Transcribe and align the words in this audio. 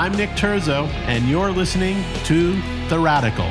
I'm 0.00 0.16
Nick 0.16 0.30
Turzo, 0.30 0.86
and 1.04 1.28
you're 1.28 1.50
listening 1.50 2.02
to 2.24 2.58
The 2.88 2.98
Radical. 2.98 3.50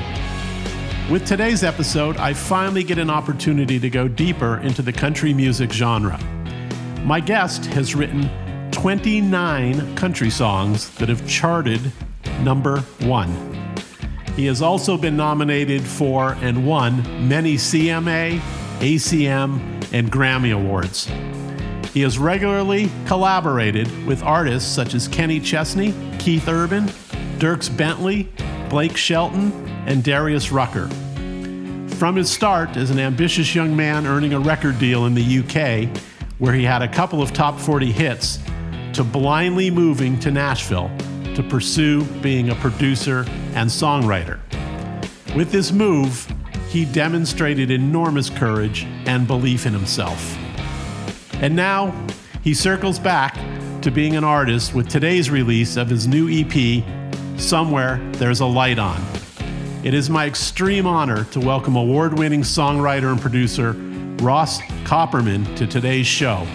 With 1.08 1.24
today's 1.24 1.64
episode, 1.64 2.18
I 2.18 2.34
finally 2.34 2.84
get 2.84 2.98
an 2.98 3.12
opportunity 3.12 3.80
to 3.80 3.88
go 3.88 4.08
deeper 4.08 4.58
into 4.58 4.82
the 4.82 4.92
country 4.92 5.32
music 5.32 5.72
genre. 5.72 6.20
My 7.04 7.20
guest 7.20 7.66
has 7.68 7.94
written 7.94 8.32
29 8.72 9.96
country 9.96 10.32
songs 10.32 10.90
that 10.96 11.08
have 11.08 11.28
charted 11.28 11.92
number 12.42 12.80
one. 13.02 13.30
He 14.36 14.48
has 14.48 14.64
also 14.64 14.98
been 14.98 15.16
nominated 15.16 15.84
for 15.84 16.32
and 16.42 16.66
won 16.66 17.04
many 17.30 17.58
CMA, 17.58 18.40
ACM, 18.80 19.94
and 19.94 20.12
Grammy 20.12 20.52
Awards. 20.52 21.12
He 21.94 22.02
has 22.02 22.18
regularly 22.18 22.90
collaborated 23.06 24.08
with 24.08 24.24
artists 24.24 24.68
such 24.68 24.96
as 24.96 25.08
Kenny 25.08 25.40
Chesney, 25.40 25.94
Keith 26.20 26.48
Urban, 26.48 26.86
Dierks 27.40 27.76
Bentley, 27.76 28.30
Blake 28.70 28.98
Shelton, 28.98 29.52
and 29.88 30.04
Darius 30.04 30.52
Rucker. 30.52 30.88
From 31.96 32.16
his 32.16 32.30
start 32.30 32.78
as 32.78 32.92
an 32.92 33.00
ambitious 33.00 33.56
young 33.56 33.76
man 33.76 34.06
earning 34.06 34.34
a 34.34 34.40
record 34.40 34.78
deal 34.78 35.06
in 35.06 35.16
the 35.16 35.40
UK, 35.40 35.90
where 36.38 36.54
he 36.54 36.64
had 36.64 36.82
a 36.82 36.88
couple 36.88 37.22
of 37.22 37.34
top 37.34 37.60
40 37.60 37.92
hits, 37.92 38.40
to 38.94 39.04
blindly 39.04 39.72
moving 39.72 40.20
to 40.20 40.30
Nashville 40.30 40.92
to 41.36 41.44
pursue 41.44 42.04
being 42.22 42.50
a 42.50 42.56
producer 42.56 43.26
and 43.54 43.70
songwriter. 43.70 44.40
With 45.36 45.52
this 45.52 45.72
move, 45.72 46.28
he 46.68 46.86
demonstrated 46.86 47.72
enormous 47.72 48.30
courage 48.30 48.84
and 49.06 49.26
belief 49.26 49.66
in 49.66 49.74
himself. 49.74 50.38
And 51.36 51.56
now 51.56 51.94
he 52.44 52.54
circles 52.54 53.00
back 53.00 53.38
to 53.82 53.92
being 53.92 54.18
an 54.18 54.26
artist 54.26 54.74
with 54.74 54.90
today's 54.90 55.30
release 55.30 55.78
of 55.78 55.88
his 55.90 56.06
new 56.06 56.28
EP, 56.30 56.84
Somewhere 57.40 57.98
There's 58.14 58.42
a 58.42 58.46
Light 58.46 58.78
On. 58.78 59.02
It 59.86 59.94
is 59.94 60.10
my 60.10 60.26
extreme 60.26 60.86
honor 60.86 61.24
to 61.26 61.40
welcome 61.40 61.78
award 61.78 62.20
winning 62.20 62.42
songwriter 62.42 63.10
and 63.10 63.22
producer 63.22 63.72
Ross 64.22 64.60
Copperman 64.84 65.56
to 65.56 65.66
today's 65.66 66.08
show. 66.08 66.46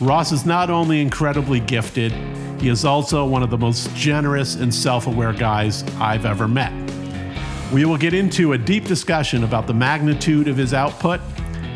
Ross 0.00 0.32
is 0.32 0.46
not 0.46 0.70
only 0.70 1.02
incredibly 1.02 1.60
gifted, 1.60 2.10
he 2.58 2.70
is 2.70 2.86
also 2.86 3.26
one 3.26 3.42
of 3.42 3.50
the 3.50 3.58
most 3.58 3.94
generous 3.94 4.54
and 4.54 4.74
self 4.74 5.06
aware 5.06 5.34
guys 5.34 5.82
I've 5.98 6.24
ever 6.24 6.48
met. 6.48 6.72
We 7.70 7.84
will 7.84 7.98
get 7.98 8.14
into 8.14 8.54
a 8.54 8.58
deep 8.58 8.86
discussion 8.86 9.44
about 9.44 9.66
the 9.66 9.74
magnitude 9.74 10.48
of 10.48 10.56
his 10.56 10.72
output 10.72 11.20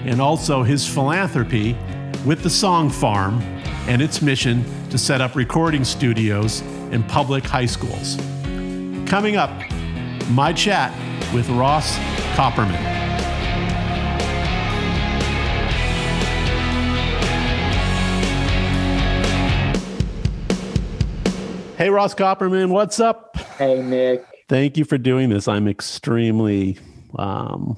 and 0.06 0.22
also 0.22 0.62
his 0.62 0.88
philanthropy 0.88 1.76
with 2.24 2.42
the 2.42 2.50
Song 2.50 2.88
Farm 2.88 3.42
and 3.86 4.00
its 4.00 4.22
mission 4.22 4.64
to 4.88 4.98
set 4.98 5.20
up 5.20 5.34
recording 5.34 5.84
studios 5.84 6.62
in 6.90 7.02
public 7.04 7.44
high 7.44 7.66
schools. 7.66 8.16
Coming 9.06 9.36
up, 9.36 9.50
my 10.30 10.52
chat 10.52 10.92
with 11.34 11.48
Ross 11.50 11.98
Copperman. 12.34 12.94
Hey, 21.77 21.90
Ross 21.90 22.14
Copperman, 22.14 22.70
what's 22.70 23.00
up? 23.00 23.36
Hey, 23.58 23.82
Nick. 23.82 24.24
Thank 24.48 24.77
you 24.77 24.84
for 24.84 24.96
doing 24.96 25.28
this. 25.28 25.48
I'm 25.48 25.68
extremely, 25.68 26.78
um, 27.18 27.77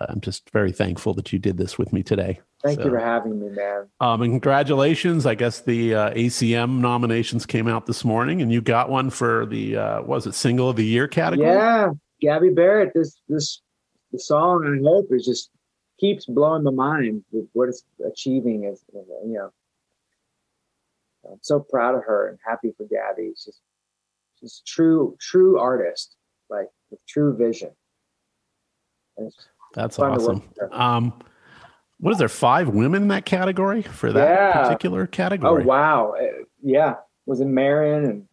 I'm 0.00 0.20
just 0.20 0.48
very 0.50 0.72
thankful 0.72 1.14
that 1.14 1.32
you 1.32 1.38
did 1.38 1.58
this 1.58 1.76
with 1.76 1.92
me 1.92 2.02
today. 2.02 2.40
Thank 2.64 2.78
so, 2.78 2.86
you 2.86 2.92
for 2.92 2.98
having 2.98 3.38
me, 3.38 3.50
man. 3.50 3.88
Um, 4.00 4.22
and 4.22 4.32
congratulations. 4.32 5.26
I 5.26 5.34
guess 5.34 5.60
the 5.60 5.94
uh, 5.94 6.10
ACM 6.14 6.78
nominations 6.78 7.44
came 7.44 7.68
out 7.68 7.84
this 7.84 8.06
morning, 8.06 8.40
and 8.40 8.50
you 8.50 8.62
got 8.62 8.88
one 8.88 9.10
for 9.10 9.44
the 9.44 9.76
uh, 9.76 10.02
was 10.02 10.26
it 10.26 10.34
single 10.34 10.70
of 10.70 10.76
the 10.76 10.84
year 10.84 11.06
category? 11.06 11.46
Yeah, 11.46 11.90
Gabby 12.22 12.48
Barrett. 12.48 12.92
This 12.94 13.20
this 13.28 13.60
the 14.12 14.18
song 14.18 14.64
I 14.64 14.82
hope 14.82 15.08
is 15.10 15.26
just 15.26 15.50
keeps 16.00 16.24
blowing 16.24 16.62
my 16.62 16.70
mind 16.70 17.22
with 17.32 17.46
what 17.52 17.68
it's 17.68 17.84
achieving. 18.10 18.64
As 18.64 18.82
you 18.94 19.04
know, 19.24 19.50
I'm 21.30 21.38
so 21.42 21.60
proud 21.60 21.96
of 21.96 22.04
her 22.04 22.28
and 22.28 22.38
happy 22.46 22.72
for 22.78 22.86
Gabby. 22.86 23.32
She's 23.36 23.60
she's 24.40 24.62
true 24.66 25.18
true 25.20 25.58
artist, 25.58 26.16
like 26.48 26.68
with 26.90 27.04
true 27.06 27.36
vision. 27.36 27.72
That's 29.74 29.98
awesome. 29.98 30.42
Um, 30.72 31.12
what 31.98 32.12
is 32.12 32.18
there 32.18 32.28
five 32.28 32.68
women 32.68 33.02
in 33.02 33.08
that 33.08 33.24
category 33.24 33.82
for 33.82 34.12
that 34.12 34.28
yeah. 34.28 34.62
particular 34.62 35.06
category? 35.06 35.62
Oh 35.62 35.66
wow, 35.66 36.14
uh, 36.20 36.44
yeah. 36.62 36.96
Was 37.26 37.40
it 37.40 37.46
Maren 37.46 38.04
and 38.04 38.28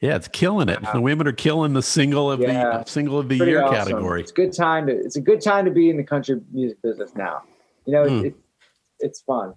yeah, 0.00 0.14
it's 0.14 0.28
killing 0.28 0.68
it. 0.68 0.78
The 0.92 1.00
women 1.00 1.26
are 1.26 1.32
killing 1.32 1.72
the 1.72 1.82
single 1.82 2.30
of 2.30 2.40
yeah. 2.40 2.78
the 2.78 2.84
single 2.84 3.18
of 3.18 3.28
the 3.28 3.36
Pretty 3.36 3.50
year 3.50 3.62
awesome. 3.62 3.74
category. 3.74 4.20
It's 4.20 4.30
a 4.30 4.34
good 4.34 4.52
time 4.52 4.86
to 4.86 4.92
it's 4.92 5.16
a 5.16 5.20
good 5.20 5.40
time 5.40 5.64
to 5.64 5.72
be 5.72 5.90
in 5.90 5.96
the 5.96 6.04
country 6.04 6.40
music 6.52 6.80
business 6.82 7.16
now. 7.16 7.42
You 7.84 7.92
know, 7.94 8.04
mm. 8.04 8.24
it, 8.26 8.34
it's 9.00 9.20
fun. 9.22 9.54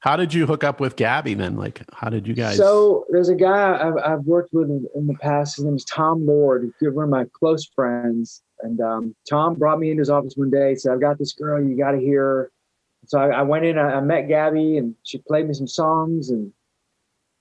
How 0.00 0.16
did 0.16 0.34
you 0.34 0.46
hook 0.46 0.64
up 0.64 0.80
with 0.80 0.96
Gabby 0.96 1.34
then? 1.34 1.56
Like, 1.56 1.82
how 1.92 2.10
did 2.10 2.28
you 2.28 2.34
guys? 2.34 2.58
So 2.58 3.06
there's 3.10 3.30
a 3.30 3.34
guy 3.34 3.80
I've, 3.80 3.96
I've 3.96 4.24
worked 4.24 4.52
with 4.52 4.68
in, 4.68 4.86
in, 4.94 5.06
the 5.06 5.14
past. 5.14 5.56
His 5.56 5.64
name 5.64 5.74
is 5.74 5.84
Tom 5.84 6.26
Lord. 6.26 6.70
He's 6.78 6.90
one 6.92 7.04
of 7.04 7.10
my 7.10 7.24
close 7.32 7.66
friends. 7.74 8.42
And 8.60 8.80
um, 8.80 9.14
Tom 9.28 9.54
brought 9.54 9.78
me 9.78 9.90
into 9.90 10.00
his 10.00 10.10
office 10.10 10.34
one 10.36 10.50
day. 10.50 10.74
Said, 10.74 10.92
"I've 10.92 11.00
got 11.00 11.18
this 11.18 11.32
girl. 11.32 11.62
You 11.62 11.76
got 11.76 11.92
to 11.92 11.98
hear." 12.00 12.22
Her. 12.22 12.52
So 13.06 13.20
I, 13.20 13.28
I 13.28 13.42
went 13.42 13.64
in. 13.64 13.78
I, 13.78 13.96
I, 13.96 14.00
met 14.00 14.28
Gabby, 14.28 14.78
and 14.78 14.94
she 15.02 15.18
played 15.18 15.46
me 15.46 15.54
some 15.54 15.68
songs, 15.68 16.30
and 16.30 16.52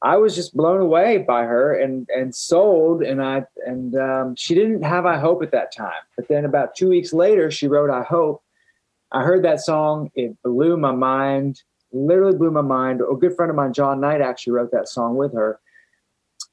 I 0.02 0.18
was 0.18 0.36
just 0.36 0.56
blown 0.56 0.82
away 0.82 1.20
by 1.20 1.44
her 1.44 1.80
and 1.80 2.08
and 2.10 2.36
sold. 2.36 3.02
And 3.02 3.24
I 3.24 3.46
and 3.66 3.96
um, 3.96 4.36
she 4.36 4.56
didn't 4.56 4.84
have 4.84 5.06
"I 5.06 5.18
Hope" 5.18 5.42
at 5.44 5.52
that 5.52 5.74
time. 5.74 5.94
But 6.16 6.28
then 6.28 6.46
about 6.46 6.76
two 6.76 6.90
weeks 6.90 7.14
later, 7.14 7.50
she 7.50 7.68
wrote 7.68 7.90
"I 7.90 8.04
Hope." 8.04 8.42
I 9.12 9.24
heard 9.24 9.46
that 9.46 9.62
song. 9.62 10.12
It 10.16 10.36
blew 10.44 10.76
my 10.78 10.92
mind. 10.92 11.62
Literally 11.94 12.38
blew 12.38 12.52
my 12.52 12.62
mind. 12.62 13.02
A 13.02 13.16
good 13.16 13.36
friend 13.36 13.50
of 13.50 13.56
mine, 13.56 13.72
Jon 13.72 14.02
Nite, 14.02 14.20
actually 14.20 14.54
wrote 14.54 14.72
that 14.72 14.90
song 14.90 15.16
with 15.16 15.34
her 15.34 15.60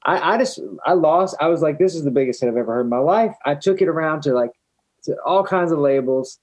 I, 0.05 0.33
I 0.33 0.37
just 0.37 0.59
I 0.85 0.93
lost. 0.93 1.35
I 1.39 1.47
was 1.47 1.61
like, 1.61 1.79
this 1.79 1.95
is 1.95 2.03
the 2.03 2.11
biggest 2.11 2.41
hit 2.41 2.49
I've 2.49 2.57
ever 2.57 2.73
heard 2.73 2.81
in 2.81 2.89
my 2.89 2.97
life. 2.97 3.35
I 3.45 3.55
took 3.55 3.81
it 3.81 3.87
around 3.87 4.23
to 4.23 4.33
like 4.33 4.51
to 5.03 5.15
all 5.25 5.43
kinds 5.43 5.71
of 5.71 5.79
labels, 5.79 6.39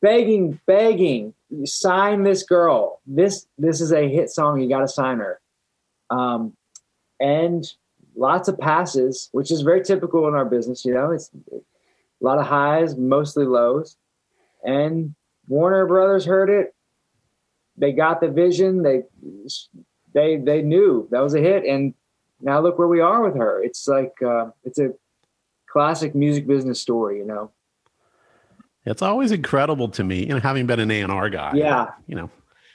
begging, 0.00 0.60
begging, 0.66 1.34
sign 1.64 2.22
this 2.22 2.42
girl. 2.42 3.00
This 3.06 3.46
this 3.58 3.80
is 3.80 3.92
a 3.92 4.08
hit 4.08 4.30
song. 4.30 4.60
You 4.60 4.68
got 4.68 4.80
to 4.80 4.88
sign 4.88 5.18
her. 5.18 5.40
Um, 6.10 6.56
and 7.20 7.66
lots 8.14 8.48
of 8.48 8.58
passes, 8.58 9.28
which 9.32 9.50
is 9.50 9.60
very 9.60 9.82
typical 9.82 10.26
in 10.28 10.34
our 10.34 10.44
business. 10.44 10.84
You 10.84 10.94
know, 10.94 11.10
it's 11.10 11.30
a 11.52 11.60
lot 12.20 12.38
of 12.38 12.46
highs, 12.46 12.96
mostly 12.96 13.44
lows. 13.44 13.96
And 14.64 15.14
Warner 15.48 15.86
Brothers 15.86 16.24
heard 16.24 16.50
it. 16.50 16.74
They 17.76 17.92
got 17.92 18.20
the 18.20 18.28
vision. 18.28 18.82
They 18.82 19.02
they 20.14 20.38
they 20.38 20.62
knew 20.62 21.08
that 21.10 21.20
was 21.20 21.34
a 21.34 21.40
hit, 21.40 21.64
and 21.64 21.92
now 22.40 22.60
look 22.60 22.78
where 22.78 22.88
we 22.88 23.00
are 23.00 23.22
with 23.22 23.36
her. 23.36 23.62
It's 23.62 23.86
like 23.88 24.12
uh, 24.24 24.50
it's 24.64 24.78
a 24.78 24.92
classic 25.68 26.14
music 26.14 26.46
business 26.46 26.80
story, 26.80 27.18
you 27.18 27.24
know. 27.24 27.50
It's 28.84 29.02
always 29.02 29.32
incredible 29.32 29.88
to 29.90 30.04
me, 30.04 30.20
you 30.20 30.28
know, 30.28 30.40
having 30.40 30.66
been 30.66 30.78
an 30.78 30.90
A 30.90 31.00
and 31.00 31.10
R 31.10 31.28
guy. 31.28 31.52
Yeah, 31.54 31.90
you 32.06 32.14
know, 32.14 32.30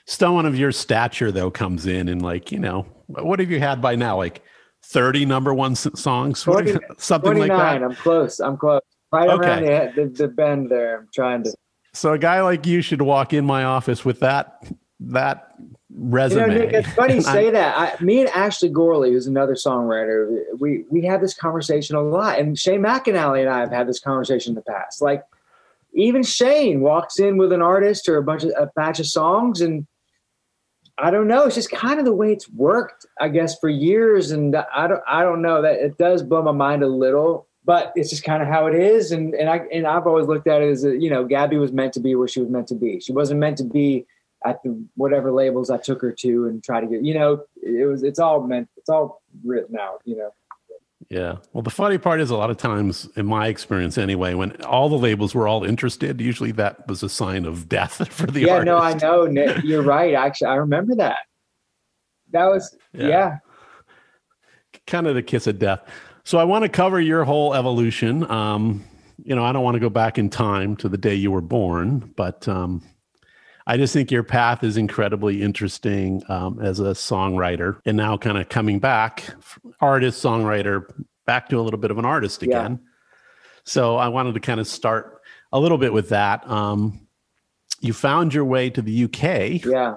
someone 0.06 0.46
of 0.46 0.58
your 0.58 0.72
stature 0.72 1.32
though 1.32 1.50
comes 1.50 1.86
in 1.86 2.08
and 2.08 2.20
like, 2.22 2.52
you 2.52 2.58
know, 2.58 2.86
what 3.06 3.40
have 3.40 3.50
you 3.50 3.60
had 3.60 3.80
by 3.80 3.94
now? 3.94 4.16
Like 4.16 4.42
thirty 4.84 5.24
number 5.24 5.54
one 5.54 5.74
songs, 5.74 6.42
20, 6.44 6.76
something 6.98 7.38
like 7.38 7.50
that. 7.50 7.82
I'm 7.82 7.94
close. 7.94 8.40
I'm 8.40 8.56
close. 8.56 8.82
Right 9.10 9.28
okay. 9.28 9.66
around 9.66 9.94
the, 9.94 10.02
the, 10.02 10.08
the 10.08 10.28
bend 10.28 10.70
there. 10.70 11.00
I'm 11.00 11.08
trying 11.14 11.44
to. 11.44 11.54
So 11.92 12.14
a 12.14 12.18
guy 12.18 12.40
like 12.40 12.66
you 12.66 12.80
should 12.80 13.02
walk 13.02 13.34
in 13.34 13.44
my 13.44 13.64
office 13.64 14.04
with 14.04 14.20
that 14.20 14.64
that 15.00 15.54
resume. 15.94 16.40
You 16.40 16.46
know, 16.46 16.58
Nick, 16.64 16.72
it's 16.72 16.92
funny 16.92 17.14
you 17.16 17.22
say 17.22 17.50
that. 17.50 17.76
I, 17.76 18.02
me 18.02 18.20
and 18.20 18.28
Ashley 18.34 18.68
Gorley, 18.68 19.10
who's 19.10 19.26
another 19.26 19.54
songwriter, 19.54 20.42
we 20.58 20.84
we 20.90 21.04
have 21.04 21.20
this 21.20 21.34
conversation 21.34 21.96
a 21.96 22.02
lot, 22.02 22.38
and 22.38 22.58
Shane 22.58 22.80
McAnally 22.80 23.40
and 23.40 23.48
I 23.48 23.60
have 23.60 23.70
had 23.70 23.88
this 23.88 24.00
conversation 24.00 24.52
in 24.52 24.54
the 24.54 24.62
past. 24.62 25.02
Like, 25.02 25.24
even 25.94 26.22
Shane 26.22 26.80
walks 26.80 27.18
in 27.18 27.36
with 27.36 27.52
an 27.52 27.62
artist 27.62 28.08
or 28.08 28.16
a 28.16 28.22
bunch 28.22 28.44
of 28.44 28.50
a 28.58 28.66
batch 28.74 29.00
of 29.00 29.06
songs, 29.06 29.60
and 29.60 29.86
I 30.98 31.10
don't 31.10 31.28
know. 31.28 31.44
It's 31.44 31.54
just 31.54 31.70
kind 31.70 31.98
of 31.98 32.04
the 32.04 32.14
way 32.14 32.32
it's 32.32 32.48
worked, 32.50 33.06
I 33.20 33.28
guess, 33.28 33.58
for 33.58 33.68
years, 33.68 34.30
and 34.30 34.56
I 34.56 34.86
don't 34.86 35.02
I 35.06 35.22
don't 35.22 35.42
know 35.42 35.62
that 35.62 35.74
it 35.74 35.98
does 35.98 36.22
blow 36.22 36.42
my 36.42 36.52
mind 36.52 36.82
a 36.82 36.88
little. 36.88 37.46
But 37.64 37.92
it's 37.94 38.10
just 38.10 38.24
kind 38.24 38.42
of 38.42 38.48
how 38.48 38.66
it 38.66 38.74
is, 38.74 39.12
and 39.12 39.34
and 39.34 39.48
I 39.48 39.58
and 39.72 39.86
I've 39.86 40.08
always 40.08 40.26
looked 40.26 40.48
at 40.48 40.62
it 40.62 40.70
as 40.70 40.84
a, 40.84 40.98
you 40.98 41.08
know, 41.08 41.24
Gabby 41.24 41.58
was 41.58 41.70
meant 41.70 41.92
to 41.92 42.00
be 42.00 42.16
where 42.16 42.26
she 42.26 42.40
was 42.40 42.48
meant 42.48 42.66
to 42.68 42.74
be. 42.74 42.98
She 42.98 43.12
wasn't 43.12 43.38
meant 43.38 43.56
to 43.58 43.64
be 43.64 44.04
at 44.44 44.62
the 44.62 44.84
whatever 44.96 45.32
labels 45.32 45.70
I 45.70 45.78
took 45.78 46.00
her 46.02 46.12
to 46.12 46.46
and 46.46 46.62
try 46.62 46.80
to 46.80 46.86
get, 46.86 47.04
you 47.04 47.14
know, 47.14 47.44
it 47.62 47.86
was, 47.86 48.02
it's 48.02 48.18
all 48.18 48.46
meant, 48.46 48.68
it's 48.76 48.88
all 48.88 49.22
written 49.44 49.78
out, 49.78 50.00
you 50.04 50.16
know. 50.16 50.30
Yeah. 51.08 51.36
Well, 51.52 51.62
the 51.62 51.70
funny 51.70 51.98
part 51.98 52.20
is 52.20 52.30
a 52.30 52.36
lot 52.36 52.50
of 52.50 52.56
times, 52.56 53.08
in 53.16 53.26
my 53.26 53.48
experience 53.48 53.98
anyway, 53.98 54.34
when 54.34 54.60
all 54.62 54.88
the 54.88 54.96
labels 54.96 55.34
were 55.34 55.46
all 55.46 55.64
interested, 55.64 56.20
usually 56.20 56.52
that 56.52 56.88
was 56.88 57.02
a 57.02 57.08
sign 57.08 57.44
of 57.44 57.68
death 57.68 58.08
for 58.12 58.26
the 58.26 58.42
yeah, 58.42 58.52
artist. 58.54 58.66
no, 58.66 58.78
I 58.78 58.94
know. 58.94 59.26
You're 59.62 59.82
right. 59.82 60.14
Actually, 60.14 60.48
I 60.48 60.54
remember 60.54 60.94
that. 60.96 61.18
That 62.30 62.46
was, 62.46 62.76
yeah. 62.92 63.08
yeah. 63.08 63.38
kind 64.86 65.06
of 65.06 65.14
the 65.14 65.22
kiss 65.22 65.46
of 65.46 65.58
death. 65.58 65.80
So 66.24 66.38
I 66.38 66.44
want 66.44 66.62
to 66.62 66.68
cover 66.68 67.00
your 67.00 67.24
whole 67.24 67.52
evolution. 67.52 68.28
Um, 68.30 68.84
you 69.24 69.34
know, 69.34 69.44
I 69.44 69.52
don't 69.52 69.62
want 69.62 69.74
to 69.74 69.80
go 69.80 69.90
back 69.90 70.18
in 70.18 70.30
time 70.30 70.76
to 70.76 70.88
the 70.88 70.96
day 70.96 71.14
you 71.14 71.30
were 71.30 71.40
born, 71.40 72.12
but 72.16 72.48
um, 72.48 72.82
I 73.66 73.76
just 73.76 73.92
think 73.92 74.10
your 74.10 74.22
path 74.22 74.64
is 74.64 74.76
incredibly 74.76 75.42
interesting 75.42 76.22
um, 76.28 76.58
as 76.60 76.80
a 76.80 76.92
songwriter, 76.92 77.78
and 77.84 77.96
now 77.96 78.16
kind 78.16 78.38
of 78.38 78.48
coming 78.48 78.78
back, 78.78 79.34
artist, 79.80 80.22
songwriter, 80.22 80.84
back 81.26 81.48
to 81.50 81.58
a 81.58 81.62
little 81.62 81.78
bit 81.78 81.90
of 81.90 81.98
an 81.98 82.04
artist 82.04 82.42
again. 82.42 82.80
Yeah. 82.82 82.88
So 83.64 83.96
I 83.96 84.08
wanted 84.08 84.34
to 84.34 84.40
kind 84.40 84.58
of 84.58 84.66
start 84.66 85.20
a 85.52 85.60
little 85.60 85.78
bit 85.78 85.92
with 85.92 86.08
that. 86.08 86.48
Um, 86.50 87.06
you 87.80 87.92
found 87.92 88.34
your 88.34 88.44
way 88.44 88.70
to 88.70 88.82
the 88.82 89.04
UK, 89.04 89.64
yeah, 89.64 89.96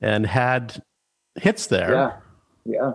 and 0.00 0.26
had 0.26 0.82
hits 1.36 1.66
there, 1.66 1.92
yeah, 2.64 2.76
yeah. 2.76 2.92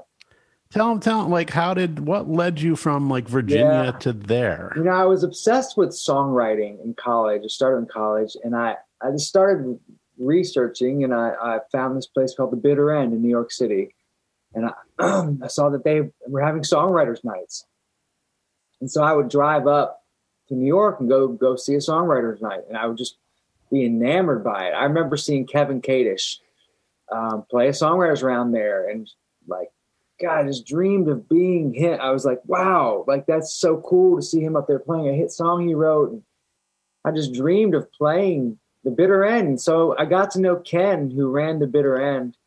Tell 0.70 0.90
them, 0.90 1.00
tell 1.00 1.22
them, 1.22 1.32
like, 1.32 1.50
how 1.50 1.74
did 1.74 2.00
what 2.00 2.28
led 2.28 2.60
you 2.60 2.76
from 2.76 3.10
like 3.10 3.28
Virginia 3.28 3.92
yeah. 3.94 4.00
to 4.00 4.12
there? 4.12 4.74
You 4.76 4.84
know, 4.84 4.92
I 4.92 5.06
was 5.06 5.24
obsessed 5.24 5.78
with 5.78 5.90
songwriting 5.90 6.84
in 6.84 6.94
college. 6.94 7.44
I 7.46 7.48
started 7.48 7.78
in 7.78 7.86
college, 7.86 8.36
and 8.44 8.54
I 8.54 8.76
I 9.02 9.12
just 9.12 9.28
started 9.28 9.80
researching, 10.18 11.04
and 11.04 11.14
I, 11.14 11.34
I 11.42 11.60
found 11.72 11.96
this 11.96 12.08
place 12.08 12.34
called 12.36 12.52
the 12.52 12.58
Bitter 12.58 12.92
End 12.92 13.14
in 13.14 13.22
New 13.22 13.30
York 13.30 13.52
City, 13.52 13.96
and 14.54 14.66
I, 14.66 14.74
I 15.44 15.48
saw 15.48 15.70
that 15.70 15.84
they 15.84 16.10
were 16.28 16.42
having 16.42 16.64
songwriters 16.64 17.24
nights, 17.24 17.66
and 18.82 18.90
so 18.90 19.04
I 19.04 19.14
would 19.14 19.30
drive 19.30 19.68
up 19.68 20.02
to 20.50 20.56
New 20.56 20.68
York 20.68 21.00
and 21.00 21.10
go 21.10 21.28
go 21.28 21.56
see 21.56 21.76
a 21.76 21.80
songwriters 21.80 22.42
night, 22.42 22.62
and 22.68 22.78
I 22.78 22.88
would 22.88 22.98
just 22.98 23.18
be 23.72 23.86
enamored 23.86 24.44
by 24.44 24.68
it. 24.68 24.72
I 24.72 24.84
remember 24.86 25.18
seeing 25.18 25.46
Kevin 25.46 25.82
Kadish 25.82 26.38
um, 27.12 27.46
play 27.50 27.68
a 27.68 27.72
songwriters 27.72 28.24
round 28.24 28.54
there, 28.54 28.90
and 28.90 29.10
like 29.48 29.70
God, 30.20 30.40
I 30.40 30.44
just 30.48 30.66
dreamed 30.66 31.10
of 31.10 31.30
being 31.30 31.74
him. 31.74 32.00
I 32.02 32.12
was 32.12 32.26
like, 32.26 32.40
wow, 32.46 33.06
like 33.08 33.28
that's 33.28 33.54
so 33.54 33.82
cool 33.82 34.16
to 34.18 34.22
see 34.22 34.42
him 34.42 34.56
up 34.56 34.68
there 34.68 34.80
playing 34.80 35.08
a 35.08 35.14
hit 35.14 35.32
song 35.32 35.68
he 35.68 35.76
wrote. 35.76 36.12
And 36.12 36.24
I 37.06 37.12
just 37.12 37.34
dreamed 37.34 37.76
of 37.76 37.92
playing 37.92 38.58
the 38.84 38.92
bitter 38.92 39.26
end. 39.26 39.62
So 39.62 39.96
I 39.98 40.06
got 40.06 40.32
to 40.32 40.42
know 40.42 40.58
Ken, 40.58 41.12
who 41.12 41.30
ran 41.30 41.60
the 41.60 41.68
bitter 41.68 42.00
end. 42.02 42.38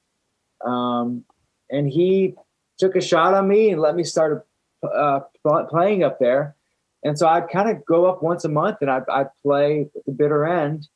Um, 0.64 1.24
and 1.70 1.88
he 1.88 2.34
took 2.78 2.96
a 2.96 3.00
shot 3.00 3.34
on 3.34 3.48
me 3.48 3.70
and 3.70 3.80
let 3.80 3.94
me 3.94 4.04
start 4.04 4.46
uh, 4.82 5.20
playing 5.68 6.02
up 6.02 6.18
there. 6.18 6.56
And 7.02 7.18
so 7.18 7.26
I'd 7.26 7.48
kind 7.48 7.70
of 7.70 7.84
go 7.84 8.06
up 8.06 8.22
once 8.22 8.44
a 8.44 8.48
month 8.48 8.78
and 8.80 8.90
I'd, 8.90 9.08
I'd 9.08 9.28
play 9.42 9.88
at 9.94 10.04
the 10.04 10.12
bitter 10.12 10.46
end. 10.46 10.88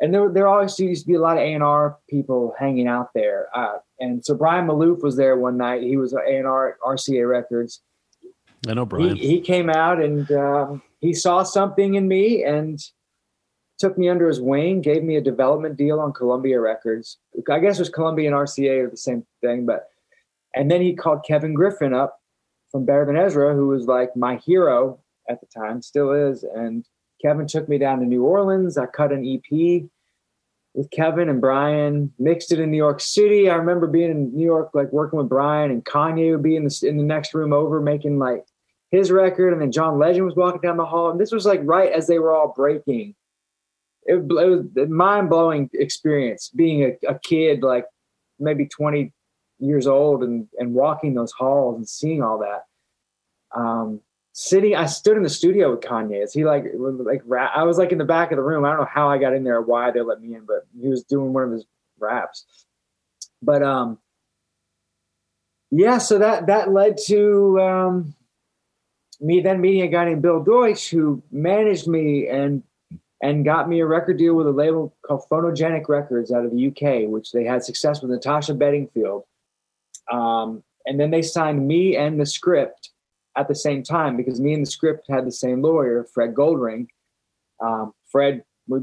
And 0.00 0.14
there, 0.14 0.28
there 0.28 0.46
always 0.46 0.78
used 0.78 1.02
to 1.02 1.08
be 1.08 1.14
a 1.14 1.20
lot 1.20 1.38
of 1.38 1.42
A&R 1.42 1.96
people 2.08 2.54
hanging 2.58 2.86
out 2.86 3.10
there. 3.14 3.48
Uh, 3.54 3.78
and 3.98 4.24
so 4.24 4.34
Brian 4.34 4.66
Malouf 4.66 5.02
was 5.02 5.16
there 5.16 5.36
one 5.36 5.56
night. 5.56 5.82
He 5.82 5.96
was 5.96 6.12
A&R 6.12 6.68
at 6.70 6.80
RCA 6.80 7.28
Records. 7.28 7.82
I 8.68 8.74
know 8.74 8.86
Brian. 8.86 9.16
He, 9.16 9.28
he 9.28 9.40
came 9.40 9.70
out 9.70 10.00
and 10.00 10.30
um, 10.32 10.82
he 11.00 11.14
saw 11.14 11.42
something 11.42 11.94
in 11.94 12.06
me 12.06 12.44
and 12.44 12.78
took 13.78 13.96
me 13.96 14.08
under 14.08 14.28
his 14.28 14.40
wing, 14.40 14.80
gave 14.80 15.02
me 15.02 15.16
a 15.16 15.20
development 15.20 15.76
deal 15.76 16.00
on 16.00 16.12
Columbia 16.12 16.60
Records. 16.60 17.18
I 17.50 17.58
guess 17.58 17.78
it 17.78 17.82
was 17.82 17.88
Columbia 17.88 18.28
and 18.28 18.36
RCA 18.36 18.86
are 18.86 18.90
the 18.90 18.96
same 18.96 19.24
thing, 19.40 19.66
but 19.66 19.88
and 20.54 20.70
then 20.70 20.80
he 20.80 20.94
called 20.94 21.24
Kevin 21.26 21.54
Griffin 21.54 21.94
up 21.94 22.20
from 22.70 22.84
Better 22.84 23.06
Than 23.06 23.16
Ezra, 23.16 23.54
who 23.54 23.68
was 23.68 23.86
like 23.86 24.16
my 24.16 24.36
hero 24.36 24.98
at 25.28 25.40
the 25.40 25.46
time, 25.46 25.82
still 25.82 26.12
is. 26.12 26.42
And 26.42 26.84
Kevin 27.22 27.46
took 27.46 27.68
me 27.68 27.78
down 27.78 28.00
to 28.00 28.06
New 28.06 28.24
Orleans. 28.24 28.78
I 28.78 28.86
cut 28.86 29.12
an 29.12 29.26
EP 29.26 29.82
with 30.74 30.90
Kevin 30.90 31.28
and 31.28 31.40
Brian, 31.40 32.12
mixed 32.18 32.52
it 32.52 32.60
in 32.60 32.70
New 32.70 32.76
York 32.76 33.00
City. 33.00 33.50
I 33.50 33.56
remember 33.56 33.86
being 33.86 34.10
in 34.10 34.34
New 34.34 34.44
York, 34.44 34.70
like 34.74 34.92
working 34.92 35.18
with 35.18 35.28
Brian 35.28 35.70
and 35.70 35.84
Kanye 35.84 36.32
would 36.32 36.42
be 36.42 36.56
in 36.56 36.64
the 36.64 36.80
in 36.86 36.96
the 36.96 37.02
next 37.02 37.34
room 37.34 37.52
over 37.52 37.80
making 37.80 38.18
like 38.18 38.44
his 38.90 39.10
record, 39.10 39.52
and 39.52 39.60
then 39.60 39.72
John 39.72 39.98
Legend 39.98 40.24
was 40.24 40.36
walking 40.36 40.60
down 40.60 40.76
the 40.76 40.86
hall, 40.86 41.10
and 41.10 41.20
this 41.20 41.32
was 41.32 41.44
like 41.44 41.60
right 41.64 41.92
as 41.92 42.06
they 42.06 42.18
were 42.18 42.34
all 42.34 42.52
breaking. 42.54 43.14
It, 44.08 44.16
it 44.16 44.26
was 44.26 44.64
a 44.76 44.86
mind 44.86 45.28
blowing 45.28 45.70
experience 45.74 46.50
being 46.54 46.82
a, 46.82 47.12
a 47.12 47.18
kid, 47.18 47.62
like 47.62 47.84
maybe 48.40 48.66
twenty 48.66 49.12
years 49.58 49.86
old, 49.86 50.24
and 50.24 50.48
and 50.58 50.74
walking 50.74 51.14
those 51.14 51.32
halls 51.32 51.76
and 51.76 51.88
seeing 51.88 52.22
all 52.22 52.38
that. 52.38 52.64
Um, 53.58 54.00
sitting 54.38 54.76
i 54.76 54.86
stood 54.86 55.16
in 55.16 55.24
the 55.24 55.28
studio 55.28 55.72
with 55.72 55.80
kanye. 55.80 56.22
Is 56.22 56.32
he 56.32 56.44
like 56.44 56.64
like 56.76 57.22
i 57.56 57.64
was 57.64 57.76
like 57.76 57.90
in 57.90 57.98
the 57.98 58.04
back 58.04 58.30
of 58.30 58.36
the 58.36 58.42
room. 58.42 58.64
I 58.64 58.68
don't 58.68 58.78
know 58.78 58.88
how 58.88 59.08
i 59.08 59.18
got 59.18 59.34
in 59.34 59.42
there 59.42 59.56
or 59.56 59.62
why 59.62 59.90
they 59.90 60.00
let 60.00 60.20
me 60.20 60.34
in 60.36 60.44
but 60.46 60.64
he 60.80 60.86
was 60.86 61.02
doing 61.02 61.32
one 61.32 61.42
of 61.42 61.50
his 61.50 61.64
raps. 61.98 62.44
But 63.42 63.64
um 63.64 63.98
yeah 65.72 65.98
so 65.98 66.20
that 66.20 66.46
that 66.46 66.70
led 66.70 66.98
to 67.06 67.60
um 67.60 68.14
me 69.20 69.40
then 69.40 69.60
meeting 69.60 69.82
a 69.82 69.88
guy 69.88 70.04
named 70.04 70.22
bill 70.22 70.44
deutsch 70.44 70.88
who 70.88 71.20
managed 71.32 71.88
me 71.88 72.28
and 72.28 72.62
and 73.22 73.44
got 73.44 73.68
me 73.68 73.80
a 73.80 73.86
record 73.86 74.18
deal 74.18 74.34
with 74.34 74.46
a 74.46 74.52
label 74.52 74.94
called 75.06 75.22
phonogenic 75.30 75.88
records 75.88 76.32
out 76.32 76.44
of 76.44 76.52
the 76.52 76.68
uk 76.68 77.10
which 77.10 77.32
they 77.32 77.44
had 77.44 77.64
success 77.64 78.00
with 78.00 78.10
natasha 78.10 78.54
bedingfield 78.54 79.24
um 80.12 80.62
and 80.86 80.98
then 80.98 81.10
they 81.10 81.22
signed 81.22 81.66
me 81.66 81.96
and 81.96 82.18
the 82.18 82.26
script 82.26 82.90
at 83.38 83.46
the 83.46 83.54
same 83.54 83.82
time 83.82 84.16
because 84.16 84.40
me 84.40 84.52
and 84.52 84.66
the 84.66 84.70
script 84.70 85.06
had 85.08 85.26
the 85.26 85.32
same 85.32 85.62
lawyer, 85.62 86.04
Fred 86.12 86.34
Goldring. 86.34 86.88
Um, 87.60 87.92
Fred, 88.10 88.42
we 88.66 88.80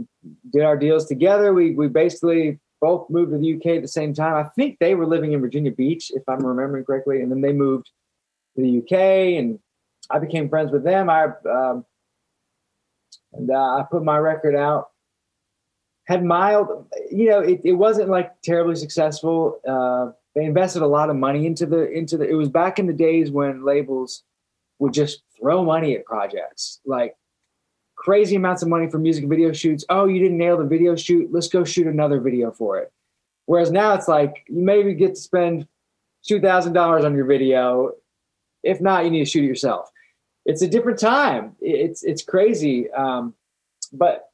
did 0.52 0.64
our 0.64 0.78
deals 0.78 1.06
together. 1.08 1.54
We 1.54 1.72
we 1.72 1.88
basically 1.88 2.60
both 2.82 3.10
moved 3.10 3.32
to 3.32 3.38
the 3.38 3.56
UK 3.56 3.78
at 3.78 3.82
the 3.82 3.88
same 3.88 4.14
time. 4.14 4.36
I 4.36 4.48
think 4.56 4.78
they 4.80 4.96
were 4.96 5.06
living 5.06 5.34
in 5.34 5.42
Virginia 5.42 5.72
Beach, 5.72 6.12
if 6.14 6.24
I'm 6.28 6.46
remembering 6.46 6.86
correctly, 6.86 7.22
and 7.22 7.32
then 7.32 7.42
they 7.42 7.52
moved 7.52 7.90
to 8.56 8.62
the 8.62 8.80
UK, 8.80 9.40
and 9.40 9.60
I 10.10 10.20
became 10.20 10.48
friends 10.48 10.72
with 10.72 10.84
them. 10.84 11.10
I 11.10 11.26
um, 11.50 11.86
and 13.38 13.52
uh, 13.52 13.54
I 13.54 13.86
put 13.90 14.04
my 14.04 14.18
record 14.18 14.56
out. 14.56 14.90
Had 16.08 16.24
mild, 16.24 16.86
you 17.12 17.30
know, 17.30 17.40
it, 17.40 17.62
it 17.64 17.74
wasn't 17.74 18.10
like 18.10 18.40
terribly 18.44 18.76
successful. 18.76 19.60
Uh, 19.68 20.12
they 20.36 20.46
invested 20.46 20.84
a 20.84 20.88
lot 20.88 21.10
of 21.10 21.16
money 21.16 21.48
into 21.48 21.66
the 21.66 21.90
into 21.90 22.18
the. 22.18 22.30
It 22.30 22.36
was 22.36 22.50
back 22.50 22.78
in 22.78 22.86
the 22.86 22.94
days 22.94 23.32
when 23.32 23.66
labels 23.66 24.24
would 24.80 24.94
just 24.94 25.24
throw 25.40 25.64
money 25.64 25.96
at 25.96 26.06
projects 26.06 26.80
like 26.86 27.16
crazy 27.96 28.36
amounts 28.36 28.62
of 28.62 28.68
money 28.68 28.88
for 28.90 29.00
music 29.00 29.26
video 29.28 29.52
shoots. 29.52 29.84
Oh, 29.90 30.06
you 30.06 30.20
didn't 30.20 30.38
nail 30.38 30.58
the 30.58 30.66
video 30.66 30.96
shoot. 30.96 31.32
Let's 31.32 31.48
go 31.48 31.64
shoot 31.64 31.88
another 31.88 32.20
video 32.20 32.52
for 32.52 32.78
it. 32.78 32.92
Whereas 33.46 33.72
now 33.72 33.94
it's 33.94 34.08
like 34.08 34.44
you 34.48 34.62
maybe 34.62 34.94
get 34.94 35.16
to 35.16 35.22
spend 35.22 35.68
two 36.24 36.40
thousand 36.40 36.74
dollars 36.74 37.04
on 37.04 37.16
your 37.16 37.26
video. 37.26 37.94
If 38.62 38.82
not, 38.82 39.06
you 39.06 39.12
need 39.12 39.26
to 39.26 39.26
shoot 39.26 39.44
it 39.44 39.48
yourself. 39.48 39.90
It's 40.46 40.62
a 40.62 40.68
different 40.68 41.00
time. 41.00 41.56
It's 41.60 42.04
it's 42.04 42.24
crazy. 42.24 42.92
Um, 42.92 43.34
but 43.92 44.30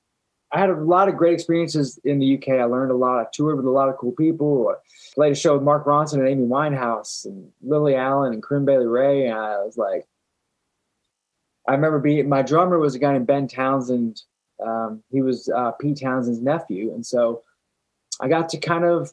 I 0.52 0.60
had 0.60 0.70
a 0.70 0.76
lot 0.76 1.08
of 1.08 1.16
great 1.16 1.34
experiences 1.34 2.00
in 2.04 2.20
the 2.20 2.38
UK. 2.38 2.60
I 2.60 2.66
learned 2.66 2.92
a 2.92 2.96
lot. 2.96 3.22
I 3.22 3.26
toured 3.34 3.56
with 3.56 3.66
a 3.66 3.72
lot 3.72 3.88
of 3.88 3.98
cool 3.98 4.12
people. 4.12 4.70
I 4.70 4.76
played 5.16 5.32
a 5.32 5.36
show 5.36 5.54
with 5.54 5.64
Mark 5.64 5.86
Ronson 5.86 6.16
and 6.16 6.28
Amy 6.28 6.46
Winehouse 6.46 7.26
and 7.26 7.50
Lily 7.62 7.96
Allen 7.96 8.34
and 8.34 8.44
Corinne 8.44 8.66
Bailey 8.66 8.88
Rae. 8.88 9.28
And 9.28 9.38
I 9.38 9.64
was 9.64 9.78
like, 9.78 10.06
I 11.68 11.72
remember 11.72 12.00
being 12.00 12.28
my 12.28 12.42
drummer 12.42 12.80
was 12.80 12.96
a 12.96 13.00
guy 13.00 13.14
named 13.14 13.28
Ben 13.28 13.48
Townsend. 13.48 14.24
Um, 14.62 15.04
he 15.10 15.22
was 15.22 15.50
uh, 15.56 15.72
Pete 15.72 16.00
Townshend's 16.00 16.42
nephew, 16.42 16.94
and 16.94 17.06
so 17.06 17.44
I 18.20 18.28
got 18.28 18.50
to 18.50 18.58
kind 18.58 18.84
of 18.84 19.12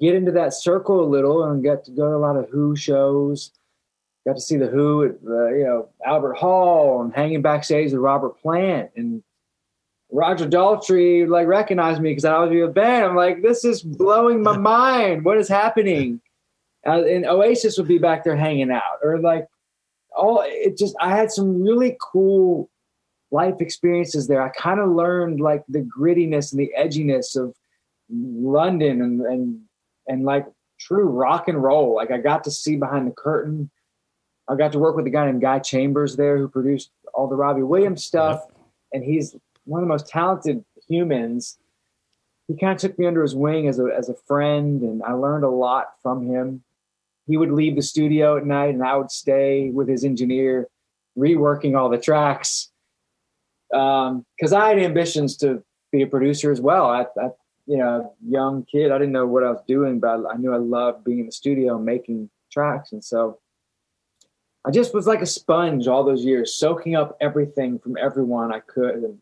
get 0.00 0.14
into 0.14 0.32
that 0.32 0.54
circle 0.54 1.04
a 1.04 1.06
little 1.06 1.44
and 1.44 1.62
get 1.62 1.84
to 1.84 1.90
go 1.90 2.10
to 2.10 2.16
a 2.16 2.18
lot 2.18 2.36
of 2.36 2.48
Who 2.50 2.76
shows. 2.76 3.52
Got 4.26 4.34
to 4.34 4.40
see 4.40 4.56
the 4.56 4.66
Who 4.66 5.04
at 5.04 5.22
the 5.22 5.54
you 5.56 5.64
know 5.64 5.88
Albert 6.04 6.34
Hall 6.34 7.02
and 7.02 7.14
hanging 7.14 7.42
backstage 7.42 7.92
with 7.92 8.00
Robert 8.00 8.40
Plant 8.40 8.90
and 8.96 9.22
Roger 10.10 10.46
Daltrey 10.46 11.28
like 11.28 11.46
recognized 11.46 12.00
me 12.00 12.10
because 12.10 12.24
I 12.24 12.38
was 12.38 12.50
with 12.50 12.64
a 12.64 12.72
band. 12.72 13.04
I'm 13.04 13.16
like, 13.16 13.42
this 13.42 13.64
is 13.64 13.82
blowing 13.82 14.42
my 14.42 14.56
mind. 14.58 15.24
What 15.24 15.38
is 15.38 15.48
happening? 15.48 16.20
Uh, 16.86 17.04
and 17.04 17.26
Oasis 17.26 17.78
would 17.78 17.88
be 17.88 17.98
back 17.98 18.24
there 18.24 18.36
hanging 18.36 18.70
out, 18.70 18.98
or 19.02 19.20
like 19.20 19.46
all 20.16 20.42
it 20.44 20.76
just 20.76 20.94
I 21.00 21.10
had 21.14 21.30
some 21.30 21.62
really 21.62 21.96
cool 22.00 22.70
life 23.30 23.60
experiences 23.60 24.26
there. 24.26 24.42
I 24.42 24.48
kind 24.50 24.80
of 24.80 24.90
learned 24.90 25.40
like 25.40 25.62
the 25.68 25.80
grittiness 25.80 26.52
and 26.52 26.60
the 26.60 26.72
edginess 26.78 27.36
of 27.36 27.54
London 28.08 29.02
and 29.02 29.20
and 29.20 29.60
and 30.06 30.24
like 30.24 30.46
true 30.78 31.04
rock 31.04 31.48
and 31.48 31.62
roll. 31.62 31.94
Like 31.94 32.10
I 32.10 32.18
got 32.18 32.44
to 32.44 32.50
see 32.50 32.76
behind 32.76 33.06
the 33.06 33.14
curtain. 33.14 33.70
I 34.48 34.54
got 34.54 34.72
to 34.72 34.78
work 34.78 34.96
with 34.96 35.06
a 35.06 35.10
guy 35.10 35.26
named 35.26 35.40
Guy 35.40 35.58
Chambers 35.58 36.16
there 36.16 36.38
who 36.38 36.48
produced 36.48 36.90
all 37.12 37.28
the 37.28 37.36
Robbie 37.36 37.62
Williams 37.62 38.04
stuff, 38.04 38.42
yep. 38.44 38.58
and 38.92 39.04
he's 39.04 39.34
one 39.64 39.82
of 39.82 39.88
the 39.88 39.92
most 39.92 40.08
talented 40.08 40.64
humans. 40.88 41.58
He 42.48 42.56
kind 42.56 42.72
of 42.72 42.78
took 42.78 42.98
me 42.98 43.06
under 43.06 43.22
his 43.22 43.34
wing 43.34 43.66
as 43.66 43.78
a 43.78 43.86
as 43.96 44.08
a 44.08 44.14
friend, 44.14 44.82
and 44.82 45.02
I 45.02 45.12
learned 45.12 45.44
a 45.44 45.50
lot 45.50 45.94
from 46.02 46.26
him 46.26 46.62
he 47.26 47.36
would 47.36 47.50
leave 47.50 47.76
the 47.76 47.82
studio 47.82 48.36
at 48.36 48.46
night 48.46 48.74
and 48.74 48.82
I 48.82 48.96
would 48.96 49.10
stay 49.10 49.70
with 49.70 49.88
his 49.88 50.04
engineer 50.04 50.68
reworking 51.18 51.76
all 51.76 51.88
the 51.88 51.98
tracks. 51.98 52.70
Um, 53.74 54.24
cause 54.40 54.52
I 54.52 54.68
had 54.68 54.78
ambitions 54.78 55.36
to 55.38 55.62
be 55.90 56.02
a 56.02 56.06
producer 56.06 56.52
as 56.52 56.60
well. 56.60 56.86
I, 56.86 57.02
I, 57.20 57.30
you 57.66 57.78
know, 57.78 58.14
young 58.24 58.64
kid, 58.64 58.92
I 58.92 58.98
didn't 58.98 59.12
know 59.12 59.26
what 59.26 59.42
I 59.42 59.50
was 59.50 59.62
doing, 59.66 59.98
but 59.98 60.24
I 60.26 60.36
knew 60.36 60.54
I 60.54 60.58
loved 60.58 61.04
being 61.04 61.20
in 61.20 61.26
the 61.26 61.32
studio 61.32 61.76
and 61.76 61.84
making 61.84 62.30
tracks. 62.52 62.92
And 62.92 63.02
so 63.02 63.40
I 64.66 64.72
just 64.72 64.92
was 64.92 65.06
like 65.06 65.22
a 65.22 65.26
sponge 65.26 65.86
all 65.86 66.02
those 66.02 66.24
years, 66.24 66.54
soaking 66.54 66.96
up 66.96 67.16
everything 67.20 67.78
from 67.78 67.96
everyone 67.96 68.52
I 68.52 68.58
could 68.60 68.96
and, 68.96 69.18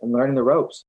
and 0.00 0.12
learning 0.12 0.36
the 0.36 0.42
ropes. 0.44 0.84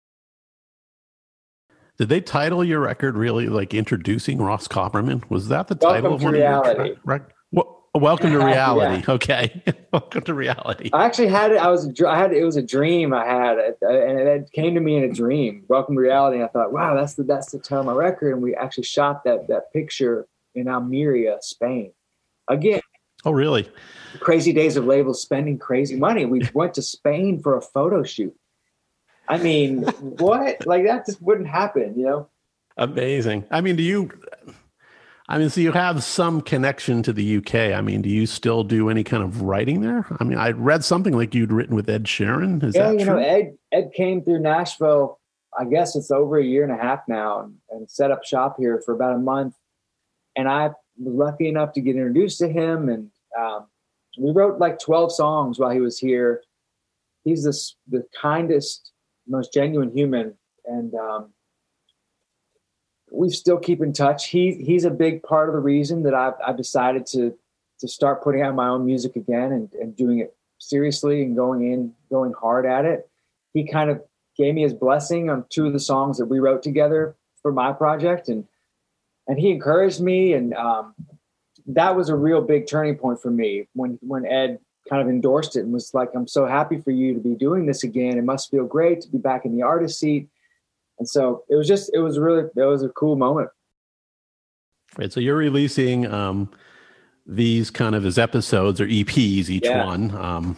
Did 1.97 2.07
they 2.09 2.21
title 2.21 2.63
your 2.63 2.81
record 2.81 3.17
really 3.17 3.47
like 3.47 3.73
introducing 3.73 4.37
Ross 4.37 4.67
Copperman? 4.67 5.27
Was 5.31 5.47
that 5.47 5.67
the 5.67 5.77
Welcome 5.81 6.01
title 6.01 6.13
of 6.13 6.23
one 6.23 6.33
reality. 6.33 6.91
of 6.91 6.97
your 7.03 7.27
well, 7.51 7.89
Welcome 7.95 8.31
to 8.31 8.37
Yeah. 8.39 8.45
reality. 8.45 9.11
Okay, 9.11 9.63
welcome 9.91 10.21
to 10.21 10.33
reality. 10.35 10.91
I 10.93 11.05
actually 11.05 11.27
had 11.29 11.51
it. 11.51 11.57
I 11.57 11.69
was, 11.69 11.91
I 12.07 12.15
had, 12.15 12.31
it 12.31 12.43
was 12.43 12.57
a 12.57 12.61
dream 12.61 13.11
I 13.11 13.25
had, 13.25 13.57
uh, 13.57 13.89
and 13.89 14.19
it 14.19 14.51
came 14.51 14.75
to 14.75 14.81
me 14.81 14.97
in 14.97 15.03
a 15.05 15.11
dream. 15.11 15.65
Welcome 15.67 15.95
to 15.95 16.01
reality. 16.01 16.35
And 16.37 16.45
I 16.45 16.49
thought, 16.49 16.71
wow, 16.71 16.95
that's 16.95 17.15
the 17.15 17.23
that's 17.23 17.51
the 17.51 17.57
title 17.57 17.79
of 17.79 17.85
my 17.87 17.93
record. 17.93 18.33
And 18.33 18.43
we 18.43 18.53
actually 18.55 18.83
shot 18.83 19.23
that 19.23 19.47
that 19.47 19.73
picture 19.73 20.27
in 20.53 20.67
Almeria, 20.67 21.39
Spain. 21.41 21.91
Again, 22.47 22.81
Oh, 23.25 23.31
really? 23.31 23.69
crazy 24.19 24.53
days 24.53 24.75
of 24.75 24.85
labels 24.85 25.21
spending 25.21 25.57
crazy 25.57 25.95
money. 25.95 26.25
We 26.25 26.47
went 26.53 26.73
to 26.75 26.81
Spain 26.81 27.41
for 27.41 27.57
a 27.57 27.61
photo 27.61 28.03
shoot. 28.03 28.35
I 29.27 29.37
mean, 29.37 29.83
what? 29.83 30.65
Like 30.65 30.85
that 30.85 31.05
just 31.05 31.21
wouldn't 31.21 31.47
happen, 31.47 31.97
you 31.97 32.05
know? 32.05 32.29
Amazing. 32.77 33.45
I 33.51 33.61
mean, 33.61 33.75
do 33.75 33.83
you? 33.83 34.09
I 35.27 35.37
mean, 35.37 35.49
so 35.49 35.61
you 35.61 35.71
have 35.73 36.03
some 36.03 36.41
connection 36.41 37.03
to 37.03 37.13
the 37.13 37.37
UK. 37.37 37.55
I 37.77 37.81
mean, 37.81 38.01
do 38.01 38.09
you 38.09 38.25
still 38.25 38.63
do 38.63 38.89
any 38.89 39.03
kind 39.03 39.21
of 39.21 39.43
writing 39.43 39.81
there? 39.81 40.07
I 40.19 40.23
mean, 40.23 40.39
I 40.39 40.51
read 40.51 40.83
something 40.83 41.15
like 41.15 41.35
you'd 41.35 41.51
written 41.51 41.75
with 41.75 41.87
Ed 41.87 42.05
Sheeran. 42.05 42.63
Is 42.63 42.75
yeah, 42.75 42.91
that 42.91 42.99
you 42.99 43.05
true? 43.05 43.15
know, 43.15 43.21
Ed 43.21 43.57
Ed 43.71 43.91
came 43.95 44.23
through 44.23 44.39
Nashville. 44.39 45.19
I 45.57 45.65
guess 45.65 45.95
it's 45.95 46.09
over 46.09 46.37
a 46.37 46.43
year 46.43 46.63
and 46.63 46.71
a 46.71 46.81
half 46.81 47.01
now, 47.07 47.41
and, 47.41 47.55
and 47.69 47.91
set 47.91 48.09
up 48.09 48.23
shop 48.23 48.55
here 48.57 48.81
for 48.83 48.95
about 48.95 49.15
a 49.15 49.19
month. 49.19 49.53
And 50.35 50.47
I 50.47 50.71
was 50.99 51.15
lucky 51.15 51.47
enough 51.47 51.73
to 51.73 51.81
get 51.81 51.95
introduced 51.95 52.39
to 52.39 52.47
him, 52.47 52.89
and 52.89 53.09
um, 53.39 53.67
we 54.17 54.31
wrote 54.31 54.59
like 54.59 54.79
twelve 54.79 55.11
songs 55.11 55.59
while 55.59 55.71
he 55.71 55.79
was 55.79 55.97
here. 55.97 56.43
He's 57.23 57.43
this 57.43 57.75
the 57.87 58.05
kindest, 58.21 58.91
most 59.27 59.53
genuine 59.53 59.91
human, 59.91 60.35
and 60.65 60.93
um, 60.95 61.33
we 63.11 63.29
still 63.29 63.57
keep 63.57 63.81
in 63.81 63.93
touch. 63.93 64.27
He 64.27 64.53
he's 64.53 64.85
a 64.85 64.91
big 64.91 65.23
part 65.23 65.49
of 65.49 65.55
the 65.55 65.61
reason 65.61 66.03
that 66.03 66.13
I've 66.13 66.35
I've 66.45 66.57
decided 66.57 67.05
to 67.07 67.35
to 67.79 67.87
start 67.87 68.23
putting 68.23 68.41
out 68.41 68.55
my 68.55 68.67
own 68.67 68.85
music 68.85 69.15
again 69.15 69.51
and, 69.53 69.71
and 69.73 69.95
doing 69.95 70.19
it 70.19 70.35
seriously 70.57 71.21
and 71.21 71.35
going 71.35 71.71
in 71.71 71.93
going 72.09 72.33
hard 72.33 72.65
at 72.65 72.85
it. 72.85 73.09
He 73.53 73.65
kind 73.65 73.89
of 73.89 74.01
gave 74.37 74.53
me 74.53 74.63
his 74.63 74.73
blessing 74.73 75.29
on 75.29 75.45
two 75.49 75.67
of 75.67 75.73
the 75.73 75.79
songs 75.79 76.17
that 76.17 76.25
we 76.25 76.39
wrote 76.39 76.61
together 76.61 77.15
for 77.41 77.51
my 77.51 77.71
project 77.71 78.27
and 78.27 78.45
and 79.29 79.39
he 79.39 79.51
encouraged 79.51 80.01
me 80.01 80.33
and 80.33 80.53
um, 80.55 80.93
that 81.67 81.95
was 81.95 82.09
a 82.09 82.15
real 82.15 82.41
big 82.41 82.67
turning 82.67 82.97
point 82.97 83.21
for 83.21 83.29
me 83.31 83.67
when 83.73 83.97
when 84.01 84.25
Ed 84.25 84.59
kind 84.89 85.01
of 85.01 85.07
endorsed 85.07 85.55
it 85.55 85.61
and 85.61 85.71
was 85.71 85.93
like 85.93 86.09
I'm 86.15 86.27
so 86.27 86.45
happy 86.47 86.81
for 86.81 86.91
you 86.91 87.13
to 87.13 87.19
be 87.19 87.35
doing 87.35 87.65
this 87.67 87.83
again. 87.83 88.17
It 88.17 88.23
must 88.23 88.49
feel 88.49 88.65
great 88.65 89.01
to 89.01 89.07
be 89.09 89.19
back 89.19 89.45
in 89.45 89.55
the 89.55 89.61
artist 89.61 89.99
seat. 89.99 90.27
And 90.97 91.07
so 91.07 91.43
it 91.47 91.55
was 91.55 91.67
just 91.67 91.91
it 91.93 91.99
was 91.99 92.17
really 92.19 92.49
it 92.55 92.63
was 92.65 92.83
a 92.83 92.89
cool 92.89 93.15
moment. 93.15 93.49
Right. 94.97 95.13
So 95.13 95.19
you're 95.19 95.35
releasing 95.37 96.07
um, 96.11 96.49
these 97.27 97.69
kind 97.69 97.93
of 97.93 98.05
as 98.05 98.17
episodes 98.17 98.81
or 98.81 98.87
EPs, 98.87 99.49
each 99.49 99.65
Yeah. 99.65 99.85
one. 99.85 100.11
Um, 100.15 100.57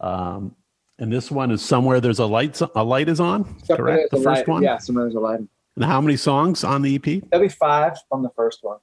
um, 0.00 0.56
and 1.00 1.12
this 1.12 1.30
one 1.30 1.50
is 1.50 1.62
somewhere 1.62 2.00
there's 2.00 2.20
a 2.20 2.26
light. 2.26 2.60
A 2.76 2.84
light 2.84 3.08
is 3.08 3.18
on. 3.18 3.44
Somewhere 3.64 3.76
correct. 3.96 4.10
The 4.12 4.18
first 4.18 4.26
Light- 4.26 4.48
one. 4.48 4.62
Yeah, 4.62 4.78
somewhere 4.78 5.04
there's 5.06 5.16
a 5.16 5.20
light. 5.20 5.40
And 5.76 5.84
how 5.84 6.00
many 6.00 6.16
songs 6.16 6.64
on 6.64 6.82
the 6.82 6.94
EP? 6.96 7.02
There'll 7.30 7.46
be 7.46 7.48
five 7.48 7.96
from 8.08 8.22
the 8.22 8.30
first 8.30 8.58
one. 8.62 8.78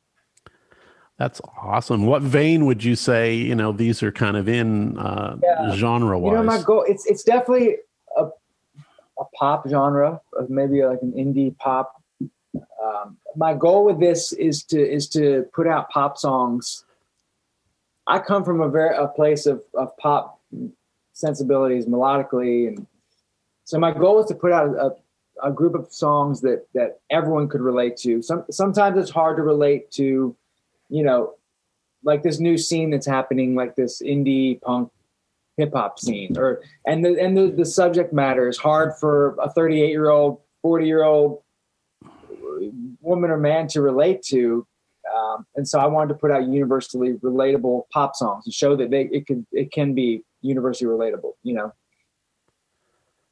That's 1.17 1.41
awesome. 1.61 2.05
What 2.05 2.21
vein 2.21 2.65
would 2.65 2.83
you 2.83 2.95
say? 2.95 3.35
You 3.35 3.53
know, 3.53 3.71
these 3.71 4.01
are 4.01 4.11
kind 4.11 4.37
of 4.37 4.47
in 4.47 4.97
uh, 4.97 5.37
Yeah. 5.43 5.75
genre 5.75 6.17
wise. 6.17 6.31
You 6.31 6.37
know, 6.37 6.43
my 6.43 6.61
goal 6.61 6.85
it's 6.87 7.05
it's 7.05 7.23
definitely 7.23 7.77
a 8.17 8.27
a 9.19 9.25
pop 9.37 9.67
genre, 9.67 10.21
uh, 10.39 10.45
maybe 10.47 10.81
like 10.85 11.01
an 11.01 11.11
indie 11.11 11.55
pop. 11.57 12.01
Um, 12.81 13.17
my 13.35 13.53
goal 13.53 13.83
with 13.83 13.99
this 13.99 14.31
is 14.33 14.63
to 14.65 14.79
is 14.81 15.09
to 15.09 15.45
put 15.53 15.67
out 15.67 15.89
pop 15.89 16.17
songs. 16.17 16.85
I 18.07 18.19
come 18.19 18.43
from 18.45 18.61
a 18.61 18.69
very 18.69 18.95
a 18.95 19.07
place 19.07 19.45
of 19.45 19.61
of 19.73 19.95
pop 19.97 20.39
sensibilities 21.11 21.85
melodically, 21.85 22.69
and 22.69 22.87
so 23.65 23.77
my 23.77 23.91
goal 23.91 24.21
is 24.21 24.27
to 24.27 24.35
put 24.35 24.53
out 24.53 24.69
a, 24.69 24.95
a 25.43 25.51
group 25.51 25.75
of 25.75 25.91
songs 25.91 26.41
that 26.41 26.67
that 26.73 26.99
everyone 27.09 27.47
could 27.47 27.61
relate 27.61 27.97
to. 27.97 28.21
Some 28.21 28.45
sometimes 28.51 28.97
it's 28.97 29.09
hard 29.09 29.37
to 29.37 29.43
relate 29.43 29.91
to, 29.91 30.35
you 30.89 31.03
know, 31.03 31.35
like 32.03 32.23
this 32.23 32.39
new 32.39 32.57
scene 32.57 32.89
that's 32.89 33.07
happening, 33.07 33.55
like 33.55 33.75
this 33.75 34.01
indie 34.01 34.61
punk 34.61 34.91
hip 35.57 35.73
hop 35.73 35.99
scene, 35.99 36.37
or 36.37 36.61
and 36.85 37.03
the 37.03 37.19
and 37.19 37.37
the, 37.37 37.51
the 37.51 37.65
subject 37.65 38.13
matter 38.13 38.47
is 38.47 38.57
hard 38.57 38.95
for 38.99 39.35
a 39.41 39.49
38 39.51 39.89
year 39.89 40.09
old, 40.09 40.39
40 40.61 40.87
year 40.87 41.03
old 41.03 41.43
woman 43.01 43.29
or 43.29 43.37
man 43.37 43.67
to 43.67 43.81
relate 43.81 44.21
to. 44.23 44.65
Um, 45.15 45.45
and 45.55 45.67
so 45.67 45.79
I 45.79 45.87
wanted 45.87 46.09
to 46.09 46.19
put 46.19 46.31
out 46.31 46.47
universally 46.47 47.13
relatable 47.13 47.83
pop 47.91 48.15
songs 48.15 48.45
and 48.45 48.53
show 48.53 48.75
that 48.75 48.91
they 48.91 49.03
it 49.11 49.27
can 49.27 49.45
it 49.51 49.71
can 49.71 49.93
be 49.93 50.23
universally 50.41 50.89
relatable. 50.89 51.33
You 51.43 51.53
know. 51.55 51.73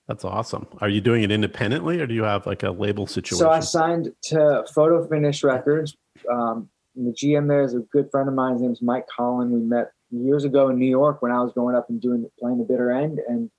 That's 0.07 0.23
awesome. 0.23 0.67
Are 0.79 0.87
you 0.87 1.01
doing 1.01 1.23
it 1.23 1.31
independently, 1.31 1.99
or 1.99 2.07
do 2.07 2.13
you 2.13 2.23
have 2.23 2.45
like 2.45 2.63
a 2.63 2.71
label 2.71 3.07
situation? 3.07 3.37
So 3.37 3.49
I 3.49 3.59
signed 3.59 4.13
to 4.23 4.63
Photo 4.73 5.05
Finish 5.07 5.43
Records. 5.43 5.97
Um, 6.31 6.69
and 6.95 7.07
the 7.07 7.11
GM 7.11 7.47
there 7.47 7.61
is 7.61 7.73
a 7.73 7.79
good 7.79 8.09
friend 8.09 8.29
of 8.29 8.35
mine. 8.35 8.53
His 8.53 8.61
name 8.61 8.71
is 8.71 8.81
Mike 8.81 9.05
Collin. 9.07 9.51
We 9.51 9.59
met 9.59 9.91
years 10.09 10.45
ago 10.45 10.69
in 10.69 10.79
New 10.79 10.89
York 10.89 11.21
when 11.21 11.31
I 11.31 11.41
was 11.41 11.51
going 11.53 11.75
up 11.75 11.89
and 11.89 12.01
doing 12.01 12.25
playing 12.39 12.57
the 12.57 12.63
bitter 12.63 12.91
end. 12.91 13.19
And 13.27 13.51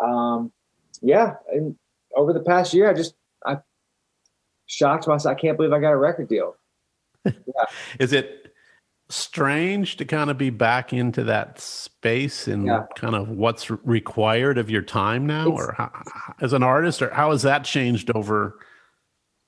um, 0.00 0.52
yeah, 1.00 1.34
and 1.52 1.76
over 2.16 2.32
the 2.32 2.40
past 2.40 2.74
year, 2.74 2.90
I 2.90 2.94
just 2.94 3.14
I 3.44 3.58
shocked 4.66 5.06
myself. 5.06 5.36
I 5.36 5.40
can't 5.40 5.56
believe 5.56 5.72
I 5.72 5.78
got 5.78 5.92
a 5.92 5.96
record 5.96 6.28
deal. 6.28 6.56
Yeah. 7.24 7.64
Is 7.98 8.12
it 8.12 8.45
strange 9.08 9.96
to 9.96 10.04
kind 10.04 10.30
of 10.30 10.38
be 10.38 10.50
back 10.50 10.92
into 10.92 11.22
that 11.24 11.60
space 11.60 12.48
and 12.48 12.66
Yeah. 12.66 12.84
kind 12.96 13.14
of 13.14 13.28
what's 13.30 13.70
required 13.70 14.58
of 14.58 14.68
your 14.70 14.82
time 14.82 15.26
now, 15.26 15.46
It's- 15.48 15.60
or 15.68 15.72
how, 15.74 15.90
as 16.40 16.52
an 16.52 16.62
artist, 16.62 17.00
or 17.02 17.10
how 17.10 17.30
has 17.30 17.42
that 17.42 17.64
changed 17.64 18.10
over 18.14 18.58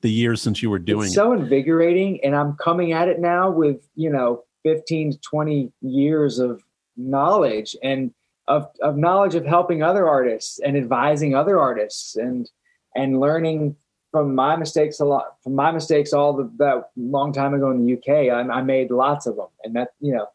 the 0.01 0.11
years 0.11 0.41
since 0.41 0.63
you 0.63 0.71
were 0.71 0.79
doing 0.79 1.07
it's 1.07 1.13
it? 1.13 1.17
so 1.17 1.33
invigorating 1.33 2.23
and 2.25 2.37
i'm 2.37 2.53
coming 2.59 2.93
at 2.93 3.09
it 3.09 3.19
now 3.19 3.51
with 3.51 3.89
you 3.97 4.09
know 4.09 4.45
15 4.63 5.11
to 5.11 5.19
20 5.29 5.73
years 5.81 6.39
of 6.39 6.63
knowledge 6.97 7.75
and 7.83 8.13
of, 8.47 8.69
of 8.81 8.97
knowledge 8.97 9.35
of 9.35 9.45
helping 9.45 9.83
other 9.83 10.09
artists 10.09 10.61
and 10.61 10.77
advising 10.77 11.35
other 11.35 11.59
artists 11.59 12.15
and 12.15 12.49
and 12.95 13.19
learning 13.19 13.75
from 14.11 14.35
my 14.35 14.57
mistakes 14.57 15.01
a 15.01 15.05
lot 15.05 15.37
from 15.43 15.55
my 15.55 15.71
mistakes 15.71 16.13
all 16.13 16.33
the, 16.33 16.51
that 16.57 16.91
long 16.97 17.33
time 17.33 17.55
ago 17.55 17.71
in 17.71 17.85
the 17.85 17.95
uk 17.95 18.09
I, 18.09 18.41
I 18.41 18.63
made 18.63 18.91
lots 18.91 19.27
of 19.27 19.37
them 19.37 19.49
and 19.65 19.77
that 19.77 19.89
you 20.01 20.15
know 20.15 20.27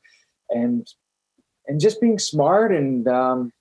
and 0.50 0.88
and 1.68 1.80
just 1.80 2.00
being 2.02 2.20
smart 2.20 2.72
and 2.72 3.08
um 3.08 3.52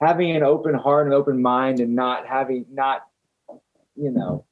having 0.00 0.36
an 0.36 0.42
open 0.42 0.74
heart 0.74 1.06
and 1.06 1.14
open 1.14 1.40
mind 1.40 1.80
and 1.80 1.94
not 1.94 2.26
having 2.26 2.66
not 2.70 3.02
you 3.96 4.10
know, 4.10 4.44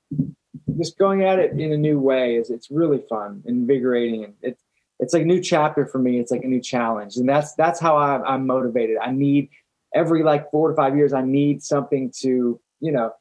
just 0.78 0.98
going 0.98 1.24
at 1.24 1.38
it 1.38 1.52
in 1.52 1.72
a 1.72 1.76
new 1.76 1.98
way 1.98 2.36
is 2.36 2.50
it's 2.50 2.70
really 2.70 3.02
fun, 3.08 3.42
invigorating, 3.46 4.24
and 4.24 4.34
it's 4.42 4.62
it's 4.98 5.12
like 5.12 5.22
a 5.22 5.26
new 5.26 5.40
chapter 5.40 5.84
for 5.84 5.98
me. 5.98 6.20
It's 6.20 6.30
like 6.30 6.44
a 6.44 6.48
new 6.48 6.60
challenge, 6.60 7.16
and 7.16 7.28
that's 7.28 7.54
that's 7.54 7.80
how 7.80 7.96
I'm, 7.96 8.22
I'm 8.24 8.46
motivated. 8.46 8.98
I 9.02 9.10
need 9.10 9.50
every 9.94 10.22
like 10.22 10.50
four 10.50 10.70
to 10.70 10.74
five 10.74 10.96
years, 10.96 11.12
I 11.12 11.22
need 11.22 11.62
something 11.62 12.12
to 12.20 12.60
you 12.80 12.92
know, 12.92 13.12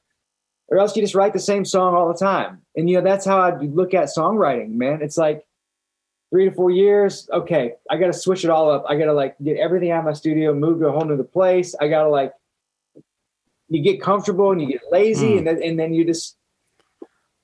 or 0.72 0.80
else 0.80 0.96
you 0.96 1.01
just 1.04 1.13
write 1.16 1.34
the 1.34 1.40
same 1.40 1.66
song 1.66 1.94
all 1.94 2.08
the 2.08 2.18
time. 2.18 2.62
And 2.75 2.90
you 2.90 2.96
know, 2.98 3.04
that's 3.04 3.25
how 3.25 3.40
I 3.40 3.56
look 3.58 3.94
at 3.94 4.08
songwriting, 4.08 4.70
man. 4.70 5.01
It's 5.01 5.18
like 5.18 5.46
three 6.32 6.46
to 6.50 6.56
four 6.56 6.72
years. 6.72 7.30
Okay, 7.32 7.74
I 7.90 7.98
got 7.98 8.08
to 8.08 8.13
switch 8.13 8.46
it 8.46 8.50
all 8.50 8.72
up. 8.72 8.86
I 8.88 8.96
got 8.96 9.06
to 9.06 9.13
like 9.13 9.36
get 9.44 9.58
everything 9.58 9.92
out 9.92 10.00
of 10.00 10.06
my 10.06 10.13
studio, 10.13 10.54
move 10.54 10.80
to 10.80 10.88
a 10.88 10.92
whole 10.92 11.06
new 11.06 11.22
place. 11.24 11.75
I 11.80 11.90
got 11.90 12.04
to 12.04 12.10
like 12.10 12.34
you 13.68 13.82
get 13.82 14.01
comfortable 14.01 14.51
and 14.51 14.62
you 14.62 14.68
get 14.68 14.82
lazy 14.92 15.34
Mm. 15.34 15.38
and 15.40 15.48
then, 15.48 15.63
and 15.63 15.80
then 15.80 15.94
you 15.94 16.04
just 16.04 16.36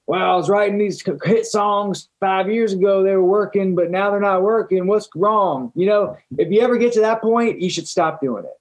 well 0.07 0.21
i 0.21 0.35
was 0.35 0.49
writing 0.49 0.77
these 0.77 1.01
hit 1.23 1.45
songs 1.45 2.09
five 2.19 2.49
years 2.51 2.73
ago 2.73 3.01
they 3.01 3.15
were 3.15 3.23
working 3.23 3.75
but 3.75 3.89
now 3.89 4.11
they're 4.11 4.19
not 4.19 4.41
working 4.43 4.87
what's 4.87 5.07
wrong 5.15 5.71
you 5.73 5.85
know 5.85 6.17
if 6.37 6.51
you 6.51 6.59
ever 6.59 6.77
get 6.77 6.91
to 6.93 6.99
that 6.99 7.21
point 7.21 7.61
you 7.61 7.69
should 7.69 7.87
stop 7.87 8.19
doing 8.19 8.43
it 8.43 8.59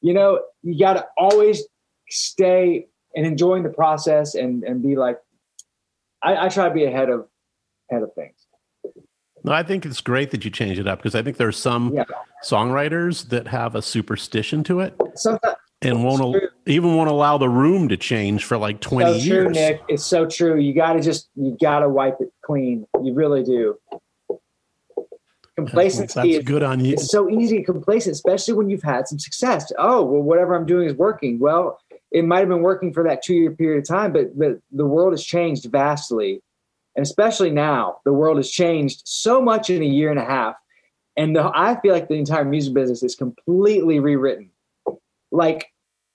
you 0.00 0.12
know 0.12 0.40
you 0.64 0.76
got 0.76 0.94
to 0.94 1.06
always 1.16 1.62
stay 2.08 2.88
and 3.14 3.26
enjoying 3.26 3.62
the 3.62 3.68
process 3.70 4.34
and 4.34 4.62
and 4.64 4.82
be 4.82 4.96
like 4.96 5.18
I, 6.22 6.46
I 6.46 6.48
try 6.48 6.68
to 6.68 6.74
be 6.74 6.84
ahead 6.84 7.08
of 7.10 7.26
ahead 7.90 8.02
of 8.02 8.12
things 8.14 8.34
No, 9.44 9.52
I 9.52 9.62
think 9.62 9.86
it's 9.86 10.00
great 10.00 10.30
that 10.32 10.44
you 10.44 10.50
change 10.50 10.78
it 10.78 10.86
up 10.86 10.98
because 10.98 11.14
I 11.14 11.22
think 11.22 11.36
there's 11.36 11.56
some 11.58 11.94
Yeah. 11.94 12.04
songwriters 12.44 13.28
that 13.30 13.46
have 13.48 13.74
a 13.74 13.82
superstition 13.82 14.62
to 14.64 14.80
it 14.80 14.94
sometimes 15.14 15.56
and 15.82 16.04
won't 16.04 16.20
al- 16.20 16.40
even 16.66 16.96
won't 16.96 17.08
allow 17.08 17.38
the 17.38 17.48
room 17.48 17.88
to 17.88 17.96
change 17.96 18.44
for 18.44 18.56
like 18.58 18.80
20 18.80 19.04
so 19.20 19.26
true 19.26 19.36
years. 19.44 19.54
nick 19.54 19.80
it's 19.88 20.04
so 20.04 20.26
true 20.26 20.58
you 20.58 20.74
got 20.74 20.94
to 20.94 21.00
just 21.00 21.28
you 21.36 21.56
got 21.60 21.80
to 21.80 21.88
wipe 21.88 22.16
it 22.20 22.32
clean 22.44 22.84
you 23.02 23.14
really 23.14 23.42
do 23.44 23.78
complacency 25.56 26.14
that's, 26.14 26.14
that's 26.14 26.44
good 26.44 26.62
on 26.62 26.84
you. 26.84 26.92
It's 26.92 27.10
so 27.10 27.28
easy 27.28 27.58
to 27.58 27.64
complacent, 27.64 28.12
especially 28.14 28.54
when 28.54 28.70
you've 28.70 28.84
had 28.84 29.08
some 29.08 29.18
success. 29.18 29.72
Oh, 29.76 30.04
well, 30.04 30.22
whatever 30.22 30.54
I'm 30.54 30.66
doing 30.66 30.86
is 30.88 30.94
working. 30.94 31.40
Well, 31.40 31.80
it 32.10 32.24
might 32.24 32.40
have 32.40 32.48
been 32.48 32.62
working 32.62 32.92
for 32.92 33.04
that 33.04 33.22
two 33.22 33.34
year 33.34 33.50
period 33.50 33.80
of 33.80 33.88
time, 33.88 34.12
but, 34.12 34.30
the 34.72 34.86
world 34.86 35.12
has 35.12 35.24
changed 35.24 35.66
vastly. 35.66 36.42
And 36.96 37.04
especially 37.04 37.50
now, 37.50 37.98
the 38.04 38.12
world 38.12 38.38
has 38.38 38.50
changed 38.50 39.02
so 39.04 39.40
much 39.40 39.70
in 39.70 39.82
a 39.82 39.86
year 39.86 40.10
and 40.10 40.18
a 40.18 40.24
half. 40.24 40.56
And 41.16 41.36
the, 41.36 41.50
I 41.54 41.80
feel 41.80 41.92
like 41.92 42.08
the 42.08 42.14
entire 42.14 42.44
music 42.44 42.74
business 42.74 43.02
is 43.02 43.14
completely 43.14 44.00
rewritten. 44.00 44.50
Like, 45.30 45.66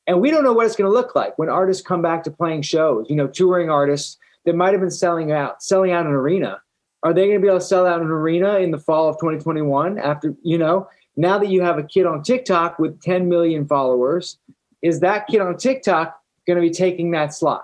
and 0.08 0.20
we 0.20 0.32
don't 0.32 0.44
know 0.44 0.54
what 0.54 0.66
it's 0.66 0.76
going 0.76 0.90
to 0.90 0.94
look 0.94 1.16
like 1.16 1.38
when 1.38 1.50
artists 1.50 1.86
come 1.86 2.02
back 2.02 2.24
to 2.24 2.32
playing 2.32 2.64
shows, 2.64 3.06
you 3.10 3.16
know, 3.16 3.28
touring 3.28 3.70
artists 3.70 4.18
that 4.46 4.56
might 4.56 4.72
have 4.72 4.82
been 4.82 4.92
selling 4.92 5.32
out, 5.32 5.64
selling 5.64 5.92
out 5.92 6.06
an 6.06 6.12
arena. 6.12 6.62
Are 7.04 7.14
they 7.14 7.28
going 7.28 7.38
to 7.38 7.42
be 7.42 7.48
able 7.48 7.60
to 7.60 7.66
sell 7.66 7.86
out 7.86 8.02
an 8.02 8.08
arena 8.08 8.58
in 8.58 8.72
the 8.72 8.78
fall 8.78 9.10
of 9.10 9.18
2021 9.18 10.00
after, 10.00 10.36
you 10.42 10.58
know, 10.58 10.88
now 11.16 11.38
that 11.38 11.50
you 11.50 11.62
have 11.62 11.78
a 11.78 11.84
kid 11.84 12.06
on 12.06 12.24
TikTok 12.24 12.80
with 12.80 13.02
10 13.02 13.30
million 13.30 13.68
followers 13.68 14.38
is 14.84 15.00
that 15.00 15.26
kid 15.28 15.42
on 15.42 15.58
TikTok 15.58 16.16
going 16.46 16.58
to 16.58 16.62
be 16.62 16.70
taking 16.70 17.12
that 17.12 17.34
slot? 17.34 17.64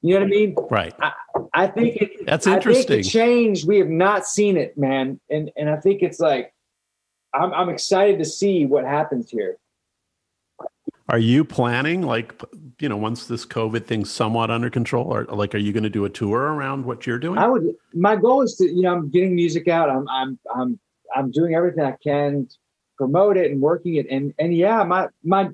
You 0.00 0.14
know 0.14 0.20
what 0.20 0.26
I 0.26 0.30
mean? 0.30 0.56
Right. 0.70 0.94
I, 1.00 1.12
I 1.52 1.66
think 1.66 1.96
it, 1.96 2.26
that's 2.26 2.46
interesting. 2.46 2.84
I 2.84 3.02
think 3.02 3.06
it 3.06 3.10
changed. 3.10 3.66
We 3.66 3.78
have 3.78 3.88
not 3.88 4.26
seen 4.26 4.56
it, 4.56 4.78
man, 4.78 5.20
and 5.28 5.50
and 5.56 5.68
I 5.68 5.76
think 5.76 6.02
it's 6.02 6.20
like 6.20 6.54
I'm 7.34 7.52
I'm 7.52 7.68
excited 7.68 8.18
to 8.20 8.24
see 8.24 8.66
what 8.66 8.84
happens 8.84 9.30
here. 9.30 9.58
Are 11.08 11.20
you 11.20 11.44
planning, 11.44 12.02
like, 12.02 12.34
you 12.80 12.88
know, 12.88 12.96
once 12.96 13.26
this 13.26 13.46
COVID 13.46 13.84
thing's 13.84 14.10
somewhat 14.10 14.50
under 14.50 14.68
control, 14.68 15.04
or 15.04 15.24
like, 15.26 15.54
are 15.54 15.58
you 15.58 15.72
going 15.72 15.84
to 15.84 15.90
do 15.90 16.04
a 16.04 16.10
tour 16.10 16.40
around 16.40 16.84
what 16.84 17.06
you're 17.06 17.20
doing? 17.20 17.38
I 17.38 17.46
would. 17.46 17.76
My 17.94 18.16
goal 18.16 18.42
is 18.42 18.56
to, 18.56 18.64
you 18.64 18.82
know, 18.82 18.92
I'm 18.92 19.08
getting 19.10 19.36
music 19.36 19.68
out. 19.68 19.88
I'm, 19.88 20.08
I'm, 20.08 20.36
I'm, 20.52 20.80
I'm 21.14 21.30
doing 21.30 21.54
everything 21.54 21.84
I 21.84 21.94
can 22.02 22.48
to 22.48 22.56
promote 22.98 23.36
it 23.36 23.52
and 23.52 23.60
working 23.60 23.94
it. 23.94 24.08
And, 24.10 24.34
and 24.40 24.52
yeah, 24.52 24.82
my, 24.82 25.06
my 25.22 25.50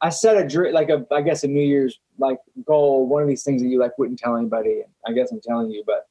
I 0.00 0.10
set 0.10 0.36
a 0.36 0.46
dream, 0.46 0.74
like 0.74 0.90
a, 0.90 1.04
I 1.12 1.22
guess 1.22 1.42
a 1.42 1.48
New 1.48 1.60
Year's 1.60 1.98
like 2.18 2.38
goal. 2.64 3.06
One 3.06 3.22
of 3.22 3.28
these 3.28 3.42
things 3.42 3.62
that 3.62 3.68
you 3.68 3.80
like 3.80 3.98
wouldn't 3.98 4.18
tell 4.18 4.36
anybody. 4.36 4.82
I 5.06 5.12
guess 5.12 5.32
I'm 5.32 5.40
telling 5.40 5.70
you, 5.70 5.82
but 5.86 6.06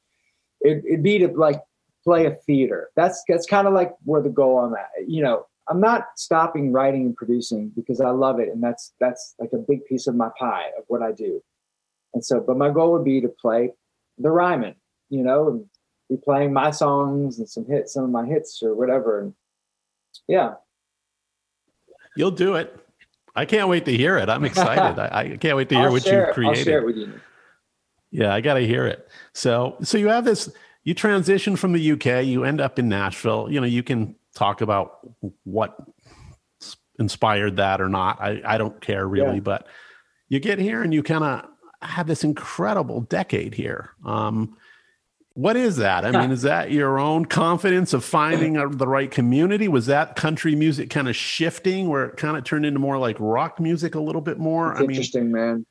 it, 0.60 0.84
it'd 0.86 1.02
be 1.02 1.18
to 1.18 1.28
like 1.28 1.62
play 2.04 2.26
a 2.26 2.34
theater. 2.34 2.90
That's 2.96 3.22
that's 3.28 3.46
kind 3.46 3.66
of 3.66 3.74
like 3.74 3.92
where 4.04 4.22
the 4.22 4.28
goal 4.28 4.58
I'm 4.58 4.74
at. 4.74 4.88
You 5.06 5.22
know, 5.22 5.46
I'm 5.68 5.80
not 5.80 6.06
stopping 6.16 6.72
writing 6.72 7.02
and 7.06 7.16
producing 7.16 7.70
because 7.74 8.00
I 8.00 8.10
love 8.10 8.40
it, 8.40 8.48
and 8.48 8.62
that's 8.62 8.92
that's 9.00 9.34
like 9.38 9.50
a 9.52 9.58
big 9.58 9.84
piece 9.86 10.06
of 10.06 10.14
my 10.14 10.30
pie 10.38 10.70
of 10.76 10.84
what 10.88 11.02
I 11.02 11.12
do. 11.12 11.42
And 12.14 12.24
so, 12.24 12.40
but 12.40 12.56
my 12.56 12.70
goal 12.70 12.92
would 12.92 13.04
be 13.04 13.20
to 13.20 13.28
play 13.28 13.72
the 14.18 14.30
Ryman, 14.30 14.74
you 15.10 15.22
know, 15.22 15.48
and 15.48 15.64
be 16.08 16.16
playing 16.16 16.52
my 16.52 16.70
songs 16.70 17.38
and 17.38 17.48
some 17.48 17.66
hits, 17.66 17.94
some 17.94 18.04
of 18.04 18.10
my 18.10 18.26
hits 18.26 18.62
or 18.62 18.74
whatever. 18.74 19.20
And 19.20 19.34
yeah, 20.26 20.54
you'll 22.16 22.30
do 22.30 22.54
it. 22.56 22.74
I 23.38 23.44
can't 23.44 23.68
wait 23.68 23.84
to 23.84 23.96
hear 23.96 24.18
it. 24.18 24.28
I'm 24.28 24.44
excited. 24.44 25.00
I, 25.12 25.20
I, 25.20 25.36
can't 25.36 25.56
wait 25.56 25.68
to 25.68 25.76
hear 25.76 25.90
what 25.90 26.02
share, 26.02 26.28
you 26.28 26.34
created. 26.34 26.58
I'll 26.58 26.64
share 26.64 26.78
it 26.80 26.86
with 26.86 26.96
you. 26.96 27.20
Yeah, 28.10 28.34
I 28.34 28.40
got 28.40 28.54
to 28.54 28.66
hear 28.66 28.86
it. 28.86 29.08
So, 29.32 29.76
so 29.82 29.96
you 29.98 30.08
have 30.08 30.24
this. 30.24 30.50
You 30.82 30.94
transition 30.94 31.54
from 31.56 31.72
the 31.72 31.92
UK. 31.92 32.24
You 32.24 32.44
end 32.44 32.60
up 32.60 32.78
in 32.78 32.88
Nashville. 32.88 33.48
You 33.50 33.60
know, 33.60 33.66
you 33.66 33.82
can 33.82 34.16
talk 34.34 34.60
about 34.60 34.98
what 35.44 35.76
inspired 36.98 37.56
that 37.56 37.80
or 37.80 37.88
not. 37.88 38.20
I, 38.20 38.40
I 38.44 38.58
don't 38.58 38.80
care 38.80 39.06
really, 39.06 39.34
yeah. 39.34 39.40
but 39.40 39.66
you 40.28 40.40
get 40.40 40.58
here 40.58 40.82
and 40.82 40.92
you 40.92 41.02
kind 41.02 41.24
of 41.24 41.44
have 41.82 42.06
this 42.06 42.24
incredible 42.24 43.02
decade 43.02 43.54
here. 43.54 43.90
Um, 44.04 44.56
what 45.38 45.56
is 45.56 45.76
that? 45.76 46.04
I 46.04 46.10
mean, 46.10 46.32
is 46.32 46.42
that 46.42 46.72
your 46.72 46.98
own 46.98 47.24
confidence 47.24 47.92
of 47.92 48.04
finding 48.04 48.54
the 48.76 48.88
right 48.88 49.08
community? 49.08 49.68
Was 49.68 49.86
that 49.86 50.16
country 50.16 50.56
music 50.56 50.90
kind 50.90 51.08
of 51.08 51.14
shifting 51.14 51.88
where 51.88 52.06
it 52.06 52.16
kind 52.16 52.36
of 52.36 52.42
turned 52.42 52.66
into 52.66 52.80
more 52.80 52.98
like 52.98 53.14
rock 53.20 53.60
music 53.60 53.94
a 53.94 54.00
little 54.00 54.20
bit 54.20 54.40
more? 54.40 54.72
It's 54.72 54.80
I 54.80 54.84
interesting, 54.84 55.30
mean, 55.30 55.32
man. 55.32 55.66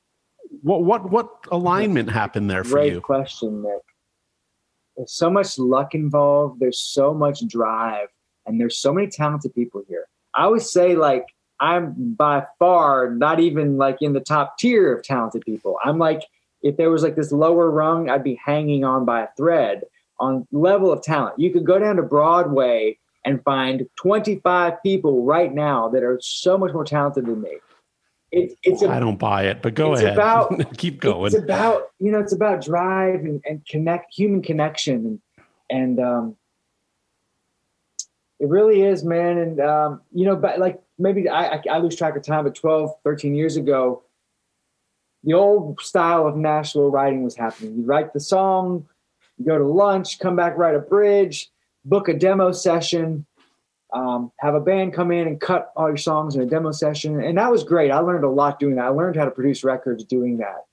What 0.62 0.86
what 0.86 1.12
what 1.12 1.30
alignment 1.52 2.10
happened 2.10 2.50
there 2.50 2.64
for 2.64 2.76
Great 2.76 2.94
you? 2.94 3.02
Great 3.02 3.04
question, 3.04 3.62
Nick. 3.62 3.82
There's 4.96 5.12
so 5.12 5.30
much 5.30 5.60
luck 5.60 5.94
involved. 5.94 6.62
There's 6.62 6.80
so 6.80 7.14
much 7.14 7.46
drive, 7.46 8.08
and 8.46 8.62
there's 8.62 8.78
so 8.78 8.94
many 8.94 9.08
talented 9.08 9.54
people 9.54 9.84
here. 9.90 10.08
I 10.34 10.44
always 10.44 10.72
say, 10.72 10.96
like, 10.96 11.26
I'm 11.60 12.14
by 12.14 12.46
far 12.58 13.14
not 13.14 13.42
even 13.42 13.76
like 13.76 13.98
in 14.00 14.14
the 14.14 14.22
top 14.22 14.58
tier 14.60 14.96
of 14.96 15.04
talented 15.04 15.42
people. 15.42 15.78
I'm 15.84 15.98
like 15.98 16.22
if 16.62 16.78
there 16.78 16.90
was 16.90 17.04
like 17.04 17.16
this 17.16 17.32
lower 17.32 17.70
rung, 17.70 18.10
I'd 18.10 18.24
be 18.24 18.40
hanging 18.44 18.84
on 18.84 19.06
by 19.06 19.24
a 19.24 19.28
thread 19.38 19.84
on 20.20 20.48
level 20.52 20.92
of 20.92 21.02
talent. 21.02 21.40
You 21.40 21.52
could 21.52 21.66
go 21.66 21.80
down 21.80 21.98
to 21.98 22.04
Broadway 22.04 22.98
and 23.26 23.44
find 23.44 23.88
25 23.98 24.82
people 24.84 25.24
right 25.24 25.54
now 25.54 25.90
that 25.90 26.04
are 26.04 26.20
so 26.22 26.58
much 26.58 26.74
more 26.74 26.86
talented 26.86 27.26
than 27.26 27.42
me. 27.42 27.58
It, 28.32 28.58
it's 28.64 28.84
I 28.84 29.00
don't 29.00 29.20
buy 29.20 29.44
it, 29.44 29.62
but 29.62 29.74
go 29.74 29.94
ahead. 29.94 30.14
About, 30.14 30.74
Keep 30.78 31.00
going. 31.00 31.28
It's 31.28 31.42
about 31.42 31.92
you 32.00 32.12
know, 32.12 32.20
it's 32.20 32.34
about 32.34 32.62
drive 32.62 33.22
and, 33.22 33.42
and 33.46 33.66
connect, 33.66 34.14
human 34.14 34.42
connection, 34.42 35.06
and 35.06 35.20
and 35.70 36.00
um, 36.00 36.36
it 38.40 38.50
really 38.50 38.82
is, 38.82 39.04
man. 39.06 39.38
And 39.38 39.62
um, 39.62 40.02
you 40.14 40.26
know, 40.26 40.36
but 40.36 40.60
like 40.60 40.82
maybe 41.00 41.30
I, 41.30 41.56
I, 41.56 41.62
I 41.72 41.78
lose 41.78 41.96
track 41.96 42.18
of 42.18 42.24
time, 42.24 42.44
but 42.44 42.56
12, 42.56 42.92
13 43.04 43.34
years 43.34 43.56
ago, 43.56 44.04
the 45.24 45.34
old 45.34 45.80
style 45.82 46.28
of 46.28 46.36
Nashville 46.36 46.90
writing 46.90 47.24
was 47.24 47.36
happening. 47.36 47.76
You 47.76 47.84
write 47.84 48.14
the 48.14 48.20
song, 48.20 48.88
you 49.38 49.46
go 49.46 49.58
to 49.58 49.66
lunch, 49.66 50.20
come 50.20 50.36
back, 50.36 50.58
write 50.58 50.76
a 50.76 50.80
bridge, 50.80 51.50
book 51.86 52.08
a 52.08 52.14
demo 52.14 52.52
session, 52.52 53.26
um, 53.94 54.32
have 54.40 54.56
a 54.56 54.60
band 54.60 54.94
come 54.94 55.12
in 55.12 55.28
and 55.28 55.40
cut 55.40 55.72
all 55.76 55.88
your 55.88 55.98
songs 55.98 56.36
in 56.36 56.42
a 56.42 56.46
demo 56.46 56.72
session. 56.72 57.22
And 57.22 57.38
that 57.38 57.52
was 57.52 57.64
great. 57.64 57.92
I 57.92 58.00
learned 58.00 58.26
a 58.26 58.30
lot 58.30 58.60
doing 58.60 58.76
that. 58.76 58.86
I 58.86 58.90
learned 58.90 59.16
how 59.16 59.26
to 59.26 59.32
produce 59.32 59.64
records 59.64 60.04
doing 60.04 60.38
that. 60.38 60.66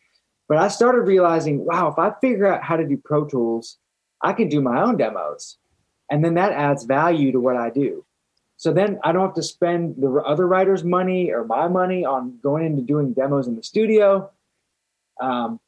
But 0.49 0.59
I 0.59 0.69
started 0.69 1.03
realizing, 1.03 1.65
wow, 1.65 1.89
if 1.89 1.99
I 1.99 2.13
figure 2.21 2.47
out 2.47 2.63
how 2.63 2.77
to 2.77 2.87
do 2.87 2.97
Pro 2.97 3.25
Tools, 3.25 3.79
I 4.21 4.33
can 4.33 4.49
do 4.49 4.61
my 4.61 4.83
own 4.83 4.97
demos. 4.97 5.59
And 6.11 6.25
then 6.25 6.35
that 6.35 6.53
adds 6.53 6.85
value 6.85 7.33
to 7.33 7.41
what 7.41 7.57
I 7.57 7.71
do. 7.71 8.05
So 8.57 8.73
then 8.73 8.99
I 9.03 9.13
don't 9.13 9.27
have 9.27 9.35
to 9.35 9.43
spend 9.43 9.97
the 9.99 10.11
other 10.25 10.47
writers' 10.47 10.85
money 10.85 11.33
or 11.33 11.45
my 11.45 11.69
money 11.69 12.05
on 12.05 12.39
going 12.43 12.65
into 12.65 12.83
doing 12.83 13.13
demos 13.13 13.47
in 13.47 13.57
the 13.57 13.63
studio. 13.63 14.31
Um, 15.21 15.61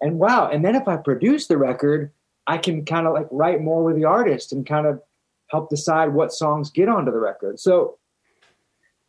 and 0.00 0.18
wow, 0.18 0.48
and 0.48 0.64
then 0.64 0.74
if 0.74 0.86
I 0.86 0.96
produce 0.96 1.46
the 1.46 1.56
record, 1.56 2.12
I 2.46 2.58
can 2.58 2.84
kind 2.84 3.06
of 3.06 3.14
like 3.14 3.28
write 3.30 3.62
more 3.62 3.82
with 3.82 3.96
the 3.96 4.04
artist 4.04 4.52
and 4.52 4.66
kind 4.66 4.86
of 4.86 5.00
help 5.48 5.70
decide 5.70 6.12
what 6.12 6.32
songs 6.32 6.70
get 6.70 6.88
onto 6.88 7.10
the 7.10 7.18
record. 7.18 7.58
So 7.58 7.98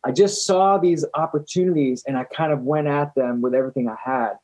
I 0.04 0.12
just 0.12 0.46
saw 0.46 0.78
these 0.78 1.04
opportunities 1.14 2.04
and 2.06 2.16
I 2.16 2.24
kind 2.24 2.52
of 2.52 2.62
went 2.62 2.86
at 2.86 3.14
them 3.14 3.40
with 3.42 3.54
everything 3.54 3.88
I 3.88 3.96
had. 4.02 4.34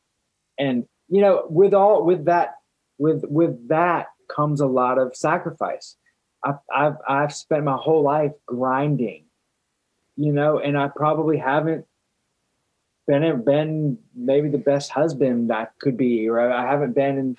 And 0.59 0.85
you 1.07 1.21
know, 1.21 1.45
with 1.49 1.73
all 1.73 2.03
with 2.03 2.25
that 2.25 2.55
with 2.97 3.23
with 3.27 3.69
that 3.69 4.07
comes 4.27 4.61
a 4.61 4.67
lot 4.67 4.97
of 4.97 5.15
sacrifice. 5.15 5.95
I've, 6.43 6.59
I've, 6.75 6.97
I've 7.07 7.33
spent 7.33 7.63
my 7.63 7.77
whole 7.77 8.03
life 8.03 8.33
grinding, 8.45 9.25
you 10.17 10.33
know, 10.33 10.59
and 10.59 10.77
I 10.77 10.89
probably 10.89 11.37
haven't 11.37 11.85
been 13.07 13.43
been 13.43 13.97
maybe 14.15 14.49
the 14.49 14.57
best 14.57 14.91
husband 14.91 15.51
I 15.51 15.67
could 15.79 15.97
be, 15.97 16.27
or 16.29 16.39
I 16.39 16.69
haven't 16.69 16.93
been 16.93 17.37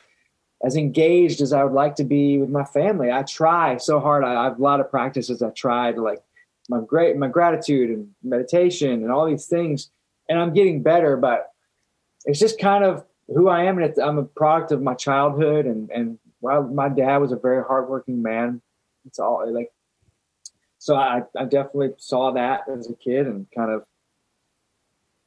as 0.62 0.76
engaged 0.76 1.40
as 1.40 1.52
I 1.52 1.64
would 1.64 1.72
like 1.72 1.96
to 1.96 2.04
be 2.04 2.38
with 2.38 2.48
my 2.48 2.64
family. 2.64 3.10
I 3.10 3.22
try 3.22 3.76
so 3.76 4.00
hard. 4.00 4.24
I, 4.24 4.34
I 4.34 4.44
have 4.44 4.58
a 4.58 4.62
lot 4.62 4.80
of 4.80 4.90
practices. 4.90 5.42
I 5.42 5.50
tried 5.50 5.98
like 5.98 6.22
my 6.68 6.80
great 6.80 7.16
my 7.16 7.28
gratitude 7.28 7.90
and 7.90 8.08
meditation 8.22 8.92
and 8.92 9.10
all 9.10 9.26
these 9.26 9.46
things, 9.46 9.90
and 10.28 10.38
I'm 10.38 10.54
getting 10.54 10.82
better. 10.82 11.16
But 11.16 11.50
it's 12.24 12.38
just 12.38 12.58
kind 12.58 12.84
of 12.84 13.04
who 13.28 13.48
I 13.48 13.64
am, 13.64 13.78
and 13.78 13.98
I'm 13.98 14.18
a 14.18 14.24
product 14.24 14.72
of 14.72 14.82
my 14.82 14.94
childhood. 14.94 15.66
And 15.66 15.90
and 15.90 16.18
well, 16.40 16.62
my 16.62 16.88
dad 16.88 17.18
was 17.18 17.32
a 17.32 17.36
very 17.36 17.62
hardworking 17.62 18.22
man 18.22 18.60
it's 19.06 19.18
all 19.18 19.44
like 19.52 19.70
so 20.78 20.96
I, 20.96 21.22
I 21.38 21.44
definitely 21.44 21.94
saw 21.96 22.32
that 22.32 22.68
as 22.68 22.90
a 22.90 22.94
kid 22.94 23.26
and 23.26 23.46
kind 23.54 23.70
of 23.70 23.84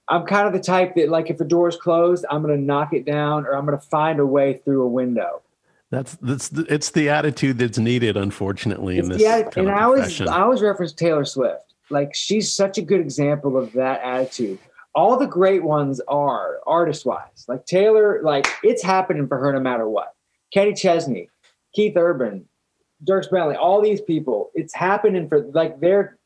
I'm 0.09 0.25
kind 0.25 0.47
of 0.47 0.53
the 0.53 0.59
type 0.59 0.95
that 0.95 1.09
like 1.09 1.29
if 1.29 1.41
a 1.41 1.45
door 1.45 1.67
is 1.67 1.75
closed, 1.75 2.25
I'm 2.29 2.41
gonna 2.41 2.57
knock 2.57 2.93
it 2.93 3.05
down 3.05 3.45
or 3.45 3.55
I'm 3.55 3.65
gonna 3.65 3.79
find 3.79 4.19
a 4.19 4.25
way 4.25 4.61
through 4.63 4.83
a 4.83 4.87
window. 4.87 5.41
That's 5.89 6.15
that's 6.21 6.49
the, 6.49 6.65
it's 6.73 6.91
the 6.91 7.09
attitude 7.09 7.57
that's 7.57 7.77
needed, 7.77 8.17
unfortunately, 8.17 8.97
it's 8.97 9.07
in 9.07 9.13
this. 9.13 9.21
Yeah, 9.21 9.49
and 9.55 9.69
I 9.69 9.83
always 9.83 10.21
I 10.21 10.41
always 10.41 10.61
reference 10.61 10.93
Taylor 10.93 11.25
Swift. 11.25 11.73
Like 11.89 12.13
she's 12.13 12.53
such 12.53 12.77
a 12.77 12.81
good 12.81 12.99
example 12.99 13.57
of 13.57 13.71
that 13.73 14.01
attitude. 14.01 14.59
All 14.93 15.17
the 15.17 15.27
great 15.27 15.63
ones 15.63 16.01
are 16.07 16.59
artist 16.65 17.05
wise. 17.05 17.45
Like 17.47 17.65
Taylor, 17.65 18.21
like 18.23 18.47
it's 18.63 18.83
happening 18.83 19.27
for 19.27 19.37
her 19.37 19.53
no 19.53 19.59
matter 19.59 19.87
what. 19.87 20.13
Kenny 20.53 20.73
Chesney, 20.73 21.29
Keith 21.73 21.95
Urban, 21.95 22.45
Dierks 23.03 23.29
Bentley, 23.29 23.55
all 23.55 23.81
these 23.81 24.01
people, 24.01 24.51
it's 24.55 24.73
happening 24.73 25.27
for 25.29 25.43
like 25.53 25.79
they're 25.79 26.17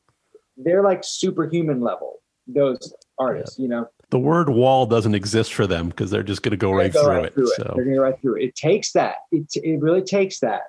they're 0.58 0.84
like 0.84 1.04
superhuman 1.04 1.82
level. 1.82 2.22
Those 2.48 2.94
artists, 3.18 3.58
yeah. 3.60 3.64
you 3.64 3.70
know. 3.70 3.90
The 4.10 4.20
word 4.20 4.50
wall 4.50 4.86
doesn't 4.86 5.16
exist 5.16 5.54
for 5.54 5.68
them 5.68 5.90
because 5.90 6.12
they're 6.12 6.24
just 6.24 6.44
going 6.44 6.52
to 6.52 6.58
go, 6.58 6.72
right, 6.72 6.92
go 6.92 7.04
through, 7.04 7.14
right 7.14 7.26
it, 7.26 7.34
through, 7.34 7.52
it, 7.52 7.56
So 7.56 7.64
they're 7.76 7.86
going 7.86 7.96
to 7.96 7.96
go 7.96 8.02
right 8.02 8.22
through 8.22 8.36
it. 8.38 8.44
It 8.44 8.56
takes 8.56 8.92
that. 8.94 9.16
It 9.32 9.48
it 9.56 9.80
really 9.80 10.02
takes 10.02 10.40
that. 10.40 10.64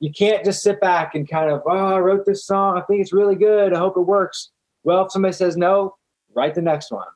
you 0.00 0.12
can't 0.12 0.44
just 0.44 0.62
sit 0.62 0.80
back 0.80 1.14
and 1.14 1.28
kind 1.28 1.50
of, 1.50 1.62
oh, 1.66 1.70
I 1.70 1.98
wrote 1.98 2.26
this 2.26 2.44
song. 2.44 2.78
I 2.78 2.82
think 2.82 3.00
it's 3.00 3.12
really 3.12 3.34
good. 3.36 3.72
I 3.72 3.78
hope 3.78 3.96
it 3.96 4.02
works. 4.02 4.50
Well, 4.84 5.06
if 5.06 5.12
somebody 5.12 5.32
says 5.32 5.56
no, 5.56 5.96
write 6.34 6.54
the 6.54 6.62
next 6.62 6.92
one. 6.92 7.06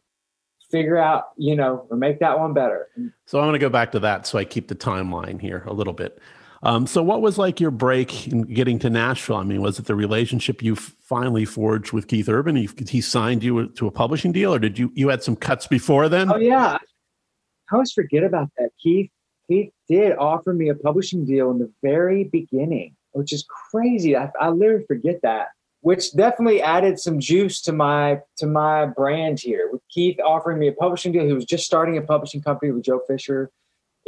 Figure 0.71 0.99
out, 0.99 1.31
you 1.37 1.57
know, 1.57 1.87
or 1.91 1.97
make 1.97 2.21
that 2.21 2.39
one 2.39 2.53
better. 2.55 2.89
So 3.27 3.39
I'm 3.39 3.45
going 3.45 3.55
to 3.55 3.59
go 3.59 3.69
back 3.69 3.93
to 3.93 4.01
that 4.01 4.27
so 4.27 4.39
I 4.39 4.45
keep 4.45 4.69
the 4.69 4.75
timeline 4.75 5.41
here 5.41 5.65
a 5.67 5.73
little 5.73 5.93
bit. 5.93 6.19
Um, 6.63 6.87
so 6.87 7.03
what 7.03 7.23
was 7.23 7.39
like 7.39 7.59
your 7.59 7.71
break 7.71 8.29
in 8.29 8.43
getting 8.43 8.79
to 8.81 8.91
Nashville? 8.91 9.37
I 9.37 9.45
mean, 9.45 9.63
was 9.63 9.79
it 9.79 9.87
the 9.87 9.95
relationship 9.95 10.63
you 10.63 10.77
finally 10.77 11.47
forged 11.47 11.93
with 11.93 12.07
Keith 12.07 12.29
Urban? 12.29 12.55
He, 12.55 12.69
he 12.87 13.01
signed 13.01 13.43
you 13.43 13.69
to 13.69 13.87
a 13.87 13.91
publishing 13.91 14.33
deal, 14.33 14.55
or 14.55 14.59
did 14.59 14.79
you 14.79 14.93
you 14.95 15.09
had 15.09 15.23
some 15.23 15.37
cuts 15.37 15.67
before 15.67 16.09
then? 16.09 16.31
Oh 16.31 16.37
yeah, 16.37 16.77
I 17.71 17.75
always 17.75 17.93
forget 17.93 18.25
about 18.25 18.51
that. 18.59 18.71
Keith 18.83 19.11
Keith 19.49 19.73
did 19.89 20.17
offer 20.17 20.53
me 20.53 20.69
a 20.69 20.75
publishing 20.75 21.25
deal 21.25 21.51
in 21.51 21.59
the 21.59 21.73
very 21.83 22.25
beginning, 22.25 22.95
which 23.13 23.33
is 23.33 23.45
crazy. 23.71 24.17
I, 24.17 24.31
I 24.39 24.51
literally 24.51 24.85
forget 24.87 25.21
that. 25.23 25.49
Which 25.83 26.15
definitely 26.15 26.61
added 26.61 26.99
some 26.99 27.21
juice 27.21 27.63
to 27.63 27.73
my 27.73 28.21
to 28.37 28.47
my 28.47 28.85
brand 28.85 29.41
here. 29.41 29.71
With 29.73 29.81
Keith 29.89 30.21
offering 30.21 30.59
me 30.59 30.69
a 30.69 30.73
publishing 30.73 31.11
deal, 31.11 31.25
he 31.25 31.33
was 31.33 31.47
just 31.47 31.65
starting 31.65 31.97
a 31.97 32.03
publishing 32.03 32.43
company 32.43 32.71
with 32.71 32.85
Joe 32.85 33.01
Fisher 33.09 33.51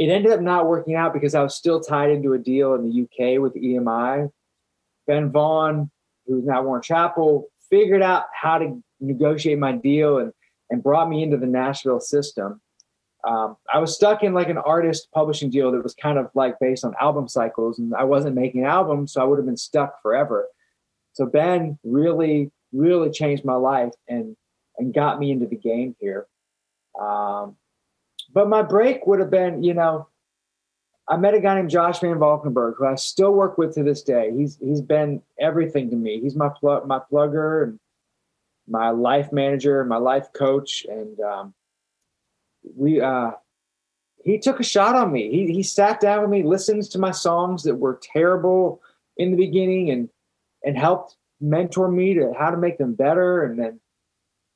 it 0.03 0.11
ended 0.11 0.33
up 0.33 0.41
not 0.41 0.67
working 0.67 0.95
out 0.95 1.13
because 1.13 1.35
I 1.35 1.43
was 1.43 1.55
still 1.55 1.81
tied 1.81 2.11
into 2.11 2.33
a 2.33 2.39
deal 2.39 2.75
in 2.75 2.89
the 2.89 3.03
UK 3.03 3.41
with 3.41 3.55
EMI. 3.55 4.31
Ben 5.07 5.31
Vaughn, 5.31 5.91
who's 6.27 6.45
now 6.45 6.63
Warner 6.63 6.83
Chappell, 6.83 7.49
figured 7.71 8.03
out 8.03 8.25
how 8.35 8.59
to 8.59 8.83
negotiate 9.01 9.59
my 9.59 9.73
deal 9.73 10.19
and, 10.19 10.33
and 10.71 10.83
brought 10.83 11.09
me 11.09 11.23
into 11.23 11.37
the 11.37 11.47
Nashville 11.47 12.01
system. 12.01 12.61
Um, 13.25 13.57
I 13.73 13.79
was 13.79 13.95
stuck 13.95 14.25
in 14.25 14.35
like 14.35 14.49
an 14.49 14.59
artist 14.59 15.09
publishing 15.15 15.51
deal 15.51 15.71
that 15.73 15.83
was 15.83 15.95
kind 15.95 16.19
of 16.19 16.29
like 16.35 16.59
based 16.59 16.85
on 16.85 16.95
album 17.01 17.29
cycles, 17.29 17.79
and 17.79 17.95
I 17.95 18.05
wasn't 18.05 18.35
making 18.35 18.65
albums, 18.65 19.13
so 19.13 19.21
I 19.21 19.25
would 19.25 19.39
have 19.39 19.47
been 19.47 19.57
stuck 19.57 20.03
forever. 20.03 20.49
So 21.13 21.27
Ben 21.27 21.79
really, 21.85 22.51
really 22.73 23.11
changed 23.11 23.45
my 23.45 23.55
life 23.55 23.93
and 24.09 24.37
and 24.79 24.93
got 24.93 25.21
me 25.21 25.31
into 25.31 25.47
the 25.47 25.57
game 25.57 25.95
here. 26.01 26.27
Um, 27.01 27.57
but 28.33 28.49
my 28.49 28.63
break 28.63 29.07
would 29.07 29.21
have 29.21 29.31
been, 29.31 29.63
you 29.63 29.75
know, 29.75 30.09
I 31.09 31.17
met 31.17 31.35
a 31.35 31.41
guy 31.41 31.57
named 31.57 31.71
Josh 31.71 32.01
Van 32.01 32.19
Valkenburg 32.19 32.77
who 32.79 32.87
I 32.87 32.95
still 32.95 33.33
work 33.33 33.59
with 33.59 33.75
to 33.75 33.83
this 33.83 34.03
day. 34.03 34.33
He's 34.35 34.57
he's 34.59 34.81
been 34.81 35.21
everything 35.39 35.91
to 35.91 35.97
me. 35.97 36.21
He's 36.21 36.37
my 36.37 36.49
plug 36.49 36.87
my 36.87 37.01
plugger 37.11 37.65
and 37.65 37.81
my 38.69 38.91
life 38.91 39.33
manager, 39.33 39.81
and 39.81 39.89
my 39.89 39.97
life 39.97 40.33
coach, 40.33 40.87
and 40.89 41.19
um, 41.21 41.55
we 42.77 43.01
uh, 43.01 43.33
he 44.25 44.39
took 44.39 44.61
a 44.61 44.65
shot 44.65 44.95
on 44.95 45.13
me. 45.13 45.31
He 45.31 45.53
he 45.53 45.63
sat 45.63 46.01
down 46.01 46.23
with 46.23 46.31
me, 46.31 46.43
listened 46.43 46.85
to 46.85 46.99
my 46.99 47.11
songs 47.11 47.65
that 47.65 47.75
were 47.75 48.01
terrible 48.03 48.81
in 49.17 49.31
the 49.31 49.37
beginning, 49.37 49.91
and 49.91 50.09
and 50.65 50.79
helped 50.79 51.17
mentor 51.41 51.89
me 51.91 52.15
to 52.15 52.33
how 52.39 52.51
to 52.51 52.57
make 52.57 52.79
them 52.79 52.95
better, 52.95 53.43
and 53.43 53.59
then 53.59 53.81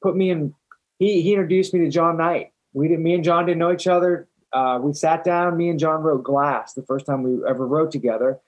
put 0.03 0.17
me 0.17 0.31
in. 0.31 0.55
He 0.99 1.21
he 1.23 1.33
introduced 1.33 1.75
me 1.75 1.81
to 1.81 1.91
Jon 1.91 2.19
Nite, 2.19 2.53
we 2.77 2.89
didn't, 2.89 3.05
Me 3.05 3.15
and 3.15 3.25
John 3.25 3.47
didn't 3.47 3.59
know 3.59 3.73
each 3.73 3.87
other. 3.87 4.29
Uh, 4.53 4.79
we 4.83 4.93
sat 4.93 5.25
down. 5.25 5.57
Me 5.57 5.71
and 5.71 5.79
John 5.79 6.03
wrote 6.03 6.23
"Glass" 6.23 6.75
the 6.75 6.83
first 6.83 7.07
time 7.07 7.23
we 7.23 7.39
ever 7.49 7.67
wrote 7.67 7.91
together. 7.91 8.39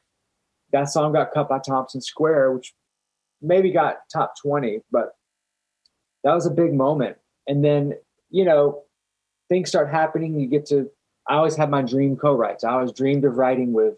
That 0.70 0.90
song 0.90 1.14
got 1.14 1.32
cut 1.32 1.48
by 1.48 1.60
Thompson 1.60 2.02
Square, 2.02 2.52
which 2.52 2.74
maybe 3.40 3.72
got 3.72 4.00
top 4.12 4.34
twenty, 4.40 4.82
but 4.92 5.16
that 6.24 6.34
was 6.34 6.44
a 6.44 6.50
big 6.50 6.74
moment. 6.74 7.16
And 7.46 7.64
then 7.64 7.94
you 8.30 8.44
know 8.44 8.82
things 9.48 9.70
start 9.70 9.90
happening. 9.90 10.38
You 10.38 10.46
get 10.46 10.66
to. 10.66 10.90
I 11.26 11.36
always 11.36 11.56
had 11.56 11.70
my 11.70 11.80
dream 11.80 12.16
co-writes. 12.16 12.64
I 12.64 12.72
always 12.72 12.92
dreamed 12.92 13.24
of 13.24 13.36
writing 13.36 13.72
with 13.72 13.94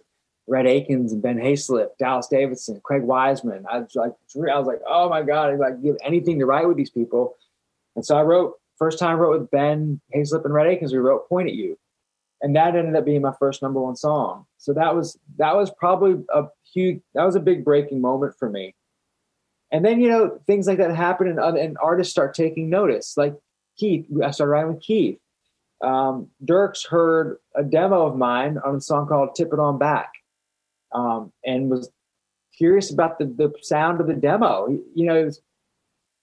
Rhett 0.46 0.66
Akins 0.66 1.12
and 1.12 1.22
Ben 1.22 1.38
Hayslip, 1.38 1.88
Dallas 1.98 2.28
Davidson, 2.28 2.80
Craig 2.84 3.02
Wiseman. 3.02 3.66
I 3.70 3.80
was 3.80 3.94
like, 3.96 4.12
I 4.36 4.58
was 4.58 4.66
like, 4.66 4.80
oh 4.88 5.08
my 5.08 5.22
god, 5.22 5.50
I'd 5.50 5.58
like 5.58 5.82
give 5.82 5.96
anything 6.04 6.38
to 6.38 6.46
write 6.46 6.68
with 6.68 6.76
these 6.76 6.90
people. 6.90 7.36
And 7.96 8.06
so 8.06 8.16
I 8.16 8.22
wrote 8.22 8.59
First 8.80 8.98
time 8.98 9.10
I 9.10 9.14
wrote 9.14 9.38
with 9.38 9.50
Ben 9.50 10.00
Hayslip 10.16 10.46
and 10.46 10.54
Rhett 10.54 10.66
Akins, 10.66 10.94
we 10.94 10.98
wrote 10.98 11.28
"Point 11.28 11.48
at 11.48 11.54
You," 11.54 11.78
and 12.40 12.56
that 12.56 12.74
ended 12.74 12.96
up 12.96 13.04
being 13.04 13.20
my 13.20 13.34
first 13.38 13.60
number 13.60 13.78
one 13.78 13.94
song. 13.94 14.46
So 14.56 14.72
that 14.72 14.96
was 14.96 15.18
that 15.36 15.54
was 15.54 15.70
probably 15.70 16.24
a 16.32 16.44
huge 16.72 17.02
that 17.12 17.24
was 17.24 17.36
a 17.36 17.40
big 17.40 17.62
breaking 17.62 18.00
moment 18.00 18.36
for 18.38 18.48
me. 18.48 18.74
And 19.70 19.84
then 19.84 20.00
you 20.00 20.08
know 20.08 20.40
things 20.46 20.66
like 20.66 20.78
that 20.78 20.96
happen, 20.96 21.28
and, 21.28 21.38
and 21.58 21.76
artists 21.82 22.10
start 22.10 22.32
taking 22.32 22.70
notice. 22.70 23.18
Like 23.18 23.34
Keith, 23.76 24.06
I 24.24 24.30
started 24.30 24.50
writing 24.50 24.72
with 24.72 24.82
Keith. 24.82 25.18
Um, 25.82 26.28
Dierks 26.42 26.86
heard 26.86 27.36
a 27.54 27.62
demo 27.62 28.06
of 28.06 28.16
mine 28.16 28.56
on 28.64 28.76
a 28.76 28.80
song 28.80 29.06
called 29.06 29.34
"Tip 29.34 29.52
It 29.52 29.58
On 29.58 29.76
Back," 29.76 30.10
um, 30.92 31.34
and 31.44 31.68
was 31.68 31.90
curious 32.56 32.90
about 32.90 33.18
the 33.18 33.26
the 33.26 33.52
sound 33.60 34.00
of 34.00 34.06
the 34.06 34.14
demo. 34.14 34.68
You 34.94 35.04
know, 35.04 35.22
was, 35.22 35.42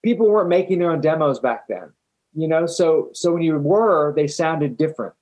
people 0.04 0.28
weren't 0.28 0.50
making 0.50 0.80
their 0.80 0.89
own 0.89 1.02
demos 1.02 1.39
back 1.39 1.67
then 1.67 1.93
you 2.38 2.47
know? 2.47 2.65
So 2.65 3.10
so 3.13 3.34
when 3.34 3.41
you 3.41 3.58
were 3.58 4.13
they 4.15 4.28
sounded 4.28 4.78
different 4.78 5.13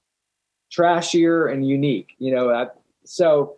trashier 0.76 1.52
and 1.52 1.68
unique 1.68 2.16
you 2.18 2.34
know 2.34 2.50
uh, 2.50 2.68
so 3.06 3.58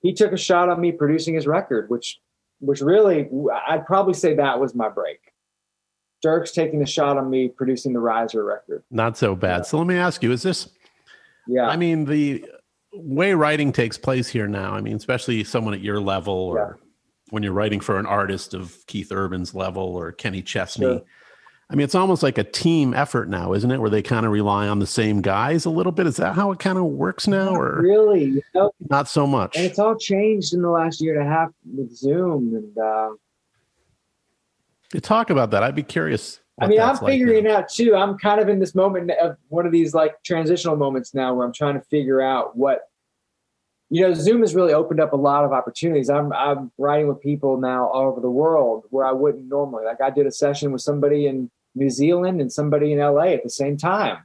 he 0.00 0.12
took 0.12 0.32
a 0.32 0.36
shot 0.36 0.68
on 0.68 0.80
me 0.80 0.90
producing 0.90 1.34
his 1.34 1.46
record 1.46 1.88
which 1.90 2.18
which 2.60 2.80
really 2.80 3.28
i'd 3.68 3.84
probably 3.86 4.14
say 4.14 4.34
that 4.34 4.58
was 4.58 4.74
my 4.74 4.88
break. 4.88 5.20
Dierks 6.24 6.54
taking 6.54 6.80
a 6.82 6.86
shot 6.86 7.18
on 7.18 7.28
me 7.28 7.48
producing 7.48 7.92
the 7.92 8.00
riser 8.00 8.42
record. 8.42 8.82
Not 8.90 9.18
so 9.18 9.36
bad. 9.36 9.58
Yeah. 9.58 9.62
so 9.62 9.78
let 9.78 9.86
me 9.86 9.96
ask 9.96 10.22
you 10.22 10.32
is 10.32 10.42
this 10.42 10.70
yeah. 11.46 11.68
I 11.68 11.76
mean 11.76 12.06
the 12.06 12.42
way 12.94 13.34
writing 13.34 13.70
takes 13.70 13.98
place 13.98 14.28
here 14.28 14.46
now 14.46 14.72
i 14.72 14.80
mean 14.80 14.96
especially 14.96 15.42
someone 15.42 15.74
at 15.74 15.80
your 15.80 16.00
level 16.00 16.32
or 16.32 16.78
yeah. 16.78 16.84
when 17.30 17.42
you're 17.42 17.52
writing 17.52 17.80
for 17.80 17.98
an 17.98 18.06
artist 18.06 18.54
of 18.54 18.78
keith 18.86 19.10
urban's 19.10 19.52
level 19.52 19.96
or 19.96 20.12
kenny 20.12 20.40
chesney 20.40 20.86
sure 20.86 21.02
I 21.70 21.76
mean, 21.76 21.84
it's 21.84 21.94
almost 21.94 22.22
like 22.22 22.36
a 22.36 22.44
team 22.44 22.92
effort 22.92 23.28
now, 23.28 23.54
isn't 23.54 23.70
it? 23.70 23.78
Where 23.78 23.90
they 23.90 24.02
kind 24.02 24.26
of 24.26 24.32
rely 24.32 24.68
on 24.68 24.78
the 24.78 24.86
same 24.86 25.22
guys 25.22 25.64
a 25.64 25.70
little 25.70 25.92
bit. 25.92 26.06
Is 26.06 26.16
that 26.18 26.34
how 26.34 26.52
it 26.52 26.58
kind 26.58 26.76
of 26.76 26.84
works 26.84 27.26
now, 27.26 27.54
or 27.54 27.80
really, 27.80 28.24
you 28.24 28.42
know, 28.54 28.70
not 28.90 29.08
so 29.08 29.26
much? 29.26 29.56
And 29.56 29.64
it's 29.64 29.78
all 29.78 29.96
changed 29.96 30.52
in 30.52 30.62
the 30.62 30.70
last 30.70 31.00
year 31.00 31.18
and 31.18 31.26
a 31.26 31.30
half 31.30 31.50
with 31.74 31.94
Zoom 31.94 32.54
and. 32.54 32.78
Uh, 32.78 33.10
you 34.92 35.00
talk 35.00 35.30
about 35.30 35.50
that. 35.50 35.64
I'd 35.64 35.74
be 35.74 35.82
curious. 35.82 36.40
I 36.60 36.68
mean, 36.68 36.80
I'm 36.80 36.96
figuring 36.98 37.46
like 37.46 37.54
out 37.54 37.68
too. 37.68 37.96
I'm 37.96 38.16
kind 38.16 38.40
of 38.40 38.48
in 38.48 38.60
this 38.60 38.76
moment 38.76 39.10
of 39.10 39.36
one 39.48 39.66
of 39.66 39.72
these 39.72 39.92
like 39.92 40.22
transitional 40.22 40.76
moments 40.76 41.12
now 41.12 41.34
where 41.34 41.44
I'm 41.44 41.52
trying 41.52 41.74
to 41.74 41.84
figure 41.86 42.20
out 42.20 42.56
what 42.56 42.82
you 43.90 44.02
know, 44.02 44.14
Zoom 44.14 44.40
has 44.40 44.54
really 44.54 44.72
opened 44.72 45.00
up 45.00 45.12
a 45.12 45.16
lot 45.16 45.44
of 45.44 45.52
opportunities. 45.52 46.08
I'm 46.08 46.32
I'm 46.32 46.72
writing 46.78 47.08
with 47.08 47.20
people 47.20 47.60
now 47.60 47.88
all 47.88 48.10
over 48.10 48.20
the 48.20 48.30
world 48.30 48.84
where 48.90 49.06
I 49.06 49.12
wouldn't 49.12 49.48
normally. 49.48 49.84
Like 49.84 50.00
I 50.00 50.10
did 50.10 50.26
a 50.26 50.32
session 50.32 50.72
with 50.72 50.82
somebody 50.82 51.26
in 51.26 51.50
New 51.74 51.90
Zealand 51.90 52.40
and 52.40 52.52
somebody 52.52 52.92
in 52.92 52.98
LA 52.98 53.28
at 53.28 53.42
the 53.42 53.50
same 53.50 53.76
time, 53.76 54.18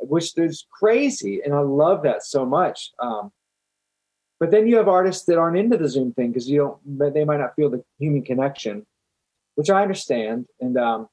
which 0.00 0.36
is 0.36 0.66
crazy, 0.70 1.40
and 1.44 1.54
I 1.54 1.60
love 1.60 2.02
that 2.02 2.24
so 2.24 2.44
much. 2.44 2.90
Um, 2.98 3.32
but 4.40 4.50
then 4.50 4.66
you 4.66 4.76
have 4.76 4.88
artists 4.88 5.24
that 5.26 5.38
aren't 5.38 5.56
into 5.56 5.76
the 5.76 5.88
Zoom 5.88 6.12
thing 6.12 6.32
because 6.32 6.50
you 6.50 6.58
don't. 6.58 7.14
They 7.14 7.24
might 7.24 7.40
not 7.40 7.54
feel 7.54 7.70
the 7.70 7.84
human 7.98 8.22
connection, 8.22 8.84
which 9.54 9.70
I 9.70 9.82
understand. 9.82 10.46
And 10.60 10.76
um, 10.76 11.08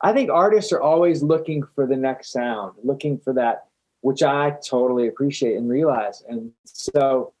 I 0.00 0.12
think 0.12 0.30
artists 0.30 0.72
are 0.72 0.80
always 0.80 1.22
looking 1.22 1.64
for 1.74 1.86
the 1.86 1.96
next 1.96 2.30
sound, 2.30 2.74
looking 2.84 3.18
for 3.18 3.32
that 3.34 3.67
which 4.00 4.22
I 4.22 4.56
totally 4.66 5.08
appreciate 5.08 5.56
and 5.56 5.68
realize. 5.68 6.22
And 6.28 6.52
so, 6.64 7.32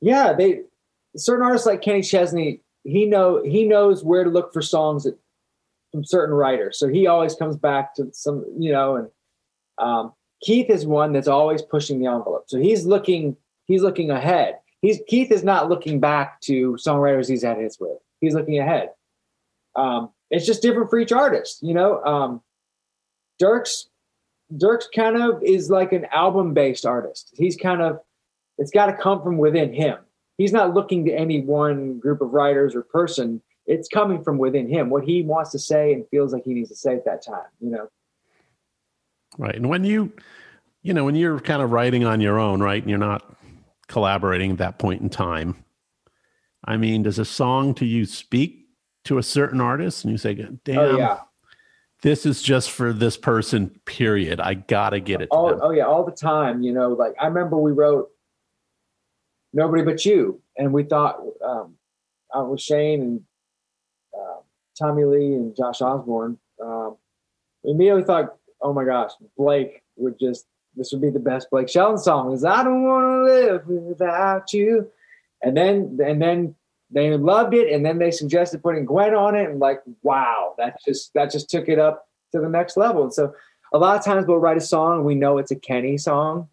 yeah, 0.00 0.32
they 0.32 0.62
certain 1.16 1.44
artists 1.44 1.66
like 1.66 1.82
Kenny 1.82 2.02
Chesney, 2.02 2.60
he 2.84 3.06
know 3.06 3.42
he 3.42 3.64
knows 3.64 4.04
where 4.04 4.24
to 4.24 4.30
look 4.30 4.52
for 4.52 4.62
songs 4.62 5.04
that, 5.04 5.18
from 5.92 6.04
certain 6.04 6.34
writers. 6.34 6.78
So 6.78 6.88
he 6.88 7.06
always 7.06 7.34
comes 7.34 7.56
back 7.56 7.94
to 7.94 8.08
some, 8.12 8.44
you 8.58 8.72
know, 8.72 8.96
and 8.96 9.08
um, 9.78 10.12
Keith 10.42 10.70
is 10.70 10.86
one 10.86 11.12
that's 11.12 11.28
always 11.28 11.62
pushing 11.62 12.00
the 12.00 12.06
envelope. 12.06 12.44
So 12.46 12.58
he's 12.58 12.86
looking 12.86 13.36
he's 13.66 13.82
looking 13.82 14.10
ahead. 14.10 14.58
He's 14.82 15.00
Keith 15.08 15.30
is 15.30 15.42
not 15.42 15.68
looking 15.68 16.00
back 16.00 16.40
to 16.42 16.72
songwriters 16.74 17.28
he's 17.28 17.42
had 17.42 17.58
hits 17.58 17.80
with. 17.80 17.98
He's 18.20 18.34
looking 18.34 18.58
ahead. 18.58 18.90
Um, 19.76 20.10
it's 20.30 20.46
just 20.46 20.62
different 20.62 20.90
for 20.90 20.98
each 20.98 21.12
artist, 21.12 21.62
you 21.62 21.74
know. 21.74 22.02
Um, 22.04 22.42
Dierks 23.40 23.86
Dierks 24.54 24.86
kind 24.94 25.20
of 25.20 25.42
is 25.42 25.70
like 25.70 25.92
an 25.92 26.06
album 26.06 26.54
based 26.54 26.86
artist. 26.86 27.34
He's 27.36 27.56
kind 27.56 27.82
of, 27.82 28.00
it's 28.56 28.70
got 28.70 28.86
to 28.86 28.92
come 28.94 29.22
from 29.22 29.38
within 29.38 29.72
him. 29.72 29.98
He's 30.38 30.52
not 30.52 30.72
looking 30.72 31.04
to 31.04 31.12
any 31.12 31.40
one 31.40 31.98
group 31.98 32.20
of 32.20 32.30
writers 32.30 32.74
or 32.74 32.82
person. 32.82 33.42
It's 33.66 33.88
coming 33.88 34.22
from 34.22 34.38
within 34.38 34.68
him, 34.68 34.88
what 34.88 35.04
he 35.04 35.22
wants 35.22 35.50
to 35.50 35.58
say 35.58 35.92
and 35.92 36.08
feels 36.10 36.32
like 36.32 36.44
he 36.44 36.54
needs 36.54 36.70
to 36.70 36.76
say 36.76 36.94
at 36.94 37.04
that 37.04 37.24
time, 37.24 37.44
you 37.60 37.70
know? 37.70 37.88
Right. 39.36 39.54
And 39.54 39.68
when 39.68 39.84
you, 39.84 40.12
you 40.82 40.94
know, 40.94 41.04
when 41.04 41.14
you're 41.14 41.40
kind 41.40 41.60
of 41.60 41.72
writing 41.72 42.04
on 42.04 42.20
your 42.20 42.38
own, 42.38 42.62
right, 42.62 42.80
and 42.80 42.88
you're 42.88 42.98
not 42.98 43.36
collaborating 43.88 44.52
at 44.52 44.58
that 44.58 44.78
point 44.78 45.02
in 45.02 45.10
time, 45.10 45.62
I 46.64 46.76
mean, 46.76 47.02
does 47.02 47.18
a 47.18 47.24
song 47.24 47.74
to 47.74 47.84
you 47.84 48.06
speak 48.06 48.68
to 49.04 49.18
a 49.18 49.22
certain 49.22 49.60
artist 49.60 50.04
and 50.04 50.12
you 50.12 50.18
say, 50.18 50.34
damn, 50.64 50.78
oh, 50.78 50.96
yeah 50.96 51.18
this 52.02 52.24
is 52.24 52.42
just 52.42 52.70
for 52.70 52.92
this 52.92 53.16
person 53.16 53.70
period 53.84 54.40
i 54.40 54.54
gotta 54.54 55.00
get 55.00 55.20
it 55.20 55.28
oh, 55.30 55.58
oh 55.62 55.70
yeah 55.70 55.84
all 55.84 56.04
the 56.04 56.12
time 56.12 56.62
you 56.62 56.72
know 56.72 56.90
like 56.90 57.14
i 57.20 57.26
remember 57.26 57.56
we 57.56 57.72
wrote 57.72 58.10
Nobody 59.52 59.82
But 59.82 60.04
You. 60.04 60.40
And 60.56 60.72
we 60.72 60.84
thought, 60.84 61.20
um, 61.44 61.74
I 62.34 62.40
was 62.42 62.62
Shane 62.62 63.00
and 63.02 63.20
uh, 64.14 64.40
Tommy 64.78 65.04
Lee 65.04 65.34
and 65.34 65.56
Josh 65.56 65.80
Osborne. 65.80 66.38
Um, 66.62 66.96
we 67.62 67.72
immediately 67.72 68.04
thought, 68.04 68.36
oh 68.60 68.72
my 68.72 68.84
gosh, 68.84 69.12
Blake 69.36 69.82
would 69.96 70.18
just, 70.18 70.46
this 70.76 70.92
would 70.92 71.00
be 71.00 71.10
the 71.10 71.18
best 71.18 71.50
Blake 71.50 71.68
Shelton 71.68 71.98
song 71.98 72.32
is 72.32 72.44
I 72.44 72.62
don't 72.62 72.82
want 72.82 73.04
to 73.04 73.22
live 73.24 73.66
without 73.66 74.52
you. 74.52 74.90
And 75.42 75.56
then, 75.56 75.98
and 76.04 76.20
then 76.20 76.54
they 76.90 77.14
loved 77.16 77.54
it. 77.54 77.72
And 77.72 77.84
then 77.84 77.98
they 77.98 78.10
suggested 78.10 78.62
putting 78.62 78.86
Gwen 78.86 79.14
on 79.14 79.34
it. 79.34 79.50
And 79.50 79.60
like, 79.60 79.82
wow, 80.02 80.54
that 80.58 80.78
just, 80.84 81.12
that 81.14 81.30
just 81.30 81.50
took 81.50 81.68
it 81.68 81.78
up 81.78 82.08
to 82.32 82.40
the 82.40 82.48
next 82.48 82.76
level. 82.76 83.02
And 83.02 83.12
so 83.12 83.34
a 83.72 83.78
lot 83.78 83.98
of 83.98 84.04
times 84.04 84.26
we'll 84.26 84.38
write 84.38 84.56
a 84.56 84.62
song 84.62 84.96
and 84.96 85.04
we 85.04 85.14
know 85.14 85.38
it's 85.38 85.50
a 85.50 85.56
Kenny 85.56 85.98
song. 85.98 86.48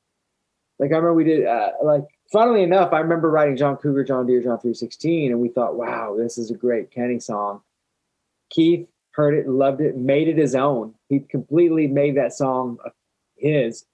Like 0.80 0.92
I 0.92 0.96
remember 0.96 1.14
we 1.14 1.24
did, 1.24 1.46
uh, 1.46 1.72
like, 1.84 2.04
funnily 2.32 2.64
enough, 2.64 2.92
I 2.92 3.00
remember 3.00 3.30
writing 3.30 3.56
John 3.56 3.78
Cougar, 3.78 4.04
John 4.04 4.26
Deere, 4.26 4.42
John 4.42 4.60
316, 4.60 5.32
and 5.32 5.40
we 5.40 5.50
thought, 5.50 5.76
wow, 5.76 6.16
this 6.18 6.38
is 6.38 6.52
a 6.52 6.56
great 6.56 6.92
Kenny 6.92 7.20
song. 7.20 7.62
Keith 8.50 8.88
heard 9.12 9.34
it, 9.34 9.48
loved 9.48 9.80
it, 9.80 9.96
made 9.96 10.28
it 10.28 10.38
his 10.38 10.56
own. 10.56 10.94
He 11.08 11.20
completely 11.20 11.88
made 11.88 12.18
that 12.18 12.34
song 12.34 12.78
his 13.38 13.86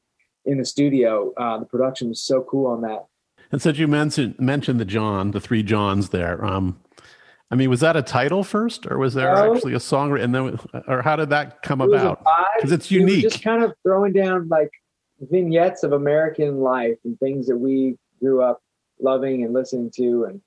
in 0.46 0.58
the 0.58 0.66
studio. 0.66 1.34
Uh, 1.38 1.60
the 1.60 1.66
production 1.66 2.10
was 2.10 2.22
so 2.22 2.42
cool 2.42 2.68
on 2.68 2.82
that. 2.82 3.06
And 3.52 3.62
since 3.62 3.78
you 3.78 3.88
mentioned 3.88 4.40
mentioned 4.40 4.80
the 4.80 4.86
John, 4.86 5.32
the 5.32 5.42
three 5.42 5.64
Johns 5.64 6.10
there, 6.10 6.44
um, 6.44 6.80
I 7.52 7.56
mean, 7.56 7.70
was 7.70 7.82
that 7.82 7.98
a 7.98 8.02
title 8.02 8.46
first, 8.46 8.88
or 8.88 8.98
was 8.98 9.14
there 9.14 9.34
no. 9.34 9.54
actually 9.54 9.74
a 9.74 9.80
song? 9.80 10.18
And 10.18 10.34
then, 10.34 10.58
or 10.88 11.02
how 11.02 11.18
did 11.18 11.30
that 11.32 11.62
come 11.62 11.82
about? 11.82 12.24
Because 12.56 12.72
it's 12.72 12.90
unique. 12.90 13.24
just 13.24 13.44
kind 13.44 13.62
of 13.62 13.74
throwing 13.84 14.14
down 14.14 14.48
like 14.48 14.72
vignettes 15.20 15.84
of 15.84 15.92
American 15.92 16.60
life 16.60 16.98
and 17.04 17.20
things 17.20 17.48
that 17.48 17.58
we 17.58 17.98
grew 18.22 18.42
up 18.42 18.62
loving 19.02 19.44
and 19.44 19.54
listening 19.54 19.92
to, 19.98 20.26
and 20.26 20.42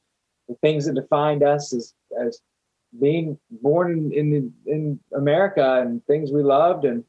the 0.49 0.55
things 0.63 0.87
that 0.87 0.95
defined 0.95 1.43
us 1.43 1.75
as 1.75 1.93
as 2.19 2.41
being 2.99 3.39
born 3.51 4.11
in 4.15 4.33
in, 4.33 4.55
in 4.65 5.01
America 5.15 5.83
and 5.83 6.03
things 6.07 6.33
we 6.33 6.43
loved, 6.43 6.87
and 6.87 7.05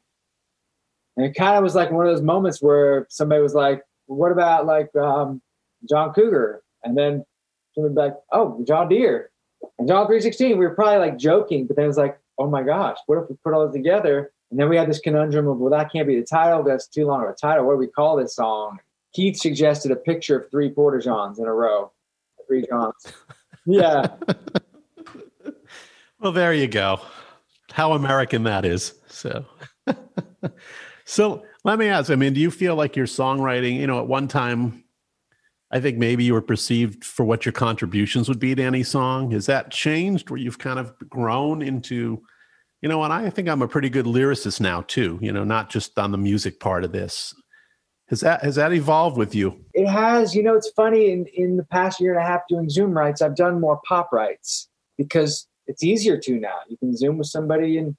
and 1.15 1.25
it 1.25 1.35
kind 1.35 1.55
of 1.55 1.63
was 1.63 1.73
like 1.73 1.89
one 1.89 2.05
of 2.05 2.13
those 2.13 2.21
moments 2.21 2.61
where 2.61 3.07
somebody 3.09 3.41
was 3.41 3.55
like, 3.55 3.81
"What 4.07 4.33
about 4.33 4.65
like 4.65 4.93
um, 4.97 5.41
John 5.87 6.13
Cougar?" 6.13 6.61
And 6.83 6.97
then 6.97 7.25
somebody 7.73 7.95
like, 7.95 8.15
"Oh, 8.31 8.63
John 8.67 8.89
Deere." 8.89 9.31
And 9.79 9.87
John 9.87 10.05
316, 10.05 10.57
we 10.57 10.65
were 10.65 10.75
probably 10.75 10.99
like 10.99 11.17
joking, 11.17 11.65
but 11.65 11.75
then 11.75 11.85
it 11.85 11.87
was 11.87 11.97
like, 11.97 12.19
oh 12.37 12.49
my 12.49 12.63
gosh, 12.63 12.97
what 13.05 13.17
if 13.17 13.29
we 13.29 13.35
put 13.43 13.53
all 13.53 13.65
this 13.65 13.73
together? 13.73 14.31
And 14.51 14.59
then 14.59 14.69
we 14.69 14.77
had 14.77 14.89
this 14.89 14.99
conundrum 14.99 15.47
of, 15.47 15.57
well, 15.57 15.71
that 15.71 15.91
can't 15.91 16.07
be 16.07 16.19
the 16.19 16.25
title. 16.25 16.63
That's 16.63 16.87
too 16.87 17.05
long 17.05 17.23
of 17.23 17.29
a 17.29 17.33
title. 17.33 17.65
What 17.65 17.73
do 17.73 17.79
we 17.79 17.87
call 17.87 18.15
this 18.17 18.35
song? 18.35 18.79
Keith 19.13 19.37
suggested 19.37 19.91
a 19.91 19.95
picture 19.95 20.39
of 20.39 20.51
three 20.51 20.69
Porta 20.69 21.01
Johns 21.01 21.39
in 21.39 21.45
a 21.45 21.53
row. 21.53 21.91
Three 22.47 22.65
Johns. 22.67 22.95
Yeah. 23.65 24.07
well, 26.19 26.31
there 26.31 26.53
you 26.53 26.67
go. 26.67 27.01
How 27.71 27.93
American 27.93 28.43
that 28.43 28.65
is. 28.65 28.93
So, 29.07 29.45
so 31.05 31.43
let 31.63 31.79
me 31.79 31.87
ask. 31.87 32.11
I 32.11 32.15
mean, 32.15 32.33
do 32.33 32.39
you 32.39 32.51
feel 32.51 32.75
like 32.75 32.95
your 32.95 33.07
songwriting? 33.07 33.79
You 33.79 33.87
know, 33.87 33.99
at 33.99 34.07
one 34.07 34.27
time, 34.27 34.84
I 35.75 35.81
think 35.81 35.97
maybe 35.97 36.23
you 36.23 36.33
were 36.33 36.41
perceived 36.41 37.03
for 37.03 37.25
what 37.25 37.45
your 37.45 37.51
contributions 37.51 38.29
would 38.29 38.39
be 38.39 38.55
to 38.55 38.63
any 38.63 38.81
song. 38.81 39.31
Has 39.31 39.45
that 39.47 39.71
changed 39.71 40.29
where 40.29 40.39
you've 40.39 40.57
kind 40.57 40.79
of 40.79 40.93
grown 41.09 41.61
into, 41.61 42.23
you 42.81 42.87
know, 42.87 43.03
and 43.03 43.11
I 43.11 43.29
think 43.29 43.49
I'm 43.49 43.61
a 43.61 43.67
pretty 43.67 43.89
good 43.89 44.05
lyricist 44.05 44.61
now 44.61 44.83
too, 44.83 45.19
you 45.21 45.33
know, 45.33 45.43
not 45.43 45.69
just 45.69 45.99
on 45.99 46.13
the 46.13 46.17
music 46.17 46.61
part 46.61 46.85
of 46.85 46.93
this. 46.93 47.35
Has 48.07 48.21
that 48.21 48.41
has 48.41 48.55
that 48.55 48.71
evolved 48.71 49.17
with 49.17 49.35
you? 49.35 49.65
It 49.73 49.87
has. 49.87 50.33
You 50.33 50.43
know, 50.43 50.55
it's 50.55 50.69
funny 50.77 51.11
in 51.11 51.25
in 51.33 51.57
the 51.57 51.65
past 51.65 51.99
year 51.99 52.13
and 52.13 52.23
a 52.23 52.25
half 52.25 52.43
doing 52.47 52.69
Zoom 52.69 52.91
writes, 52.91 53.21
I've 53.21 53.35
done 53.35 53.59
more 53.59 53.81
pop 53.85 54.13
writes 54.13 54.69
because 54.97 55.45
it's 55.67 55.83
easier 55.83 56.17
to 56.19 56.39
now. 56.39 56.55
You 56.69 56.77
can 56.77 56.95
Zoom 56.95 57.17
with 57.17 57.27
somebody 57.27 57.79
in 57.79 57.97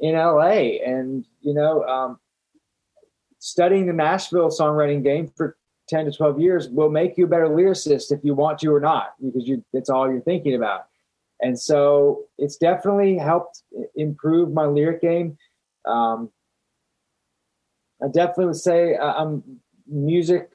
in 0.00 0.14
LA 0.14 0.78
and 0.86 1.26
you 1.40 1.54
know, 1.54 1.82
um, 1.86 2.20
studying 3.40 3.86
the 3.86 3.92
Nashville 3.92 4.50
songwriting 4.50 5.02
game 5.02 5.32
for 5.36 5.56
10 5.88 6.06
to 6.06 6.12
12 6.12 6.40
years 6.40 6.68
will 6.68 6.90
make 6.90 7.16
you 7.16 7.24
a 7.24 7.28
better 7.28 7.48
lyricist 7.48 8.12
if 8.12 8.24
you 8.24 8.34
want 8.34 8.58
to 8.60 8.74
or 8.74 8.80
not, 8.80 9.14
because 9.24 9.46
you, 9.46 9.64
it's 9.72 9.88
all 9.88 10.10
you're 10.10 10.20
thinking 10.20 10.54
about. 10.54 10.86
And 11.40 11.58
so 11.58 12.24
it's 12.38 12.56
definitely 12.56 13.18
helped 13.18 13.62
improve 13.94 14.52
my 14.52 14.64
lyric 14.64 15.00
game. 15.00 15.36
Um, 15.86 16.30
I 18.02 18.06
definitely 18.08 18.46
would 18.46 18.56
say 18.56 18.94
uh, 18.96 19.12
I'm 19.12 19.60
music 19.86 20.50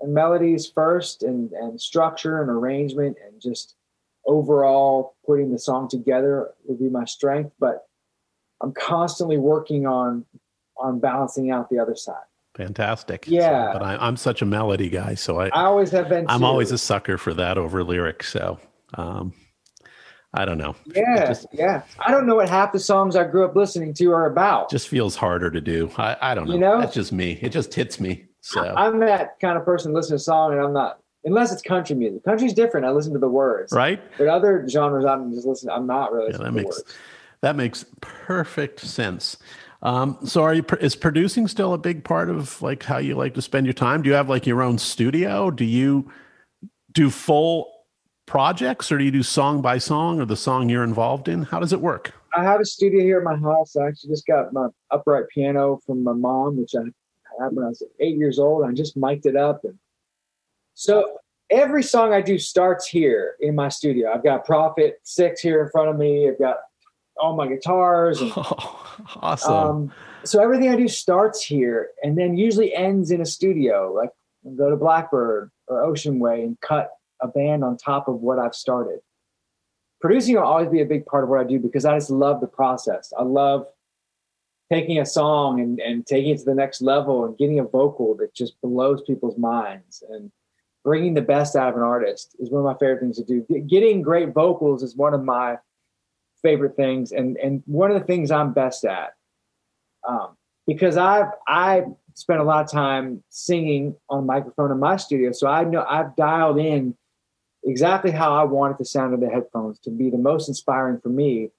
and 0.00 0.14
melodies 0.14 0.70
first 0.72 1.22
and, 1.22 1.52
and 1.52 1.80
structure 1.80 2.40
and 2.40 2.50
arrangement 2.50 3.16
and 3.26 3.40
just 3.40 3.74
overall 4.26 5.16
putting 5.26 5.50
the 5.50 5.58
song 5.58 5.88
together 5.88 6.50
would 6.64 6.78
be 6.78 6.88
my 6.88 7.04
strength. 7.04 7.52
But 7.58 7.86
I'm 8.62 8.72
constantly 8.72 9.38
working 9.38 9.86
on 9.86 10.24
on 10.76 10.98
balancing 10.98 11.50
out 11.50 11.70
the 11.70 11.78
other 11.78 11.94
side. 11.94 12.24
Fantastic. 12.56 13.24
Yeah. 13.26 13.72
So, 13.72 13.78
but 13.78 13.82
I, 13.82 14.06
am 14.06 14.16
such 14.16 14.40
a 14.42 14.46
melody 14.46 14.88
guy, 14.88 15.14
so 15.14 15.40
I, 15.40 15.46
I 15.48 15.64
always 15.64 15.90
have 15.90 16.08
been. 16.08 16.26
I'm 16.28 16.40
too. 16.40 16.46
always 16.46 16.70
a 16.70 16.78
sucker 16.78 17.18
for 17.18 17.34
that 17.34 17.58
over 17.58 17.82
lyrics. 17.82 18.32
So, 18.32 18.60
um, 18.94 19.32
I 20.32 20.44
don't 20.44 20.58
know. 20.58 20.74
Yeah, 20.86 21.26
just, 21.26 21.46
yeah. 21.52 21.82
I 21.98 22.10
don't 22.10 22.26
know 22.26 22.36
what 22.36 22.48
half 22.48 22.72
the 22.72 22.78
songs 22.78 23.16
I 23.16 23.24
grew 23.24 23.44
up 23.44 23.54
listening 23.54 23.94
to 23.94 24.12
are 24.12 24.26
about. 24.26 24.70
Just 24.70 24.88
feels 24.88 25.16
harder 25.16 25.50
to 25.50 25.60
do. 25.60 25.90
I, 25.96 26.16
I 26.20 26.34
don't 26.34 26.46
know. 26.46 26.54
You 26.54 26.60
know, 26.60 26.80
that's 26.80 26.94
just 26.94 27.12
me. 27.12 27.38
It 27.40 27.50
just 27.50 27.74
hits 27.74 27.98
me. 27.98 28.24
So 28.40 28.60
I'm 28.76 29.00
that 29.00 29.38
kind 29.40 29.56
of 29.56 29.64
person 29.64 29.92
listening 29.92 30.18
to 30.18 30.22
a 30.22 30.24
song, 30.24 30.52
and 30.52 30.60
I'm 30.60 30.72
not 30.72 31.00
unless 31.24 31.52
it's 31.52 31.62
country 31.62 31.96
music. 31.96 32.24
Country's 32.24 32.52
different. 32.52 32.86
I 32.86 32.90
listen 32.90 33.12
to 33.14 33.18
the 33.18 33.28
words, 33.28 33.72
right? 33.72 34.00
But 34.18 34.28
other 34.28 34.66
genres, 34.68 35.04
I'm 35.04 35.32
just 35.32 35.46
listening. 35.46 35.74
I'm 35.74 35.86
not 35.86 36.12
really. 36.12 36.32
Yeah, 36.32 36.38
that 36.38 36.52
makes 36.52 36.82
that 37.40 37.56
makes 37.56 37.84
perfect 38.00 38.80
sense. 38.80 39.36
Um, 39.84 40.18
so 40.24 40.42
are 40.42 40.54
you, 40.54 40.64
is 40.80 40.96
producing 40.96 41.46
still 41.46 41.74
a 41.74 41.78
big 41.78 42.04
part 42.04 42.30
of 42.30 42.60
like 42.62 42.82
how 42.82 42.96
you 42.96 43.14
like 43.14 43.34
to 43.34 43.42
spend 43.42 43.66
your 43.66 43.74
time? 43.74 44.00
Do 44.02 44.08
you 44.08 44.14
have 44.14 44.30
like 44.30 44.46
your 44.46 44.62
own 44.62 44.78
studio? 44.78 45.50
Do 45.50 45.64
you 45.64 46.10
do 46.92 47.10
full 47.10 47.70
projects 48.26 48.90
or 48.90 48.96
do 48.96 49.04
you 49.04 49.10
do 49.10 49.22
song 49.22 49.60
by 49.60 49.76
song 49.76 50.20
or 50.20 50.24
the 50.24 50.36
song 50.36 50.70
you're 50.70 50.84
involved 50.84 51.28
in? 51.28 51.42
How 51.42 51.60
does 51.60 51.74
it 51.74 51.80
work? 51.82 52.14
I 52.34 52.42
have 52.42 52.60
a 52.60 52.64
studio 52.64 53.02
here 53.02 53.18
at 53.18 53.24
my 53.24 53.36
house. 53.36 53.76
I 53.76 53.86
actually 53.86 54.10
just 54.10 54.26
got 54.26 54.52
my 54.54 54.68
upright 54.90 55.24
piano 55.32 55.78
from 55.86 56.02
my 56.02 56.14
mom, 56.14 56.56
which 56.56 56.74
I 56.74 56.84
had 57.40 57.52
when 57.52 57.66
I 57.66 57.68
was 57.68 57.82
eight 58.00 58.16
years 58.16 58.38
old. 58.38 58.64
I 58.64 58.72
just 58.72 58.96
mic'd 58.96 59.26
it 59.26 59.36
up. 59.36 59.60
And 59.64 59.78
so 60.72 61.18
every 61.50 61.82
song 61.82 62.14
I 62.14 62.22
do 62.22 62.38
starts 62.38 62.88
here 62.88 63.36
in 63.40 63.54
my 63.54 63.68
studio. 63.68 64.12
I've 64.12 64.24
got 64.24 64.46
Prophet 64.46 64.98
6 65.02 65.40
here 65.42 65.62
in 65.62 65.70
front 65.70 65.90
of 65.90 65.96
me. 65.96 66.28
I've 66.28 66.38
got 66.38 66.56
all 67.16 67.36
my 67.36 67.46
guitars. 67.46 68.20
And, 68.20 68.32
oh, 68.36 68.96
awesome. 69.22 69.52
Um, 69.52 69.92
so 70.24 70.42
everything 70.42 70.70
I 70.70 70.76
do 70.76 70.88
starts 70.88 71.44
here 71.44 71.90
and 72.02 72.16
then 72.16 72.36
usually 72.36 72.74
ends 72.74 73.10
in 73.10 73.20
a 73.20 73.26
studio. 73.26 73.92
Like 73.94 74.10
go 74.56 74.70
to 74.70 74.76
Blackbird 74.76 75.50
or 75.68 75.84
Ocean 75.84 76.18
Way 76.18 76.42
and 76.42 76.60
cut 76.60 76.90
a 77.20 77.28
band 77.28 77.64
on 77.64 77.76
top 77.76 78.08
of 78.08 78.20
what 78.20 78.38
I've 78.38 78.54
started. 78.54 79.00
Producing 80.00 80.34
will 80.34 80.42
always 80.42 80.68
be 80.68 80.82
a 80.82 80.86
big 80.86 81.06
part 81.06 81.24
of 81.24 81.30
what 81.30 81.40
I 81.40 81.44
do 81.44 81.58
because 81.58 81.84
I 81.84 81.96
just 81.96 82.10
love 82.10 82.40
the 82.40 82.46
process. 82.46 83.12
I 83.18 83.22
love 83.22 83.66
taking 84.70 84.98
a 84.98 85.06
song 85.06 85.60
and, 85.60 85.80
and 85.80 86.06
taking 86.06 86.30
it 86.30 86.38
to 86.38 86.44
the 86.44 86.54
next 86.54 86.82
level 86.82 87.24
and 87.24 87.38
getting 87.38 87.58
a 87.58 87.64
vocal 87.64 88.14
that 88.16 88.34
just 88.34 88.60
blows 88.62 89.02
people's 89.02 89.38
minds 89.38 90.02
and 90.10 90.30
bringing 90.84 91.14
the 91.14 91.22
best 91.22 91.56
out 91.56 91.70
of 91.70 91.76
an 91.76 91.82
artist 91.82 92.36
is 92.38 92.50
one 92.50 92.60
of 92.60 92.66
my 92.66 92.78
favorite 92.78 93.00
things 93.00 93.16
to 93.16 93.24
do. 93.24 93.42
Getting 93.66 94.02
great 94.02 94.34
vocals 94.34 94.82
is 94.82 94.96
one 94.96 95.14
of 95.14 95.24
my 95.24 95.56
favorite 96.44 96.76
things 96.76 97.10
and 97.10 97.36
and 97.38 97.62
one 97.66 97.90
of 97.90 97.98
the 97.98 98.06
things 98.06 98.30
I'm 98.30 98.52
best 98.52 98.84
at. 98.84 99.14
Um, 100.08 100.36
because 100.66 100.96
I've 100.96 101.32
I 101.48 101.84
spent 102.14 102.40
a 102.40 102.44
lot 102.44 102.64
of 102.64 102.70
time 102.70 103.24
singing 103.30 103.96
on 104.08 104.26
microphone 104.26 104.70
in 104.70 104.78
my 104.78 104.96
studio, 104.96 105.32
so 105.32 105.48
I 105.48 105.64
know 105.64 105.84
I've 105.88 106.14
dialed 106.14 106.58
in 106.58 106.94
exactly 107.64 108.12
how 108.12 108.32
I 108.34 108.44
wanted 108.44 108.78
the 108.78 108.84
sound 108.84 109.14
of 109.14 109.20
the 109.20 109.28
headphones 109.28 109.80
to 109.80 109.90
be 109.90 110.10
the 110.10 110.18
most 110.18 110.46
inspiring 110.46 111.00
for 111.02 111.08
me, 111.08 111.50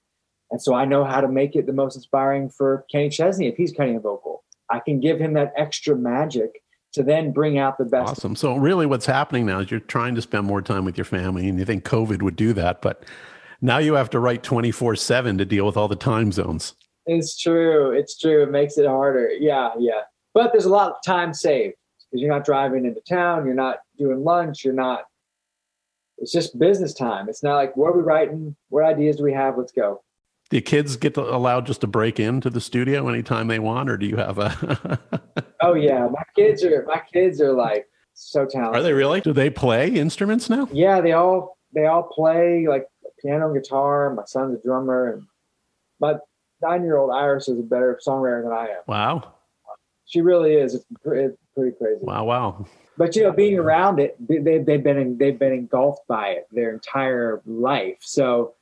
and 0.50 0.62
so 0.62 0.74
I 0.74 0.86
know 0.86 1.04
how 1.04 1.20
to 1.20 1.28
make 1.28 1.56
it 1.56 1.66
the 1.66 1.72
most 1.72 1.96
inspiring 1.96 2.48
for 2.48 2.86
Kenny 2.90 3.10
Chesney 3.10 3.48
if 3.48 3.56
he's 3.56 3.72
cutting 3.72 3.96
a 3.96 4.00
vocal. 4.00 4.44
I 4.70 4.80
can 4.80 5.00
give 5.00 5.18
him 5.18 5.34
that 5.34 5.52
extra 5.56 5.94
magic 5.94 6.62
to 6.92 7.02
then 7.02 7.30
bring 7.30 7.58
out 7.58 7.76
the 7.78 7.84
best. 7.84 8.10
Awesome. 8.10 8.34
So 8.34 8.56
really, 8.56 8.86
what's 8.86 9.06
happening 9.06 9.46
now 9.46 9.60
is 9.60 9.70
you're 9.70 9.80
trying 9.80 10.14
to 10.14 10.22
spend 10.22 10.46
more 10.46 10.62
time 10.62 10.84
with 10.84 10.96
your 10.96 11.04
family, 11.04 11.48
and 11.48 11.58
you 11.58 11.64
think 11.64 11.84
COVID 11.84 12.22
would 12.22 12.36
do 12.36 12.52
that, 12.54 12.80
but 12.80 13.04
now 13.60 13.78
you 13.78 13.94
have 13.94 14.10
to 14.10 14.20
write 14.20 14.42
24 14.42 14.96
7 14.96 15.38
to 15.38 15.44
deal 15.44 15.66
with 15.66 15.76
all 15.76 15.88
the 15.88 15.96
time 15.96 16.32
zones. 16.32 16.74
It's 17.06 17.40
true. 17.40 17.92
It's 17.92 18.18
true. 18.18 18.42
It 18.42 18.50
makes 18.50 18.78
it 18.78 18.86
harder. 18.86 19.30
Yeah, 19.30 19.70
yeah. 19.78 20.02
But 20.34 20.52
there's 20.52 20.64
a 20.64 20.70
lot 20.70 20.90
of 20.90 20.96
time 21.04 21.32
saved 21.32 21.76
because 22.10 22.20
you're 22.20 22.32
not 22.32 22.44
driving 22.44 22.84
into 22.84 23.00
town, 23.00 23.46
you're 23.46 23.54
not 23.54 23.78
doing 23.98 24.22
lunch, 24.22 24.64
you're 24.64 24.74
not. 24.74 25.04
It's 26.18 26.32
just 26.32 26.58
business 26.58 26.94
time. 26.94 27.28
It's 27.28 27.42
not 27.42 27.56
like 27.56 27.76
what 27.76 27.88
are 27.88 27.96
we 27.96 28.02
writing? 28.02 28.56
What 28.68 28.84
ideas 28.84 29.16
do 29.16 29.22
we 29.22 29.32
have? 29.32 29.58
Let's 29.58 29.72
go. 29.72 30.02
Do 30.48 30.60
kids 30.60 30.96
get 30.96 31.14
to, 31.14 31.22
allowed 31.22 31.66
just 31.66 31.80
to 31.80 31.86
break 31.86 32.20
into 32.20 32.50
the 32.50 32.60
studio 32.60 33.08
anytime 33.08 33.48
they 33.48 33.58
want, 33.58 33.90
or 33.90 33.96
do 33.96 34.06
you 34.06 34.16
have 34.16 34.38
a? 34.38 34.98
oh 35.62 35.74
yeah, 35.74 36.06
my 36.06 36.22
kids 36.36 36.64
are 36.64 36.84
my 36.86 37.02
kids 37.12 37.40
are 37.40 37.52
like 37.52 37.86
so 38.14 38.46
talented. 38.46 38.80
Are 38.80 38.82
they 38.82 38.92
really? 38.92 39.20
Do 39.20 39.32
they 39.32 39.50
play 39.50 39.88
instruments 39.88 40.48
now? 40.48 40.68
Yeah, 40.72 41.00
they 41.00 41.12
all 41.12 41.58
they 41.74 41.86
all 41.86 42.04
play 42.04 42.66
like 42.68 42.86
piano 43.20 43.50
and 43.50 43.62
guitar. 43.62 44.12
My 44.14 44.24
son's 44.26 44.58
a 44.58 44.62
drummer, 44.62 45.12
and 45.12 45.26
my 46.00 46.16
nine 46.62 46.84
year 46.84 46.96
old 46.96 47.10
Iris 47.10 47.48
is 47.48 47.58
a 47.58 47.62
better 47.62 47.98
songwriter 48.06 48.42
than 48.44 48.52
I 48.52 48.66
am. 48.68 48.82
Wow. 48.86 49.34
She 50.06 50.20
really 50.20 50.54
is. 50.54 50.74
It's, 50.74 50.84
it's 51.04 51.36
pretty 51.54 51.76
crazy. 51.76 52.00
Wow, 52.00 52.24
wow. 52.24 52.66
But 52.96 53.16
you 53.16 53.24
know, 53.24 53.32
being 53.32 53.58
around 53.58 53.98
it, 53.98 54.16
they, 54.20 54.58
they've 54.58 54.82
been 54.82 54.96
in, 54.96 55.18
they've 55.18 55.38
been 55.38 55.52
engulfed 55.52 56.06
by 56.08 56.28
it 56.28 56.46
their 56.50 56.72
entire 56.72 57.42
life. 57.44 57.98
So, 58.00 58.54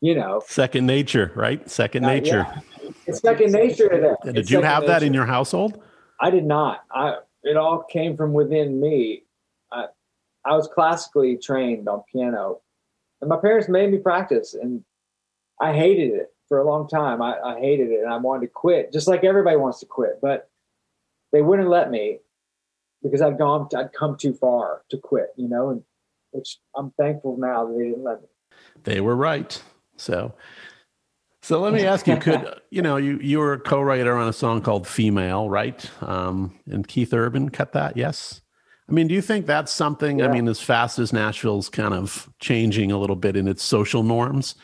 you 0.00 0.14
know, 0.14 0.42
second 0.46 0.86
nature, 0.86 1.32
right? 1.34 1.68
Second 1.68 2.04
uh, 2.04 2.08
nature. 2.08 2.46
Yeah. 2.48 2.90
It's 3.06 3.20
second 3.20 3.52
nature 3.52 3.88
to 3.88 4.16
them. 4.24 4.34
Did 4.34 4.50
you 4.50 4.62
have 4.62 4.86
that 4.86 5.02
in 5.02 5.12
your 5.12 5.26
household? 5.26 5.82
I 6.20 6.30
did 6.30 6.44
not. 6.44 6.84
I 6.90 7.16
it 7.42 7.56
all 7.56 7.82
came 7.82 8.16
from 8.16 8.32
within 8.32 8.80
me. 8.80 9.24
I, 9.72 9.86
I 10.44 10.54
was 10.54 10.68
classically 10.68 11.36
trained 11.36 11.88
on 11.88 12.02
piano, 12.12 12.60
and 13.20 13.28
my 13.28 13.36
parents 13.36 13.68
made 13.68 13.90
me 13.90 13.98
practice, 13.98 14.54
and 14.54 14.84
I 15.60 15.72
hated 15.72 16.12
it 16.12 16.32
for 16.48 16.58
a 16.58 16.66
long 16.66 16.88
time. 16.88 17.20
I, 17.20 17.38
I 17.38 17.58
hated 17.58 17.90
it, 17.90 18.00
and 18.02 18.12
I 18.12 18.16
wanted 18.16 18.46
to 18.46 18.52
quit, 18.52 18.92
just 18.92 19.08
like 19.08 19.24
everybody 19.24 19.56
wants 19.56 19.80
to 19.80 19.86
quit, 19.86 20.20
but 20.20 20.50
they 21.32 21.42
wouldn't 21.42 21.68
let 21.68 21.90
me 21.90 22.18
because 23.02 23.20
I'd 23.20 23.38
gone, 23.38 23.68
I'd 23.76 23.92
come 23.92 24.16
too 24.16 24.34
far 24.34 24.82
to 24.90 24.98
quit, 24.98 25.28
you 25.36 25.48
know, 25.48 25.70
and 25.70 25.82
which 26.30 26.58
I'm 26.76 26.92
thankful 26.98 27.36
now 27.38 27.66
that 27.66 27.76
they 27.76 27.84
didn't 27.84 28.04
let 28.04 28.20
me. 28.20 28.28
They 28.84 29.00
were 29.00 29.16
right. 29.16 29.60
So, 29.96 30.34
so 31.42 31.60
let 31.60 31.72
me 31.72 31.84
ask 31.84 32.06
you: 32.06 32.16
Could 32.20 32.60
you 32.70 32.82
know 32.82 32.96
you 32.96 33.18
you 33.20 33.38
were 33.38 33.54
a 33.54 33.60
co-writer 33.60 34.16
on 34.16 34.28
a 34.28 34.32
song 34.32 34.62
called 34.62 34.86
"Female," 34.86 35.48
right? 35.48 35.88
Um, 36.02 36.58
and 36.66 36.86
Keith 36.86 37.12
Urban 37.12 37.50
cut 37.50 37.72
that. 37.72 37.96
Yes. 37.96 38.40
I 38.88 38.92
mean, 38.92 39.06
do 39.06 39.14
you 39.14 39.20
think 39.22 39.46
that's 39.46 39.70
something? 39.70 40.20
Yeah. 40.20 40.26
I 40.26 40.32
mean, 40.32 40.48
as 40.48 40.60
fast 40.60 40.98
as 40.98 41.12
Nashville's 41.12 41.68
kind 41.68 41.92
of 41.92 42.30
changing 42.40 42.90
a 42.90 42.98
little 42.98 43.16
bit 43.16 43.36
in 43.36 43.46
its 43.46 43.62
social 43.62 44.02
norms, 44.02 44.54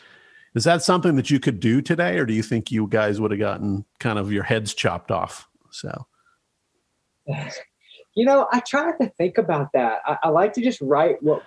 is 0.55 0.63
that 0.63 0.81
something 0.81 1.15
that 1.17 1.29
you 1.29 1.39
could 1.39 1.59
do 1.59 1.81
today, 1.81 2.17
or 2.17 2.25
do 2.25 2.33
you 2.33 2.41
think 2.41 2.71
you 2.71 2.87
guys 2.87 3.21
would 3.21 3.31
have 3.31 3.39
gotten 3.39 3.85
kind 3.99 4.17
of 4.17 4.31
your 4.31 4.43
heads 4.43 4.73
chopped 4.73 5.11
off? 5.11 5.47
So, 5.69 6.07
you 8.15 8.25
know, 8.25 8.47
I 8.51 8.61
try 8.61 8.97
to 8.97 9.09
think 9.17 9.37
about 9.37 9.73
that. 9.73 9.99
I, 10.05 10.17
I 10.23 10.29
like 10.29 10.53
to 10.53 10.61
just 10.61 10.81
write 10.81 11.21
what 11.21 11.43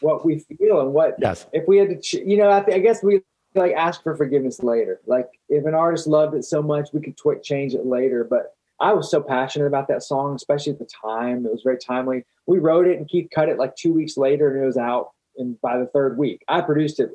what 0.00 0.24
we 0.24 0.38
feel 0.38 0.80
and 0.80 0.92
what 0.92 1.16
yes. 1.18 1.46
if 1.52 1.66
we 1.68 1.78
had 1.78 1.88
to, 1.90 2.00
ch- 2.00 2.24
you 2.26 2.36
know, 2.36 2.50
I, 2.50 2.60
th- 2.60 2.76
I 2.76 2.80
guess 2.80 3.02
we 3.02 3.20
like 3.54 3.72
ask 3.74 4.02
for 4.02 4.16
forgiveness 4.16 4.62
later. 4.62 5.00
Like 5.06 5.28
if 5.48 5.64
an 5.66 5.74
artist 5.74 6.06
loved 6.06 6.34
it 6.34 6.44
so 6.44 6.62
much, 6.62 6.88
we 6.92 7.00
could 7.00 7.16
tw- 7.16 7.42
change 7.42 7.74
it 7.74 7.86
later. 7.86 8.24
But 8.24 8.54
I 8.80 8.92
was 8.92 9.10
so 9.10 9.20
passionate 9.20 9.66
about 9.66 9.88
that 9.88 10.02
song, 10.02 10.34
especially 10.34 10.72
at 10.72 10.78
the 10.78 10.86
time. 10.86 11.46
It 11.46 11.52
was 11.52 11.62
very 11.62 11.78
timely. 11.78 12.24
We 12.46 12.58
wrote 12.58 12.86
it 12.86 12.98
and 12.98 13.08
Keith 13.08 13.28
cut 13.32 13.48
it 13.48 13.58
like 13.58 13.76
two 13.76 13.92
weeks 13.92 14.16
later, 14.16 14.52
and 14.52 14.62
it 14.62 14.66
was 14.66 14.76
out. 14.76 15.10
And 15.36 15.60
by 15.60 15.78
the 15.78 15.86
third 15.86 16.18
week, 16.18 16.44
I 16.48 16.60
produced 16.60 17.00
it 17.00 17.10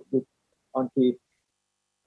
on 0.74 0.90
Keith. 0.96 1.18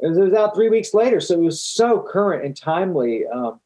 It 0.01 0.09
was, 0.09 0.19
it 0.19 0.23
was, 0.23 0.33
out 0.33 0.55
three 0.55 0.71
weeks 0.71 0.95
later, 0.95 1.21
so 1.21 1.35
it 1.35 1.41
was 1.41 1.61
so 1.61 2.01
current 2.01 2.45
and 2.45 2.57
timely. 2.57 3.27
Um, 3.27 3.61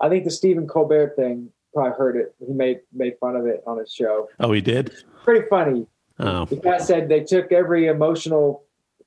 I 0.00 0.08
think 0.08 0.24
the 0.24 0.30
Stephen 0.30 0.68
Colbert 0.68 1.14
thing 1.16 1.50
probably 1.74 1.96
heard 1.98 2.16
it. 2.16 2.34
He 2.46 2.52
made 2.52 2.80
made 2.92 3.14
fun 3.20 3.34
of 3.34 3.46
it 3.46 3.64
on 3.66 3.78
his 3.78 3.92
show. 3.92 4.28
Oh, 4.38 4.52
he 4.52 4.60
did. 4.60 4.92
Pretty 5.24 5.46
funny. 5.48 5.86
Oh. 6.18 6.44
The 6.44 6.56
guy 6.56 6.78
said 6.78 7.08
they 7.08 7.24
took 7.24 7.50
every 7.50 7.88
emotional 7.88 8.64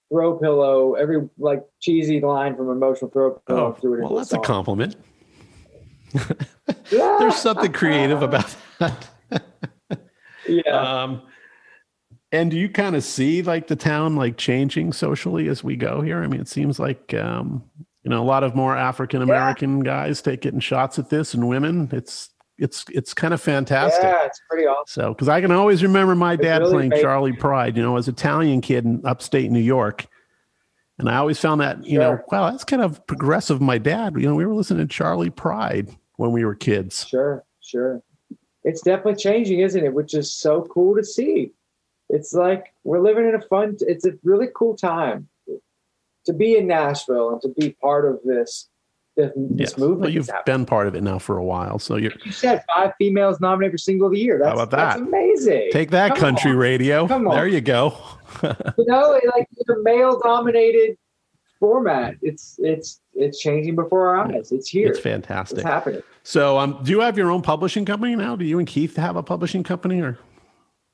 throw 0.09 0.37
pillow, 0.37 0.93
every 0.95 1.29
like 1.37 1.63
cheesy 1.79 2.19
line 2.19 2.55
from 2.55 2.69
emotional 2.69 3.09
throw 3.09 3.41
pillow, 3.47 3.75
oh, 3.75 3.79
threw 3.79 3.99
it. 3.99 4.03
Well, 4.03 4.15
that's 4.15 4.33
a, 4.33 4.39
a 4.39 4.43
compliment. 4.43 4.95
There's 6.89 7.35
something 7.35 7.71
creative 7.71 8.21
about 8.21 8.55
that. 8.79 9.09
yeah. 10.47 11.03
Um, 11.03 11.21
and 12.31 12.51
do 12.51 12.57
you 12.57 12.69
kind 12.69 12.95
of 12.95 13.03
see 13.03 13.41
like 13.41 13.67
the 13.67 13.75
town 13.75 14.15
like 14.15 14.37
changing 14.37 14.93
socially 14.93 15.47
as 15.47 15.63
we 15.63 15.75
go 15.75 16.01
here? 16.01 16.23
I 16.23 16.27
mean, 16.27 16.41
it 16.41 16.47
seems 16.47 16.79
like 16.79 17.13
um, 17.13 17.63
you 18.03 18.09
know 18.09 18.21
a 18.21 18.25
lot 18.25 18.43
of 18.43 18.55
more 18.55 18.77
African 18.77 19.21
American 19.21 19.79
yeah. 19.79 19.83
guys 19.83 20.21
take 20.21 20.41
getting 20.41 20.59
shots 20.59 20.99
at 20.99 21.09
this, 21.09 21.33
and 21.33 21.47
women. 21.47 21.89
It's 21.91 22.29
it's 22.59 22.85
it's 22.89 23.13
kind 23.13 23.33
of 23.33 23.41
fantastic. 23.41 24.03
Yeah, 24.03 24.25
it's 24.25 24.39
pretty 24.49 24.67
awesome. 24.67 24.83
So, 24.87 25.09
because 25.13 25.29
I 25.29 25.41
can 25.41 25.51
always 25.51 25.81
remember 25.81 26.13
my 26.13 26.33
It's 26.33 26.43
dad 26.43 26.61
really 26.61 26.89
playing. 26.89 27.01
Charley 27.01 27.33
Pride, 27.33 27.75
you 27.75 27.83
know, 27.83 27.97
as 27.97 28.07
an 28.07 28.13
Italian 28.13 28.61
kid 28.61 28.85
in 28.85 29.01
upstate 29.05 29.49
New 29.49 29.59
York. 29.59 30.05
And 30.99 31.09
I 31.09 31.15
always 31.17 31.39
found 31.39 31.61
that, 31.61 31.85
you 31.85 31.97
know, 31.97 32.17
Sure. 32.17 32.25
wow, 32.31 32.51
that's 32.51 32.65
kind 32.65 32.81
of 32.81 33.05
progressive. 33.07 33.61
My 33.61 33.77
dad, 33.77 34.15
you 34.17 34.27
know, 34.27 34.35
we 34.35 34.45
were 34.45 34.53
listening 34.53 34.85
to 34.85 34.93
Charley 34.93 35.29
Pride 35.29 35.89
when 36.17 36.31
we 36.31 36.43
were 36.43 36.55
kids. 36.55 37.05
Sure, 37.07 37.43
sure. 37.61 38.03
It's 38.65 38.81
definitely 38.81 39.15
changing, 39.15 39.61
isn't 39.61 39.83
it? 39.85 39.93
Which 39.93 40.13
is 40.13 40.31
so 40.33 40.63
cool 40.63 40.95
to 40.97 41.03
see. 41.03 41.53
It's 42.09 42.33
like 42.33 42.73
we're 42.83 42.99
living 42.99 43.25
in 43.27 43.35
a 43.35 43.41
fun. 43.41 43.77
It's 43.81 44.05
a 44.05 44.11
really 44.23 44.47
cool 44.53 44.75
time 44.75 45.29
to 46.25 46.33
be 46.33 46.57
in 46.57 46.67
Nashville 46.67 47.29
and 47.31 47.41
to 47.43 47.47
be 47.57 47.71
part 47.81 48.05
of 48.05 48.19
this 48.25 48.67
this, 49.19 49.31
this 49.35 49.71
Yes. 49.71 49.77
movement. 49.77 50.01
Well, 50.01 50.09
you've 50.09 50.29
been 50.45 50.65
part 50.65 50.87
of 50.87 50.95
it 50.95 51.03
now 51.03 51.19
for 51.19 51.37
a 51.37 51.43
while. 51.43 51.79
So 51.79 51.95
you're 51.97 52.11
you 52.25 52.31
said 52.31 52.63
five 52.73 52.93
females 52.97 53.39
nominated 53.39 53.73
for 53.73 53.77
single 53.77 54.07
of 54.07 54.13
the 54.13 54.19
year. 54.19 54.39
That's, 54.39 54.53
about 54.53 54.71
That's 54.71 54.99
that? 54.99 55.07
amazing. 55.07 55.69
take 55.71 55.91
that 55.91 56.09
Come 56.11 56.17
country 56.19 56.51
on. 56.51 56.57
radio. 56.57 57.07
Come 57.07 57.27
on. 57.27 57.35
There 57.35 57.47
you 57.47 57.61
go. 57.61 57.97
You 58.43 58.85
know, 58.85 59.19
like 59.35 59.47
it's 59.57 59.69
a 59.69 59.79
male 59.81 60.19
dominated 60.23 60.97
format. 61.59 62.15
It's 62.21 62.55
it's 62.59 63.01
it's 63.13 63.39
changing 63.39 63.75
before 63.75 64.07
our 64.15 64.31
eyes. 64.31 64.51
It's 64.51 64.69
here. 64.69 64.87
It's 64.89 64.99
fantastic. 64.99 65.59
It's 65.59 65.67
happening. 65.67 66.01
So, 66.23 66.57
um, 66.57 66.79
do 66.83 66.91
you 66.91 66.99
have 67.01 67.17
your 67.17 67.31
own 67.31 67.41
publishing 67.41 67.85
company 67.85 68.15
now? 68.15 68.35
Do 68.35 68.45
you 68.45 68.59
and 68.59 68.67
Keith 68.67 68.95
have 68.95 69.15
a 69.15 69.23
publishing 69.23 69.63
company 69.63 69.99
or? 70.01 70.17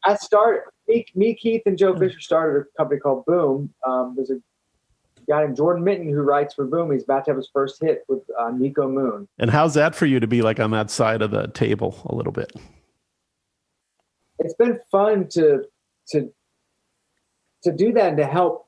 I 0.06 0.16
started 0.16 0.62
me, 0.88 1.06
me, 1.16 1.36
Keith, 1.36 1.64
and 1.66 1.78
Joe 1.78 1.96
Fisher 1.98 2.20
started 2.20 2.62
a 2.62 2.78
company 2.82 3.00
called 3.00 3.26
Boom. 3.26 3.74
Um, 3.86 4.14
there's 4.16 4.30
a 4.30 4.38
guy 5.28 5.44
named 5.44 5.58
Jordan 5.58 5.84
Minton 5.84 6.10
who 6.10 6.22
writes 6.22 6.54
for 6.54 6.66
Boom. 6.66 6.92
He's 6.92 7.04
about 7.04 7.26
to 7.26 7.32
have 7.32 7.38
his 7.38 7.50
first 7.52 7.82
hit 7.82 8.04
with 8.08 8.22
uh, 8.40 8.52
Niko 8.52 8.90
Moon. 8.92 9.28
And 9.40 9.50
how's 9.50 9.74
that 9.76 9.96
for 9.96 10.06
you 10.06 10.20
to 10.20 10.28
be 10.28 10.42
like 10.42 10.60
on 10.60 10.72
that 10.72 10.90
side 10.90 11.22
of 11.22 11.32
the 11.32 11.48
table 11.48 12.00
a 12.06 12.16
little 12.16 12.32
bit? 12.32 12.52
It's 14.40 14.56
been 14.56 14.80
fun 14.92 15.28
to 15.30 15.64
to 16.10 16.32
to 17.64 17.72
do 17.72 17.94
that 17.94 18.10
and 18.10 18.18
to 18.18 18.26
help 18.26 18.68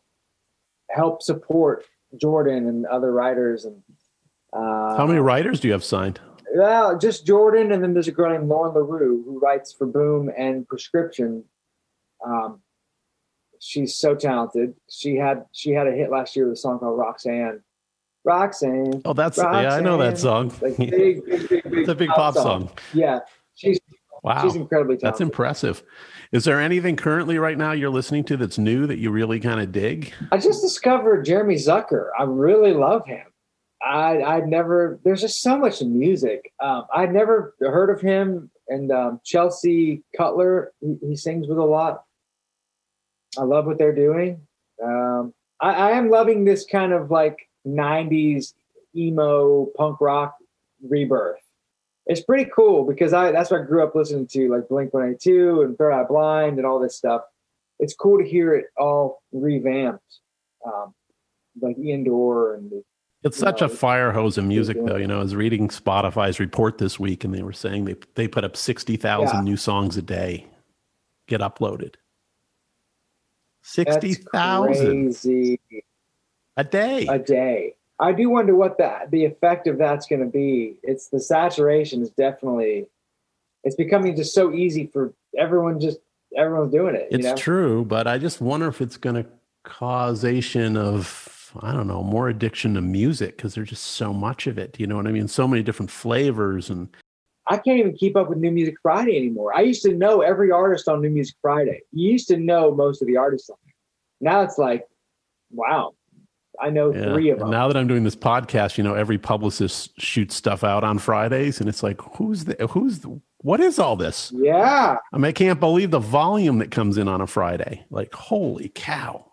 help 0.89 1.21
support 1.21 1.85
Jordan 2.19 2.67
and 2.67 2.85
other 2.85 3.11
writers 3.11 3.65
and. 3.65 3.81
Uh, 4.53 4.95
How 4.95 5.05
many 5.05 5.19
writers 5.19 5.59
do 5.59 5.67
you 5.67 5.73
have 5.73 5.83
signed? 5.83 6.21
Well, 6.55 6.97
just 6.97 7.27
Jordan, 7.27 7.73
and 7.73 7.83
then 7.83 7.93
there's 7.93 8.07
a 8.07 8.13
girl 8.13 8.31
named 8.31 8.47
Lauren 8.47 8.73
LaRue 8.73 9.21
who 9.25 9.39
writes 9.39 9.73
for 9.73 9.85
Boom 9.85 10.31
and 10.35 10.67
Prescription. 10.67 11.43
Um, 12.25 12.61
she's 13.67 13.95
so 13.95 14.15
talented. 14.15 14.73
She 14.89 15.15
had 15.15 15.45
she 15.51 15.71
had 15.71 15.87
a 15.87 15.91
hit 15.91 16.09
last 16.09 16.35
year 16.35 16.45
with 16.45 16.53
a 16.53 16.57
song 16.57 16.79
called 16.79 16.97
Roxanne. 16.97 17.61
Roxanne, 18.23 19.01
Oh, 19.05 19.13
that's 19.13 19.37
yeah, 19.37 19.75
I 19.75 19.79
know 19.79 19.97
that 19.97 20.17
song. 20.17 20.53
like 20.61 20.75
big, 20.77 20.89
big, 21.25 21.25
big, 21.25 21.49
big, 21.49 21.63
It's 21.65 21.89
a 21.89 21.95
big 21.95 22.09
pop 22.09 22.33
song. 22.33 22.69
Yeah, 22.93 23.19
she's 23.55 23.79
Wow, 24.23 24.41
she's 24.43 24.55
incredibly 24.55 24.97
talented. 24.97 25.13
that's 25.13 25.21
impressive. 25.21 25.83
Is 26.33 26.43
there 26.43 26.59
anything 26.59 26.95
currently 26.97 27.37
right 27.37 27.57
now 27.57 27.71
you're 27.71 27.89
listening 27.91 28.25
to 28.25 28.35
that's 28.35 28.57
new 28.57 28.85
that 28.87 28.97
you 28.97 29.11
really 29.11 29.39
kind 29.39 29.61
of 29.61 29.71
dig? 29.71 30.11
I 30.31 30.37
just 30.37 30.61
discovered 30.61 31.23
Jeremy 31.23 31.55
Zucker. 31.55 32.09
I 32.19 32.23
really 32.23 32.73
love 32.73 33.05
him. 33.05 33.25
I 33.81 34.21
I'd 34.23 34.47
never. 34.47 34.99
There's 35.03 35.21
just 35.21 35.41
so 35.41 35.57
much 35.57 35.81
music. 35.81 36.51
Um, 36.61 36.85
I'd 36.93 37.13
never 37.13 37.55
heard 37.61 37.89
of 37.91 38.01
him. 38.01 38.49
And 38.67 38.91
um, 38.91 39.21
Chelsea 39.23 40.03
Cutler, 40.17 40.73
he, 40.81 40.97
he 41.01 41.15
sings 41.15 41.47
with 41.47 41.59
a 41.59 41.63
lot. 41.63 42.03
I 43.37 43.43
love 43.43 43.65
what 43.65 43.77
they're 43.77 43.95
doing. 43.95 44.41
Um, 44.83 45.33
I, 45.59 45.73
I 45.73 45.91
am 45.91 46.09
loving 46.09 46.45
this 46.45 46.65
kind 46.65 46.93
of 46.93 47.11
like 47.11 47.49
'90s 47.65 48.53
emo 48.95 49.65
punk 49.77 49.99
rock 50.01 50.35
rebirth. 50.87 51.41
It's 52.05 52.21
pretty 52.21 52.49
cool 52.55 52.85
because 52.85 53.13
I 53.13 53.31
that's 53.31 53.51
what 53.51 53.61
I 53.61 53.63
grew 53.65 53.83
up 53.83 53.95
listening 53.95 54.27
to, 54.27 54.49
like 54.49 54.69
Blink 54.69 54.93
182 54.93 55.61
and 55.63 55.77
Third 55.77 55.91
Eye 55.91 56.03
Blind 56.03 56.57
and 56.57 56.65
all 56.65 56.79
this 56.79 56.95
stuff. 56.95 57.23
It's 57.79 57.93
cool 57.93 58.17
to 58.17 58.27
hear 58.27 58.55
it 58.55 58.65
all 58.77 59.21
revamped 59.31 60.19
um, 60.65 60.93
like 61.61 61.77
iann 61.77 62.05
dior 62.07 62.55
and 62.55 62.71
the, 62.71 62.83
It's 63.23 63.37
such 63.37 63.61
a 63.61 63.69
fire 63.69 64.11
hose 64.11 64.37
of 64.37 64.45
music, 64.45 64.77
though. 64.85 64.95
You 64.95 65.07
know, 65.07 65.19
I 65.19 65.23
was 65.23 65.35
reading 65.35 65.67
Spotify's 65.67 66.39
report 66.39 66.77
this 66.77 66.99
week, 66.99 67.23
and 67.23 67.33
they 67.33 67.43
were 67.43 67.53
saying 67.53 67.85
they 67.85 67.95
they 68.15 68.27
put 68.27 68.43
up 68.43 68.55
sixty 68.55 68.95
thousand 68.95 69.39
Yeah. 69.39 69.51
new 69.51 69.57
songs 69.57 69.97
a 69.97 70.01
day 70.01 70.47
get 71.27 71.41
uploaded. 71.41 71.95
Sixty 73.67 74.13
thousand 74.13 75.13
a 76.55 76.63
day. 76.63 77.05
a 77.05 77.19
day. 77.19 77.75
I 77.99 78.13
do 78.13 78.29
wonder 78.29 78.55
what 78.55 78.77
that 78.77 79.11
the 79.11 79.25
effect 79.25 79.67
of 79.67 79.77
that's 79.77 80.07
going 80.07 80.21
to 80.21 80.25
be. 80.25 80.77
It's 80.83 81.09
the 81.09 81.19
saturation 81.19 82.01
is 82.01 82.09
definitely 82.11 82.87
it's 83.65 83.75
becoming 83.75 84.15
just 84.15 84.33
so 84.33 84.53
easy 84.53 84.87
for 84.87 85.13
everyone. 85.37 85.81
Just 85.81 85.99
everyone's 86.37 86.71
doing 86.71 86.95
it. 86.95 87.09
It's 87.11 87.25
you 87.25 87.29
know? 87.29 87.35
true, 87.35 87.83
but 87.83 88.07
I 88.07 88.17
just 88.17 88.39
wonder 88.39 88.69
if 88.69 88.79
it's 88.79 88.95
going 88.95 89.21
to 89.21 89.29
causation 89.65 90.77
of 90.77 91.53
I 91.59 91.73
don't 91.73 91.87
know 91.87 92.03
more 92.03 92.29
addiction 92.29 92.75
to 92.75 92.81
music 92.81 93.35
because 93.35 93.53
there's 93.53 93.69
just 93.69 93.85
so 93.85 94.13
much 94.13 94.47
of 94.47 94.57
it. 94.57 94.79
You 94.79 94.87
know 94.87 94.95
what 94.95 95.07
I 95.07 95.11
mean? 95.11 95.27
So 95.27 95.45
many 95.45 95.61
different 95.61 95.91
flavors, 95.91 96.69
and 96.69 96.87
I 97.49 97.57
can't 97.57 97.79
even 97.79 97.93
keep 97.93 98.15
up 98.17 98.29
with 98.29 98.37
New 98.37 98.51
Music 98.51 98.75
Friday 98.81 99.15
anymore. 99.15 99.55
I 99.55 99.61
used 99.61 99.81
to 99.83 99.93
know 99.93 100.21
every 100.21 100.51
artist 100.51 100.87
on 100.89 101.01
New 101.01 101.09
Music 101.09 101.35
Friday. 101.41 101.81
You 101.91 102.11
used 102.11 102.27
to 102.27 102.37
know 102.37 102.73
most 102.75 103.01
of 103.01 103.07
the 103.07 103.17
artists 103.17 103.49
on 103.49 103.57
it. 103.65 103.73
Now 104.19 104.41
it's 104.41 104.57
like, 104.57 104.85
wow, 105.51 105.93
I 106.59 106.69
know 106.69 106.93
yeah. 106.93 107.13
three 107.13 107.29
of 107.29 107.39
them. 107.39 107.47
And 107.47 107.51
now 107.51 107.67
that 107.67 107.77
I'm 107.77 107.87
doing 107.87 108.03
this 108.03 108.15
podcast, 108.15 108.77
you 108.77 108.83
know, 108.83 108.95
every 108.95 109.17
publicist 109.17 109.99
shoots 109.99 110.35
stuff 110.35 110.63
out 110.63 110.83
on 110.83 110.99
Fridays, 110.99 111.59
and 111.59 111.69
it's 111.69 111.83
like, 111.83 112.01
who's 112.17 112.45
the 112.45 112.67
who's 112.67 112.99
the 112.99 113.21
what 113.41 113.59
is 113.59 113.79
all 113.79 113.95
this? 113.95 114.33
Yeah. 114.35 114.97
I 115.13 115.17
mean, 115.17 115.25
I 115.25 115.31
can't 115.31 115.59
believe 115.59 115.91
the 115.91 115.99
volume 115.99 116.57
that 116.57 116.71
comes 116.71 116.97
in 116.97 117.07
on 117.07 117.21
a 117.21 117.27
Friday. 117.27 117.85
Like, 117.89 118.13
holy 118.13 118.71
cow. 118.73 119.31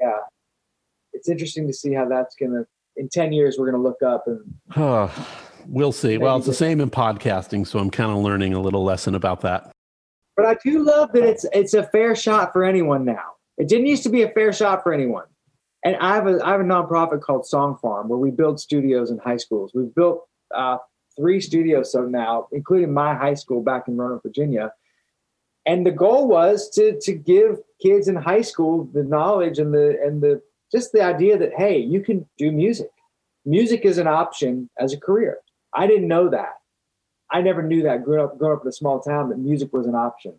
Yeah. 0.00 0.18
It's 1.14 1.28
interesting 1.28 1.66
to 1.66 1.72
see 1.72 1.94
how 1.94 2.06
that's 2.06 2.36
gonna 2.36 2.66
in 2.96 3.08
10 3.08 3.32
years 3.32 3.56
we're 3.58 3.70
gonna 3.70 3.82
look 3.82 4.02
up 4.02 4.26
and 4.26 4.54
we'll 5.68 5.92
see. 5.92 6.18
Well, 6.18 6.36
it's 6.36 6.46
the 6.46 6.54
same 6.54 6.80
in 6.80 6.90
podcasting, 6.90 7.66
so 7.66 7.78
I'm 7.78 7.90
kind 7.90 8.10
of 8.10 8.18
learning 8.18 8.54
a 8.54 8.60
little 8.60 8.84
lesson 8.84 9.14
about 9.14 9.40
that. 9.42 9.70
But 10.36 10.46
I 10.46 10.56
do 10.62 10.82
love 10.84 11.12
that 11.12 11.22
it's 11.22 11.46
it's 11.52 11.74
a 11.74 11.84
fair 11.84 12.14
shot 12.14 12.52
for 12.52 12.64
anyone 12.64 13.04
now. 13.04 13.34
It 13.58 13.68
didn't 13.68 13.86
used 13.86 14.02
to 14.02 14.10
be 14.10 14.22
a 14.22 14.30
fair 14.30 14.52
shot 14.52 14.82
for 14.82 14.92
anyone 14.92 15.24
and 15.86 15.94
I 16.00 16.16
have 16.16 16.26
a 16.26 16.40
I 16.44 16.50
have 16.50 16.60
a 16.60 16.64
nonprofit 16.64 17.20
called 17.20 17.46
Song 17.46 17.78
Farm 17.80 18.08
where 18.08 18.18
we 18.18 18.32
build 18.32 18.58
studios 18.58 19.12
in 19.12 19.18
high 19.18 19.36
schools. 19.36 19.70
We've 19.72 19.94
built 19.94 20.26
uh, 20.52 20.78
three 21.16 21.40
studios 21.40 21.92
so 21.92 22.02
now, 22.02 22.48
including 22.50 22.92
my 22.92 23.14
high 23.14 23.34
school 23.34 23.62
back 23.62 23.86
in 23.86 23.96
Roanoke, 23.96 24.24
Virginia. 24.24 24.72
And 25.64 25.86
the 25.86 25.92
goal 25.92 26.26
was 26.26 26.68
to 26.70 26.98
to 27.02 27.12
give 27.12 27.58
kids 27.80 28.08
in 28.08 28.16
high 28.16 28.40
school 28.40 28.90
the 28.92 29.04
knowledge 29.04 29.60
and 29.60 29.72
the 29.72 29.96
and 30.04 30.20
the 30.20 30.42
just 30.72 30.90
the 30.90 31.02
idea 31.02 31.38
that 31.38 31.52
hey, 31.56 31.78
you 31.78 32.00
can 32.00 32.28
do 32.36 32.50
music. 32.50 32.90
Music 33.44 33.84
is 33.84 33.98
an 33.98 34.08
option 34.08 34.68
as 34.80 34.92
a 34.92 34.98
career. 34.98 35.38
I 35.76 35.86
didn't 35.86 36.08
know 36.08 36.30
that. 36.30 36.54
I 37.30 37.42
never 37.42 37.62
knew 37.62 37.82
that 37.82 38.04
growing 38.04 38.24
up 38.24 38.38
growing 38.38 38.56
up 38.56 38.62
in 38.62 38.68
a 38.68 38.72
small 38.72 39.00
town 39.00 39.28
that 39.28 39.38
music 39.38 39.72
was 39.72 39.86
an 39.86 39.94
option. 39.94 40.34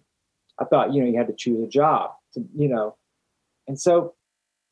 I 0.59 0.65
thought 0.65 0.93
you 0.93 1.01
know 1.01 1.09
you 1.09 1.17
had 1.17 1.27
to 1.27 1.33
choose 1.33 1.63
a 1.63 1.67
job 1.67 2.11
to 2.33 2.43
you 2.55 2.67
know, 2.67 2.95
and 3.67 3.79
so 3.79 4.15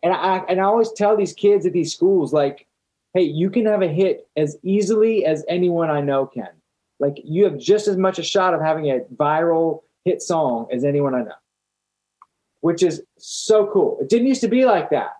and 0.02 0.14
I 0.14 0.38
and 0.50 0.60
I 0.60 0.64
always 0.64 0.92
tell 0.92 1.16
these 1.16 1.34
kids 1.34 1.66
at 1.66 1.74
these 1.74 1.94
schools 1.94 2.34
like, 2.34 2.68
hey, 3.14 3.24
you 3.24 3.50
can 3.50 3.66
have 3.66 3.82
a 3.82 3.88
hit 3.88 4.28
as 4.36 4.58
easily 4.64 5.26
as 5.26 5.46
anyone 5.48 5.90
I 5.90 6.02
know 6.02 6.26
can. 6.26 6.50
Like 7.00 7.22
you 7.24 7.44
have 7.44 7.58
just 7.58 7.88
as 7.88 7.98
much 7.98 8.18
a 8.18 8.24
shot 8.24 8.54
of 8.54 8.62
having 8.62 8.90
a 8.90 9.02
viral 9.16 9.82
hit 10.06 10.22
song 10.22 10.68
as 10.72 10.84
anyone 10.84 11.14
I 11.14 11.24
know. 11.24 11.36
Which 12.62 12.82
is 12.82 13.04
so 13.18 13.68
cool. 13.68 14.00
It 14.02 14.10
didn't 14.10 14.28
used 14.28 14.42
to 14.42 14.48
be 14.48 14.66
like 14.66 14.90
that. 14.90 15.12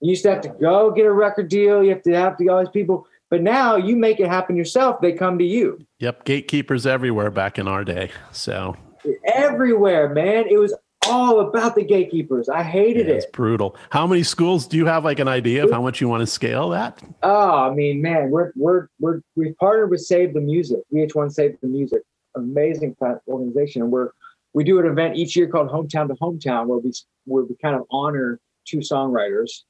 You 0.00 0.10
used 0.10 0.22
to 0.22 0.30
have 0.30 0.40
to 0.42 0.48
go 0.48 0.90
get 0.92 1.04
a 1.04 1.12
record 1.12 1.48
deal. 1.48 1.82
You 1.82 1.90
have 1.90 2.02
to 2.04 2.12
have 2.12 2.38
to 2.38 2.48
all 2.48 2.60
these 2.60 2.70
people. 2.70 3.06
But 3.30 3.42
now 3.42 3.76
you 3.76 3.96
make 3.96 4.18
it 4.18 4.28
happen 4.28 4.56
yourself. 4.56 5.00
They 5.00 5.12
come 5.12 5.38
to 5.38 5.44
you. 5.44 5.78
Yep, 6.00 6.24
gatekeepers 6.24 6.84
everywhere 6.84 7.30
back 7.30 7.58
in 7.58 7.68
our 7.68 7.84
day. 7.84 8.10
So 8.32 8.76
everywhere, 9.24 10.08
man. 10.08 10.46
It 10.48 10.58
was 10.58 10.74
all 11.06 11.40
about 11.40 11.74
the 11.74 11.84
gatekeepers. 11.84 12.48
I 12.48 12.62
hated 12.62 13.06
yeah, 13.06 13.14
it. 13.14 13.16
It's 13.18 13.26
brutal. 13.26 13.76
How 13.90 14.06
many 14.06 14.22
schools 14.22 14.66
do 14.66 14.76
you 14.76 14.86
have 14.86 15.04
like 15.04 15.18
an 15.18 15.28
idea 15.28 15.64
of 15.64 15.70
how 15.70 15.80
much 15.80 16.00
you 16.00 16.08
want 16.08 16.20
to 16.20 16.26
scale 16.26 16.70
that? 16.70 17.02
Oh, 17.22 17.70
I 17.70 17.74
mean, 17.74 18.02
man, 18.02 18.30
we're 18.30 18.52
we're 18.56 18.88
we're 18.98 19.20
we've 19.36 19.56
partnered 19.58 19.90
with 19.90 20.00
Save 20.00 20.34
the 20.34 20.40
Music, 20.40 20.80
VH1 20.92 21.32
Save 21.32 21.56
the 21.60 21.68
Music, 21.68 22.02
amazing 22.36 22.96
organization, 23.28 23.82
and 23.82 23.90
we're 23.90 24.10
we 24.52 24.64
do 24.64 24.78
an 24.80 24.86
event 24.86 25.16
each 25.16 25.36
year 25.36 25.46
called 25.46 25.70
Hometown 25.70 26.08
to 26.08 26.14
Hometown, 26.14 26.66
where 26.66 26.78
we 26.78 26.92
where 27.24 27.44
we 27.44 27.54
kind 27.62 27.76
of 27.76 27.82
honor 27.90 28.40
two 28.66 28.78
songwriters, 28.78 29.62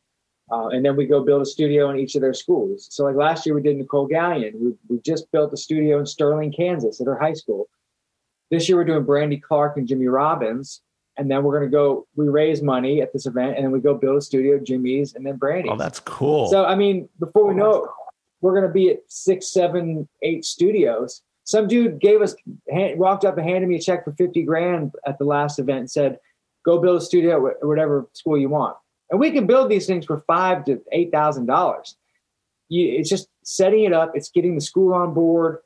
uh, 0.51 0.69
and 0.69 0.85
then 0.85 0.97
we 0.97 1.07
go 1.07 1.23
build 1.23 1.43
a 1.43 1.47
studio 1.47 1.91
in 1.91 1.99
each 1.99 2.15
of 2.15 2.23
their 2.23 2.35
schools. 2.35 2.89
So, 2.91 3.05
like 3.05 3.17
last 3.17 3.47
year, 3.47 3.55
we 3.55 3.63
did 3.63 3.77
Nicolle 3.77 4.09
Galyon. 4.09 4.55
We 4.55 4.73
we 4.89 5.01
just 5.01 5.31
built 5.33 5.53
a 5.53 5.57
studio 5.57 5.99
in 5.99 6.07
Sterling, 6.07 6.53
Kansas, 6.53 7.01
at 7.01 7.07
her 7.07 7.19
high 7.19 7.35
school. 7.35 7.69
This 8.51 8.69
year, 8.69 8.77
we're 8.77 8.85
doing 8.85 9.05
Brandy 9.05 9.39
Clark 9.39 9.77
and 9.77 9.87
Jimmy 9.87 10.07
Robbins 10.07 10.83
and 11.21 11.31
then 11.31 11.45
we're 11.45 11.59
going 11.59 11.71
to 11.71 11.75
go 11.75 12.07
we 12.17 12.29
raise 12.29 12.63
money 12.63 13.03
at 13.03 13.13
this 13.13 13.27
event 13.27 13.57
and 13.57 13.65
then 13.65 13.71
we 13.71 13.79
go 13.79 13.95
build 13.95 14.17
a 14.17 14.21
studio 14.21 14.59
jimmy's 14.59 15.15
and 15.15 15.25
then 15.25 15.37
brandy 15.37 15.69
oh 15.69 15.77
that's 15.77 16.01
cool 16.01 16.49
so 16.49 16.65
i 16.65 16.75
mean 16.75 17.09
before 17.19 17.47
we 17.47 17.55
know 17.55 17.85
it 17.85 17.91
we're 18.41 18.55
going 18.55 18.67
to 18.67 18.73
be 18.73 18.91
at 18.91 19.01
six 19.07 19.53
seven 19.53 20.09
eight 20.23 20.45
studios 20.45 21.23
some 21.45 21.69
dude 21.69 22.01
gave 22.01 22.23
us 22.23 22.35
walked 22.97 23.25
up 23.25 23.37
and 23.37 23.49
handed 23.49 23.69
me 23.69 23.77
a 23.77 23.81
check 23.81 24.05
for 24.05 24.13
50 24.13 24.43
grand 24.43 24.93
at 25.07 25.19
the 25.19 25.25
last 25.25 25.59
event 25.59 25.81
and 25.81 25.91
said 25.91 26.19
go 26.65 26.81
build 26.81 27.01
a 27.01 27.05
studio 27.05 27.49
at 27.49 27.57
whatever 27.61 28.09
school 28.15 28.39
you 28.39 28.49
want 28.49 28.77
and 29.11 29.19
we 29.19 29.31
can 29.31 29.47
build 29.47 29.71
these 29.71 29.87
things 29.87 30.07
for 30.07 30.21
five 30.27 30.65
to 30.65 30.81
eight 30.93 31.11
thousand 31.11 31.47
dollars 31.47 31.97
it's 32.73 33.11
just 33.11 33.29
setting 33.43 33.85
it 33.85 33.93
up 33.93 34.13
it's 34.15 34.31
getting 34.31 34.55
the 34.55 34.61
school 34.61 34.95
on 34.95 35.13
board 35.13 35.59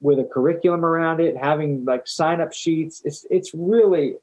with 0.00 0.18
a 0.18 0.24
curriculum 0.24 0.84
around 0.84 1.20
it 1.20 1.36
having 1.36 1.84
like 1.84 2.06
sign 2.06 2.40
up 2.40 2.52
sheets 2.52 3.00
it's 3.04 3.26
it's 3.30 3.52
really 3.54 4.16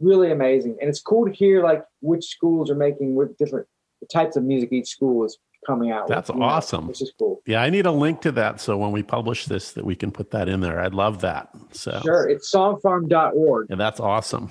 really 0.00 0.30
amazing. 0.30 0.76
And 0.80 0.88
it's 0.88 1.00
cool 1.00 1.26
to 1.26 1.32
hear 1.32 1.62
like 1.62 1.84
which 2.00 2.24
schools 2.24 2.70
are 2.70 2.74
making 2.74 3.14
with 3.14 3.36
different 3.38 3.66
types 4.12 4.36
of 4.36 4.44
music 4.44 4.72
each 4.72 4.88
school 4.88 5.24
is 5.24 5.38
coming 5.66 5.90
out. 5.90 6.08
That's 6.08 6.30
with, 6.30 6.42
awesome. 6.42 6.82
Know, 6.82 6.88
which 6.88 7.02
is 7.02 7.12
cool. 7.18 7.40
Yeah, 7.46 7.62
I 7.62 7.70
need 7.70 7.86
a 7.86 7.92
link 7.92 8.20
to 8.22 8.32
that 8.32 8.60
so 8.60 8.76
when 8.76 8.92
we 8.92 9.02
publish 9.02 9.46
this 9.46 9.72
that 9.72 9.84
we 9.84 9.96
can 9.96 10.10
put 10.10 10.30
that 10.32 10.48
in 10.48 10.60
there. 10.60 10.80
I'd 10.80 10.94
love 10.94 11.20
that. 11.22 11.48
So 11.72 12.00
Sure, 12.04 12.28
it's 12.28 12.52
songfarm.org. 12.52 13.70
And 13.70 13.80
that's 13.80 14.00
awesome. 14.00 14.50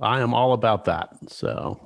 I 0.00 0.20
am 0.20 0.32
all 0.32 0.52
about 0.52 0.86
that. 0.86 1.10
So 1.28 1.80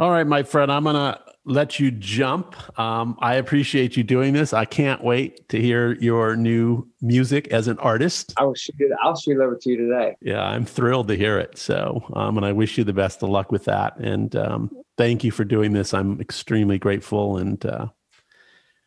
all 0.00 0.10
right, 0.10 0.26
my 0.26 0.42
friend, 0.42 0.72
I'm 0.72 0.84
gonna 0.84 1.20
let 1.44 1.78
you 1.78 1.90
jump. 1.90 2.56
Um, 2.78 3.18
I 3.20 3.34
appreciate 3.34 3.98
you 3.98 4.02
doing 4.02 4.32
this. 4.32 4.54
I 4.54 4.64
can't 4.64 5.04
wait 5.04 5.46
to 5.50 5.60
hear 5.60 5.92
your 6.00 6.36
new 6.36 6.88
music 7.02 7.48
as 7.48 7.68
an 7.68 7.78
artist. 7.78 8.32
I 8.38 8.44
will 8.44 8.54
shoot 8.54 8.76
it. 8.78 8.90
I'll 9.02 9.14
shoot 9.14 9.32
it 9.32 9.40
over 9.40 9.56
to 9.56 9.70
you 9.70 9.76
today. 9.76 10.16
Yeah, 10.22 10.42
I'm 10.42 10.64
thrilled 10.64 11.08
to 11.08 11.16
hear 11.16 11.38
it. 11.38 11.58
So, 11.58 12.02
um, 12.14 12.38
and 12.38 12.46
I 12.46 12.52
wish 12.52 12.78
you 12.78 12.84
the 12.84 12.94
best 12.94 13.22
of 13.22 13.28
luck 13.28 13.52
with 13.52 13.64
that. 13.66 13.98
And 13.98 14.34
um, 14.36 14.70
thank 14.96 15.22
you 15.22 15.30
for 15.30 15.44
doing 15.44 15.74
this. 15.74 15.92
I'm 15.92 16.18
extremely 16.18 16.78
grateful 16.78 17.36
and 17.36 17.64
uh, 17.66 17.88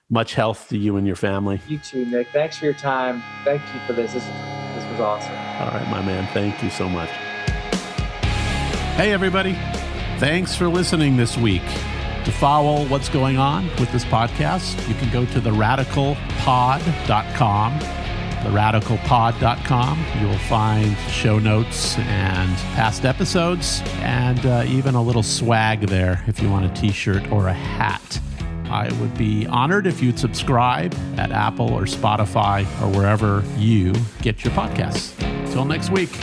much 0.10 0.34
health 0.34 0.68
to 0.70 0.78
you 0.80 0.98
and 0.98 1.06
your 1.06 1.16
family. 1.16 1.62
You 1.68 1.78
too, 1.78 2.08
Nick. 2.08 2.30
Thanks 2.30 2.58
for 2.58 2.66
your 2.66 2.74
time. 2.74 3.22
Thank 3.44 3.62
you 3.74 3.80
for 3.86 3.94
this. 3.94 4.14
This, 4.14 4.26
this 4.26 4.86
was 4.92 5.00
awesome. 5.00 5.32
All 5.32 5.72
right, 5.72 5.88
my 5.92 6.02
man. 6.02 6.28
Thank 6.34 6.64
you 6.64 6.72
so 6.72 6.90
much. 6.90 7.10
Hey, 8.96 9.12
everybody. 9.12 9.56
Thanks 10.24 10.56
for 10.56 10.70
listening 10.70 11.18
this 11.18 11.38
week. 11.38 11.66
To 12.24 12.32
follow 12.32 12.88
what's 12.88 13.10
going 13.10 13.38
on 13.38 13.66
with 13.78 13.92
this 13.92 14.06
podcast, 14.06 14.88
you 14.88 14.96
can 14.96 15.12
go 15.12 15.26
to 15.26 15.42
theradicalpod.com. 15.42 17.80
Theradicalpod.com. 18.46 20.06
You 20.22 20.28
will 20.28 20.38
find 20.38 20.98
show 21.10 21.40
notes 21.40 21.98
and 21.98 22.56
past 22.74 23.04
episodes, 23.04 23.82
and 23.96 24.46
uh, 24.46 24.64
even 24.66 24.96
a 24.96 25.02
little 25.02 25.24
swag 25.24 25.88
there 25.88 26.24
if 26.26 26.42
you 26.42 26.50
want 26.50 26.68
a 26.68 26.82
t 26.82 26.94
shirt 26.94 27.30
or 27.30 27.50
a 27.50 27.54
hat. 27.54 28.22
I 28.70 28.94
would 29.02 29.18
be 29.18 29.46
honored 29.48 29.86
if 29.86 30.02
you'd 30.02 30.18
subscribe 30.18 30.96
at 31.18 31.34
Apple 31.34 31.74
or 31.74 31.82
Spotify 31.82 32.62
or 32.82 32.88
wherever 32.98 33.44
you 33.58 33.94
get 34.22 34.46
your 34.46 34.54
podcasts. 34.54 35.22
Until 35.44 35.66
next 35.66 35.90
week. 35.90 36.18